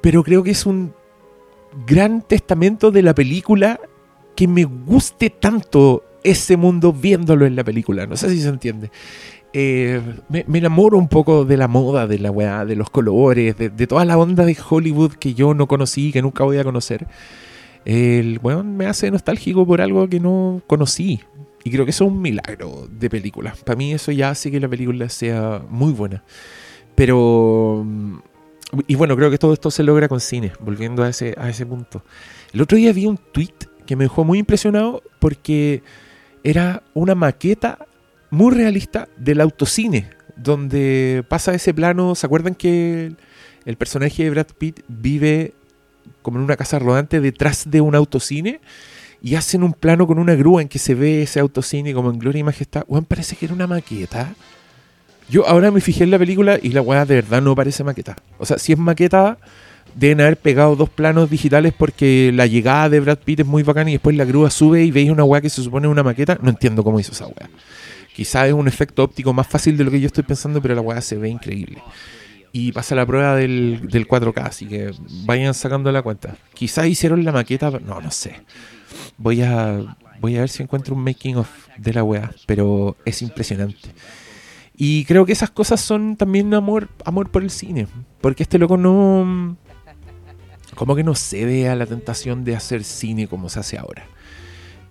Pero 0.00 0.22
creo 0.22 0.42
que 0.44 0.50
es 0.52 0.64
un 0.66 0.94
gran 1.86 2.22
testamento 2.22 2.90
de 2.92 3.02
la 3.02 3.14
película 3.14 3.80
que 4.34 4.48
me 4.48 4.64
guste 4.64 5.30
tanto 5.30 6.04
ese 6.22 6.56
mundo 6.56 6.92
viéndolo 6.92 7.46
en 7.46 7.56
la 7.56 7.64
película. 7.64 8.06
No 8.06 8.16
sé 8.16 8.30
si 8.30 8.40
se 8.40 8.48
entiende. 8.48 8.90
Eh, 9.52 10.00
me, 10.28 10.44
me 10.48 10.58
enamoro 10.58 10.98
un 10.98 11.08
poco 11.08 11.44
de 11.44 11.56
la 11.56 11.68
moda, 11.68 12.06
de 12.08 12.18
la 12.18 12.30
weá, 12.30 12.64
de 12.64 12.74
los 12.74 12.90
colores, 12.90 13.56
de, 13.56 13.70
toda 13.86 14.04
la 14.04 14.18
onda 14.18 14.44
de 14.44 14.56
Hollywood 14.68 15.12
que 15.12 15.34
yo 15.34 15.54
no 15.54 15.68
conocí, 15.68 16.10
que 16.12 16.22
nunca 16.22 16.44
voy 16.44 16.58
a 16.58 16.64
conocer. 16.64 17.06
El 17.84 18.40
weón 18.42 18.76
me 18.76 18.86
hace 18.86 19.10
nostálgico 19.10 19.66
por 19.66 19.80
algo 19.80 20.08
que 20.08 20.18
no 20.20 20.62
conocí. 20.66 21.20
Y 21.62 21.70
creo 21.70 21.84
que 21.84 21.92
eso 21.92 22.04
es 22.04 22.10
un 22.10 22.20
milagro 22.20 22.88
de 22.90 23.08
película. 23.10 23.54
Para 23.64 23.76
mí 23.76 23.92
eso 23.92 24.12
ya 24.12 24.30
hace 24.30 24.50
que 24.50 24.60
la 24.60 24.68
película 24.68 25.08
sea 25.08 25.62
muy 25.68 25.92
buena. 25.92 26.24
Pero... 26.94 27.82
mm, 27.86 28.18
Y 28.88 28.94
bueno, 28.96 29.16
creo 29.16 29.30
que 29.30 29.38
todo 29.38 29.52
esto 29.52 29.70
se 29.70 29.82
logra 29.84 30.08
con 30.08 30.20
cine, 30.20 30.52
volviendo 30.60 31.02
a 31.04 31.08
ese, 31.10 31.34
a 31.38 31.48
ese 31.48 31.64
punto. 31.66 32.02
El 32.52 32.60
otro 32.62 32.76
día 32.76 32.92
vi 32.92 33.06
un 33.06 33.18
tweet 33.18 33.54
que 33.86 33.96
me 33.96 34.04
dejó 34.04 34.24
muy 34.24 34.38
impresionado 34.38 35.02
porque 35.18 35.82
era 36.42 36.82
una 36.94 37.14
maqueta 37.14 37.78
muy 38.30 38.54
realista 38.54 39.08
del 39.16 39.40
autocine, 39.40 40.10
donde 40.36 41.24
pasa 41.28 41.54
ese 41.54 41.72
plano, 41.72 42.14
¿se 42.14 42.26
acuerdan 42.26 42.54
que 42.54 43.12
el, 43.64 43.76
personaje 43.76 44.24
de 44.24 44.30
Brad 44.30 44.48
Pitt 44.58 44.80
vive 44.88 45.54
como 46.22 46.38
en 46.38 46.44
una 46.44 46.56
casa 46.56 46.78
rodante 46.78 47.20
detrás 47.20 47.70
de 47.70 47.80
un 47.80 47.94
autocine? 47.94 48.60
Y 49.22 49.36
hacen 49.36 49.62
un 49.62 49.72
plano 49.72 50.06
con 50.06 50.18
una 50.18 50.34
grúa 50.34 50.60
en 50.60 50.68
que 50.68 50.78
se 50.78 50.94
ve 50.94 51.22
ese 51.22 51.40
autocine 51.40 51.94
como 51.94 52.10
en 52.10 52.18
gloria 52.18 52.40
y 52.40 52.42
majestad. 52.42 52.84
Weón, 52.88 53.06
parece 53.06 53.36
que 53.36 53.46
era 53.46 53.54
una 53.54 53.66
maqueta. 53.66 54.34
Yo 55.30 55.48
ahora 55.48 55.70
me 55.70 55.80
fijé 55.80 56.04
en 56.04 56.10
la 56.10 56.18
película 56.18 56.58
y 56.62 56.70
la 56.70 56.82
weá 56.82 57.06
de 57.06 57.14
verdad 57.14 57.40
no 57.40 57.54
parece 57.54 57.82
maqueta. 57.84 58.16
O 58.36 58.44
sea, 58.44 58.58
si 58.58 58.72
es 58.72 58.78
maqueta, 58.78 59.38
deben 59.94 60.20
haber 60.20 60.36
pegado 60.36 60.76
dos 60.76 60.90
planos 60.90 61.30
digitales 61.30 61.72
porque 61.76 62.32
la 62.34 62.46
llegada 62.46 62.88
de 62.88 63.00
Brad 63.00 63.18
Pitt 63.18 63.40
es 63.40 63.46
muy 63.46 63.62
bacana 63.62 63.90
y 63.90 63.94
después 63.94 64.16
la 64.16 64.24
grúa 64.24 64.50
sube 64.50 64.84
y 64.84 64.90
veis 64.90 65.10
una 65.10 65.24
weá 65.24 65.40
que 65.40 65.50
se 65.50 65.62
supone 65.62 65.88
una 65.88 66.02
maqueta. 66.02 66.38
No 66.40 66.50
entiendo 66.50 66.82
cómo 66.82 67.00
hizo 67.00 67.12
esa 67.12 67.26
weá. 67.26 67.48
Quizás 68.14 68.48
es 68.48 68.52
un 68.52 68.68
efecto 68.68 69.02
óptico 69.02 69.32
más 69.32 69.46
fácil 69.46 69.76
de 69.76 69.84
lo 69.84 69.90
que 69.90 70.00
yo 70.00 70.06
estoy 70.06 70.24
pensando, 70.24 70.62
pero 70.62 70.74
la 70.74 70.80
weá 70.80 71.00
se 71.00 71.16
ve 71.16 71.28
increíble. 71.28 71.82
Y 72.52 72.70
pasa 72.70 72.94
la 72.94 73.04
prueba 73.04 73.34
del, 73.34 73.88
del 73.88 74.06
4K, 74.06 74.46
así 74.46 74.66
que 74.66 74.92
vayan 75.24 75.54
sacando 75.54 75.90
la 75.90 76.02
cuenta. 76.02 76.36
Quizás 76.54 76.86
hicieron 76.86 77.24
la 77.24 77.32
maqueta, 77.32 77.70
no, 77.70 78.00
no 78.00 78.10
sé. 78.12 78.36
Voy 79.18 79.42
a, 79.42 79.96
voy 80.20 80.36
a 80.36 80.40
ver 80.40 80.48
si 80.48 80.62
encuentro 80.62 80.94
un 80.94 81.02
making 81.02 81.36
of 81.36 81.48
de 81.76 81.92
la 81.92 82.04
weá, 82.04 82.30
pero 82.46 82.96
es 83.04 83.22
impresionante. 83.22 83.90
Y 84.76 85.04
creo 85.04 85.24
que 85.24 85.32
esas 85.32 85.50
cosas 85.50 85.80
son 85.80 86.16
también 86.16 86.52
amor, 86.54 86.88
amor 87.04 87.30
por 87.30 87.42
el 87.42 87.50
cine. 87.50 87.86
Porque 88.20 88.42
este 88.42 88.58
loco 88.58 88.76
no. 88.76 89.56
Como 90.74 90.96
que 90.96 91.04
no 91.04 91.14
cede 91.14 91.68
a 91.68 91.76
la 91.76 91.86
tentación 91.86 92.44
de 92.44 92.56
hacer 92.56 92.84
cine 92.84 93.26
como 93.28 93.48
se 93.48 93.60
hace 93.60 93.78
ahora. 93.78 94.06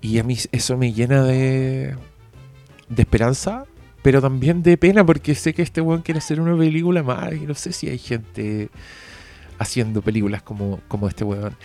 Y 0.01 0.19
a 0.19 0.23
mí 0.23 0.37
eso 0.51 0.77
me 0.77 0.91
llena 0.93 1.23
de. 1.23 1.95
de 2.89 3.01
esperanza, 3.01 3.65
pero 4.01 4.21
también 4.21 4.63
de 4.63 4.77
pena, 4.77 5.05
porque 5.05 5.33
sé 5.35 5.53
que 5.53 5.61
este 5.61 5.79
weón 5.81 6.01
quiere 6.01 6.17
hacer 6.19 6.41
una 6.41 6.57
película 6.57 7.03
más. 7.03 7.33
Y 7.33 7.41
no 7.41 7.55
sé 7.55 7.71
si 7.71 7.89
hay 7.89 7.97
gente 7.97 8.69
haciendo 9.59 10.01
películas 10.01 10.41
como, 10.41 10.79
como 10.87 11.07
este 11.07 11.23
weón. 11.23 11.55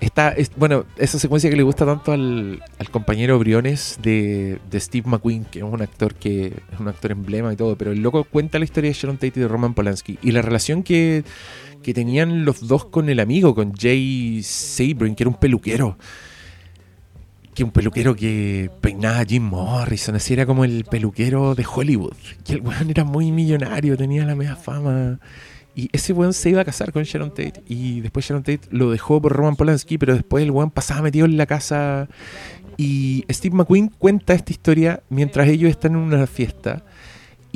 Está, 0.00 0.28
es- 0.30 0.52
bueno, 0.54 0.84
esa 0.96 1.18
secuencia 1.18 1.50
que 1.50 1.56
le 1.56 1.64
gusta 1.64 1.84
tanto 1.84 2.12
al, 2.12 2.62
al 2.78 2.90
compañero 2.90 3.36
Briones 3.40 3.98
de, 4.00 4.60
de 4.70 4.78
Steve 4.78 5.08
McQueen, 5.10 5.44
que 5.44 5.58
es 5.58 5.64
un 5.64 5.82
actor 5.82 6.14
que 6.14 6.46
es 6.72 6.78
un 6.78 6.86
actor 6.86 7.10
emblema 7.10 7.52
y 7.52 7.56
todo, 7.56 7.74
pero 7.76 7.90
el 7.90 8.00
loco 8.00 8.22
cuenta 8.22 8.60
la 8.60 8.64
historia 8.64 8.90
de 8.90 8.94
Sharon 8.94 9.16
Tate 9.16 9.32
y 9.34 9.40
de 9.40 9.48
Roman 9.48 9.74
Polanski 9.74 10.16
y 10.22 10.30
la 10.30 10.40
relación 10.42 10.84
que, 10.84 11.24
que 11.82 11.94
tenían 11.94 12.44
los 12.44 12.66
dos 12.66 12.86
con 12.86 13.08
el 13.08 13.20
amigo, 13.20 13.54
con 13.54 13.72
Jay 13.74 14.42
Sabrin, 14.42 15.14
que 15.14 15.22
era 15.22 15.30
un 15.30 15.36
peluquero. 15.36 15.98
Que 17.54 17.64
un 17.64 17.70
peluquero 17.70 18.14
que 18.14 18.70
peinaba 18.80 19.20
a 19.20 19.24
Jim 19.24 19.42
Morrison, 19.42 20.14
así 20.14 20.34
era 20.34 20.46
como 20.46 20.64
el 20.64 20.84
peluquero 20.84 21.54
de 21.54 21.66
Hollywood. 21.66 22.14
Y 22.46 22.52
el 22.52 22.60
weón 22.60 22.90
era 22.90 23.04
muy 23.04 23.32
millonario, 23.32 23.96
tenía 23.96 24.24
la 24.24 24.34
media 24.34 24.56
fama. 24.56 25.18
Y 25.74 25.88
ese 25.92 26.12
weón 26.12 26.32
se 26.32 26.50
iba 26.50 26.60
a 26.60 26.64
casar 26.64 26.92
con 26.92 27.04
Sharon 27.04 27.30
Tate. 27.30 27.62
Y 27.68 28.00
después 28.00 28.26
Sharon 28.26 28.42
Tate 28.42 28.62
lo 28.70 28.90
dejó 28.90 29.20
por 29.22 29.32
Roman 29.32 29.56
Polanski, 29.56 29.98
pero 29.98 30.14
después 30.14 30.44
el 30.44 30.50
weón 30.50 30.70
pasaba 30.70 31.02
metido 31.02 31.26
en 31.26 31.36
la 31.36 31.46
casa. 31.46 32.08
Y 32.76 33.24
Steve 33.30 33.56
McQueen 33.56 33.88
cuenta 33.88 34.34
esta 34.34 34.52
historia 34.52 35.02
mientras 35.08 35.48
ellos 35.48 35.70
están 35.70 35.92
en 35.92 35.98
una 35.98 36.26
fiesta. 36.26 36.84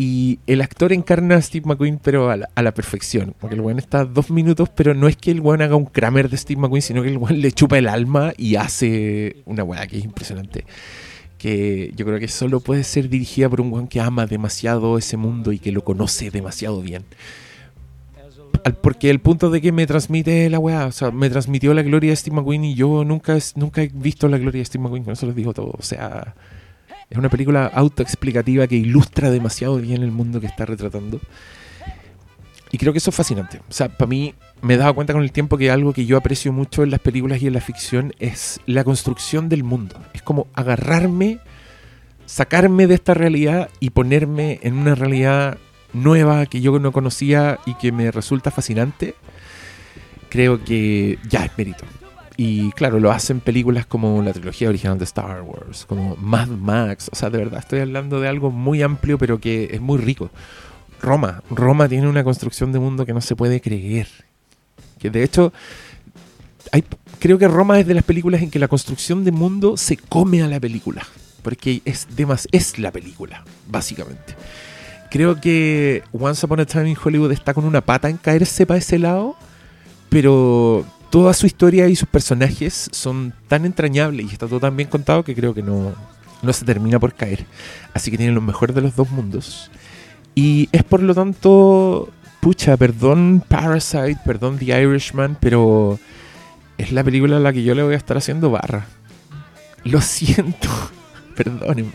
Y 0.05 0.40
el 0.48 0.62
actor 0.62 0.92
encarna 0.92 1.36
a 1.36 1.40
Steve 1.40 1.64
McQueen, 1.64 2.00
pero 2.03 2.28
a 2.28 2.36
la, 2.36 2.48
a 2.57 2.62
la 2.62 2.74
perfección. 2.74 3.36
Porque 3.38 3.55
el 3.55 3.61
weón 3.61 3.78
está 3.78 4.05
dos 4.05 4.32
minutos, 4.32 4.68
pero 4.68 4.94
no 4.94 5.07
es 5.07 5.16
que 5.16 5.30
el 5.30 5.40
weón 5.40 5.62
haga 5.62 5.76
un 5.76 5.84
Kramer 5.86 6.28
de 6.28 6.36
Steve 6.36 6.61
McQueen, 6.61 6.82
sino 6.82 7.05
que 7.05 7.09
el 7.09 7.18
weón 7.18 7.40
le 7.40 7.53
chupa 7.53 7.78
el 7.78 7.86
alma 7.86 8.32
y 8.36 8.57
hace 8.57 9.36
una 9.46 9.62
weá 9.62 9.86
que 9.86 9.98
es 9.98 10.05
impresionante. 10.05 10.64
Que 11.38 11.92
yo 11.94 12.05
creo 12.05 12.18
que 12.18 12.26
solo 12.26 12.59
puede 12.59 12.82
ser 12.82 13.09
dirigida 13.09 13.48
por 13.48 13.61
un 13.61 13.72
weón 13.72 13.86
que 13.86 14.00
ama 14.00 14.26
demasiado 14.26 14.98
ese 14.98 15.16
mundo 15.16 15.53
y 15.53 15.61
que 15.61 15.70
lo 15.70 15.84
conoce 15.84 16.32
demasiado 16.32 16.82
bien. 16.82 17.05
Porque 18.80 19.09
el 19.09 19.20
punto 19.20 19.50
de 19.50 19.61
que 19.61 19.70
me 19.70 19.86
transmite 19.86 20.50
la 20.50 20.59
weá, 20.59 20.86
o 20.86 20.92
sea, 20.92 21.12
me 21.12 21.30
transmitió 21.30 21.74
la 21.74 21.82
gloria 21.82 22.11
de 22.11 22.16
Steve 22.16 22.34
McQueen 22.34 22.64
y 22.64 22.74
yo 22.74 23.05
nunca, 23.05 23.38
nunca 23.55 23.82
he 23.84 23.90
visto 23.94 24.26
la 24.26 24.38
gloria 24.38 24.59
de 24.62 24.64
Steve 24.64 24.82
McQueen, 24.82 25.05
con 25.05 25.12
eso 25.12 25.26
les 25.26 25.36
digo 25.36 25.55
todo. 25.55 25.76
O 25.78 25.82
sea, 25.82 26.34
es 27.13 27.19
una 27.19 27.29
película 27.29 27.67
autoexplicativa 27.67 28.67
que 28.67 28.77
ilustra 28.77 29.31
demasiado 29.31 29.77
bien 29.77 30.03
el 30.03 30.11
mundo 30.11 30.41
que 30.41 30.47
está 30.47 30.65
retratando. 30.65 31.21
Y 32.71 32.79
creo 32.79 32.95
que 32.95 33.01
eso 33.01 33.11
es 33.11 33.17
fascinante. 33.17 33.61
O 33.69 33.73
sea, 33.73 33.91
para 33.91 34.09
mí 34.09 34.35
me 34.63 34.75
he 34.75 34.77
dado 34.79 34.95
cuenta 34.95 35.13
con 35.13 35.23
el 35.23 35.31
tiempo 35.31 35.59
que 35.59 35.71
algo 35.71 35.93
que 35.93 36.07
yo 36.07 36.17
aprecio 36.17 36.55
mucho 36.55 36.83
en 36.83 36.91
las 36.91 37.01
películas 37.01 37.43
y 37.43 37.49
en 37.49 37.53
la 37.53 37.61
ficción 37.61 38.15
es 38.19 38.61
la 38.65 38.83
construcción 38.83 39.51
del 39.51 39.63
mundo. 39.63 39.95
Es 40.15 40.23
como 40.23 40.47
agarrarme, 40.55 41.39
sacarme 42.25 42.87
de 42.87 42.95
esta 42.95 43.13
realidad 43.13 43.69
y 43.79 43.91
ponerme 43.91 44.59
en 44.63 44.73
una 44.79 44.95
realidad 44.95 45.59
nueva 45.93 46.47
que 46.47 46.63
yo 46.63 46.79
no 46.79 46.93
conocía 46.93 47.59
y 47.67 47.75
que 47.75 47.93
me 47.93 48.11
resulta 48.11 48.51
fascinante. 48.51 49.17
Creo 50.31 50.65
que 50.65 51.19
ya 51.29 51.45
es 51.45 51.51
mérito. 51.59 51.85
Y 52.37 52.70
claro, 52.72 52.99
lo 52.99 53.11
hacen 53.12 53.41
películas 53.41 53.87
como 53.87 54.22
la 54.22 54.33
trilogía 54.33 54.68
original 54.68 54.99
de 54.99 55.05
Star 55.05 55.43
Wars, 55.43 55.85
como 55.87 56.16
Mad 56.16 56.49
Max. 56.49 57.11
O 57.12 57.16
sea, 57.16 57.30
de 57.30 57.39
verdad, 57.39 57.61
estoy 57.61 57.80
hablando 57.80 58.20
de 58.20 58.28
algo 58.28 58.51
muy 58.51 58.83
amplio, 58.83 59.18
pero 59.18 59.41
que 59.41 59.68
es 59.72 59.80
muy 59.80 59.99
rico. 59.99 60.30
Roma. 61.01 61.43
Roma 61.51 61.89
tiene 61.89 62.09
una 62.09 62.24
construcción 62.24 62.72
de 62.72 62.78
mundo 62.78 63.05
que 63.05 63.12
no 63.12 63.20
se 63.20 63.37
puede 63.37 63.61
creer. 63.61 64.09
Que 64.99 65.11
de 65.11 65.24
hecho, 65.24 65.53
hay, 66.70 66.85
creo 67.18 67.39
que 67.39 67.49
Roma 67.49 67.78
es 67.80 67.87
de 67.87 67.95
las 67.95 68.05
películas 68.05 68.41
en 68.43 68.51
que 68.51 68.59
la 68.59 68.68
construcción 68.68 69.24
de 69.24 69.33
mundo 69.33 69.76
se 69.76 69.97
come 69.97 70.43
a 70.43 70.49
la 70.49 70.61
película. 70.61 71.07
Porque 71.43 71.83
es, 71.85 72.07
demas, 72.16 72.49
es 72.53 72.78
la 72.78 72.93
película, 72.93 73.45
básicamente. 73.68 74.37
Creo 75.11 75.41
que 75.41 76.03
Once 76.12 76.47
Upon 76.47 76.61
a 76.61 76.64
Time 76.64 76.89
in 76.89 76.97
Hollywood 77.03 77.33
está 77.33 77.53
con 77.53 77.64
una 77.64 77.83
pata 77.83 78.09
en 78.09 78.16
caerse 78.16 78.64
para 78.64 78.78
ese 78.78 78.99
lado, 78.99 79.37
pero 80.09 80.87
toda 81.13 81.35
su 81.35 81.45
historia 81.45 81.89
y 81.89 81.95
sus 81.95 82.09
personajes 82.09 82.89
son 82.91 83.35
tan 83.47 83.67
entrañables 83.67 84.25
y 84.31 84.33
está 84.33 84.49
todo 84.49 84.61
tan 84.61 84.75
bien 84.75 84.89
contado 84.89 85.23
que 85.23 85.35
creo 85.35 85.53
que 85.53 85.63
no, 85.63 85.93
no 86.41 86.53
se 86.55 86.65
termina 86.65 86.99
por 86.99 87.13
caer. 87.13 87.45
Así 87.93 88.11
que 88.11 88.17
tiene 88.17 88.33
lo 88.33 88.41
mejor 88.41 88.73
de 88.73 88.81
los 88.81 88.97
dos 88.97 89.11
mundos. 89.11 89.71
Y 90.35 90.71
es 90.73 90.83
por 90.85 91.03
lo 91.03 91.15
tanto, 91.15 92.09
pucha, 92.41 92.79
perdón 92.79 93.45
Parasite, 93.47 94.21
perdón 94.25 94.57
The 94.57 94.81
Irishman, 94.81 95.37
pero 95.39 95.99
es 96.79 96.93
la 96.93 97.05
película 97.05 97.37
a 97.37 97.41
la 97.41 97.53
que 97.53 97.63
yo 97.63 97.75
le 97.75 97.83
voy 97.83 97.93
a 97.93 97.99
estar 97.99 98.17
haciendo 98.17 98.51
barra. 98.51 98.87
Lo 99.85 100.01
siento, 100.01 100.71
perdónenme. 101.37 101.91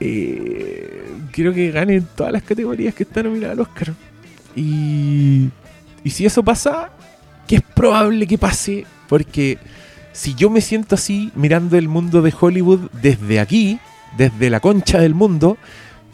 Eh, 0.00 1.14
quiero 1.32 1.54
que 1.54 1.70
gane 1.70 2.02
todas 2.02 2.30
las 2.30 2.42
categorías 2.42 2.94
que 2.94 3.04
están 3.04 3.24
nominadas 3.24 3.54
al 3.54 3.60
Oscar. 3.60 3.94
Y, 4.54 5.48
y 6.04 6.10
si 6.10 6.26
eso 6.26 6.42
pasa, 6.42 6.90
que 7.46 7.56
es 7.56 7.62
probable 7.62 8.26
que 8.26 8.38
pase, 8.38 8.86
porque 9.08 9.58
si 10.12 10.34
yo 10.34 10.50
me 10.50 10.60
siento 10.60 10.94
así 10.94 11.30
mirando 11.34 11.76
el 11.76 11.88
mundo 11.88 12.22
de 12.22 12.34
Hollywood 12.38 12.90
desde 12.92 13.40
aquí, 13.40 13.78
desde 14.16 14.50
la 14.50 14.60
concha 14.60 14.98
del 14.98 15.14
mundo, 15.14 15.56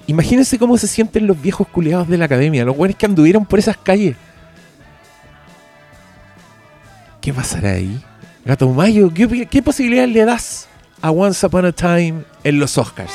imagínense 0.07 0.59
cómo 0.59 0.77
se 0.77 0.89
sienten 0.89 1.27
los 1.27 1.41
viejos 1.41 1.69
culiados 1.69 2.09
de 2.09 2.19
la 2.19 2.27
academia, 2.27 2.65
los 2.65 2.77
buenos 2.77 2.97
que 2.97 3.07
anduvieron 3.07 3.47
por 3.47 3.59
esas 3.59 3.77
calles. 3.77 4.17
¿Qué 7.21 7.33
pasará 7.33 7.73
ahí? 7.73 8.03
Gato 8.45 8.69
Mayo, 8.69 9.13
¿qué, 9.15 9.47
qué 9.47 9.63
posibilidad 9.63 10.09
le 10.09 10.25
das 10.25 10.69
a 11.01 11.13
Once 11.13 11.47
Upon 11.47 11.67
a 11.67 11.73
Time 11.73 12.25
en 12.43 12.59
los 12.59 12.77
Oscars? 12.77 13.13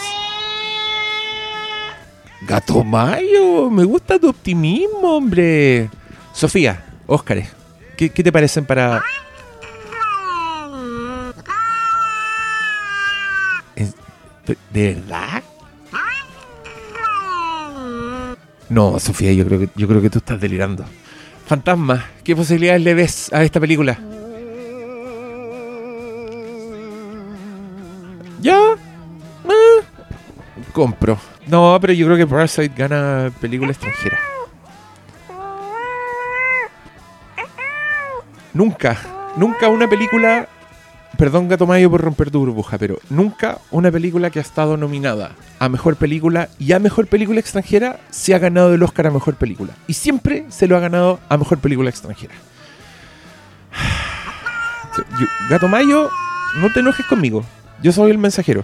Gato 2.48 2.86
Mayo, 2.86 3.70
me 3.70 3.84
gusta 3.84 4.18
tu 4.18 4.30
optimismo, 4.30 5.18
hombre. 5.18 5.90
Sofía, 6.32 6.86
Óscares, 7.08 7.57
¿qué, 7.98 8.10
te 8.10 8.32
parecen 8.32 8.66
para...? 8.66 9.04
¿En- 13.76 13.94
¿De 14.72 14.94
verdad? 14.94 15.44
No, 18.70 19.00
Sofía, 19.00 19.32
yo 19.34 19.46
creo 19.46 19.60
que 19.60 19.70
yo 19.76 19.88
creo 19.88 20.02
que 20.02 20.10
tú 20.10 20.20
estás 20.20 20.40
delirando. 20.40 20.86
Fantasma, 21.46 22.06
¿qué 22.24 22.36
posibilidades 22.36 22.82
le 22.82 22.94
ves 22.94 23.34
a 23.34 23.44
esta 23.44 23.60
película? 23.60 23.98
¿Ya? 28.42 28.60
Eh, 29.46 29.84
compro. 30.74 31.18
No, 31.48 31.78
pero 31.80 31.94
yo 31.94 32.06
creo 32.08 32.18
que 32.18 32.28
Parasite 32.28 32.74
gana 32.76 33.32
película 33.40 33.72
extranjera. 33.72 34.20
Nunca, 38.58 38.98
nunca 39.36 39.70
una 39.70 39.88
película. 39.88 40.50
Perdón, 41.16 41.48
Gato 41.48 41.68
Mayo, 41.68 41.92
por 41.92 42.02
romper 42.02 42.32
tu 42.32 42.40
burbuja, 42.40 42.80
pero 42.80 42.98
nunca 43.08 43.60
una 43.70 43.92
película 43.92 44.32
que 44.32 44.40
ha 44.40 44.42
estado 44.42 44.78
nominada 44.78 45.34
a 45.60 45.70
mejor 45.70 45.96
película 45.96 46.50
y 46.58 46.72
a 46.72 46.80
mejor 46.80 47.06
película 47.06 47.40
extranjera 47.40 48.00
se 48.10 48.34
ha 48.34 48.40
ganado 48.40 48.74
el 48.74 48.82
Oscar 48.82 49.06
a 49.06 49.12
mejor 49.12 49.36
película. 49.36 49.74
Y 49.86 49.94
siempre 49.94 50.44
se 50.50 50.66
lo 50.66 50.76
ha 50.76 50.80
ganado 50.80 51.20
a 51.30 51.38
mejor 51.38 51.60
película 51.60 51.92
extranjera. 51.92 52.34
Gato 55.52 55.68
Mayo, 55.68 56.10
no 56.56 56.74
te 56.74 56.80
enojes 56.80 57.06
conmigo. 57.06 57.46
Yo 57.84 57.92
soy 57.92 58.10
el 58.10 58.18
mensajero. 58.18 58.64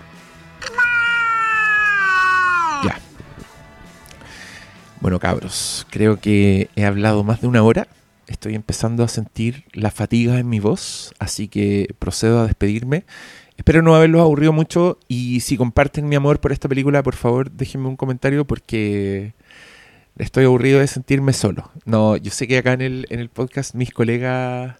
Ya. 2.83 2.97
Bueno, 5.01 5.19
cabros, 5.19 5.85
creo 5.91 6.19
que 6.19 6.71
he 6.75 6.83
hablado 6.83 7.23
más 7.23 7.41
de 7.41 7.47
una 7.47 7.61
hora. 7.61 7.85
Estoy 8.27 8.55
empezando 8.55 9.03
a 9.03 9.07
sentir 9.07 9.65
la 9.73 9.91
fatiga 9.91 10.39
en 10.39 10.49
mi 10.49 10.59
voz, 10.59 11.13
así 11.19 11.47
que 11.47 11.93
procedo 11.99 12.41
a 12.41 12.45
despedirme. 12.45 13.05
Espero 13.57 13.81
no 13.81 13.95
haberlos 13.95 14.21
aburrido 14.21 14.53
mucho 14.53 14.97
y 15.07 15.41
si 15.41 15.57
comparten 15.57 16.09
mi 16.09 16.15
amor 16.15 16.39
por 16.39 16.51
esta 16.51 16.69
película, 16.69 17.03
por 17.03 17.15
favor 17.15 17.51
déjenme 17.51 17.87
un 17.87 17.95
comentario 17.95 18.45
porque 18.45 19.33
estoy 20.17 20.45
aburrido 20.45 20.79
de 20.79 20.87
sentirme 20.87 21.33
solo. 21.33 21.71
No, 21.85 22.17
yo 22.17 22.31
sé 22.31 22.47
que 22.47 22.57
acá 22.57 22.73
en 22.73 22.81
el, 22.81 23.05
en 23.09 23.19
el 23.19 23.29
podcast 23.29 23.75
mis 23.75 23.91
colegas 23.91 24.75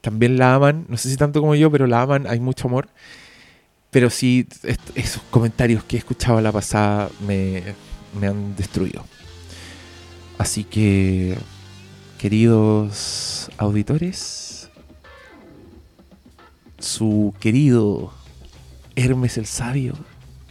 también 0.00 0.36
la 0.36 0.54
aman, 0.54 0.84
no 0.88 0.98
sé 0.98 1.08
si 1.08 1.16
tanto 1.16 1.40
como 1.40 1.54
yo, 1.54 1.70
pero 1.70 1.86
la 1.86 2.02
aman, 2.02 2.26
hay 2.26 2.38
mucho 2.38 2.68
amor. 2.68 2.88
Pero 3.90 4.10
sí, 4.10 4.46
esos 4.94 5.22
comentarios 5.30 5.84
que 5.84 5.96
he 5.96 5.98
escuchado 5.98 6.40
la 6.40 6.52
pasada 6.52 7.08
me, 7.26 7.62
me 8.20 8.26
han 8.26 8.54
destruido. 8.56 9.06
Así 10.36 10.64
que, 10.64 11.36
queridos 12.24 13.50
auditores, 13.58 14.70
su 16.78 17.34
querido 17.38 18.14
Hermes 18.96 19.36
el 19.36 19.44
Sabio 19.44 19.92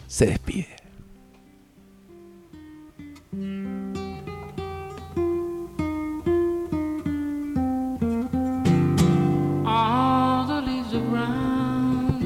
se 0.05 0.27
despide. 0.27 0.67
All 9.65 10.45
brown 11.09 12.21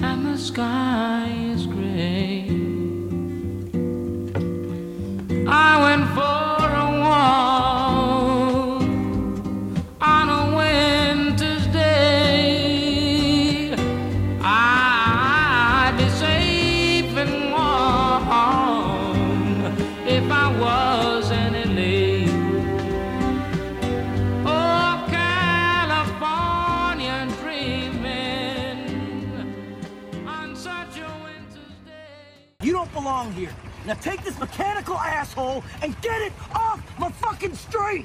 and 0.00 0.24
the 0.24 0.38
sky 0.38 1.28
is 1.54 1.66
gray. 1.66 2.48
I 5.46 5.82
went 5.82 6.08
for 6.14 6.47
take 34.08 34.24
this 34.24 34.38
mechanical 34.38 34.96
asshole 34.96 35.62
and 35.82 36.00
get 36.00 36.22
it 36.22 36.32
off 36.54 36.80
my 36.98 37.10
fucking 37.10 37.54
street! 37.54 37.88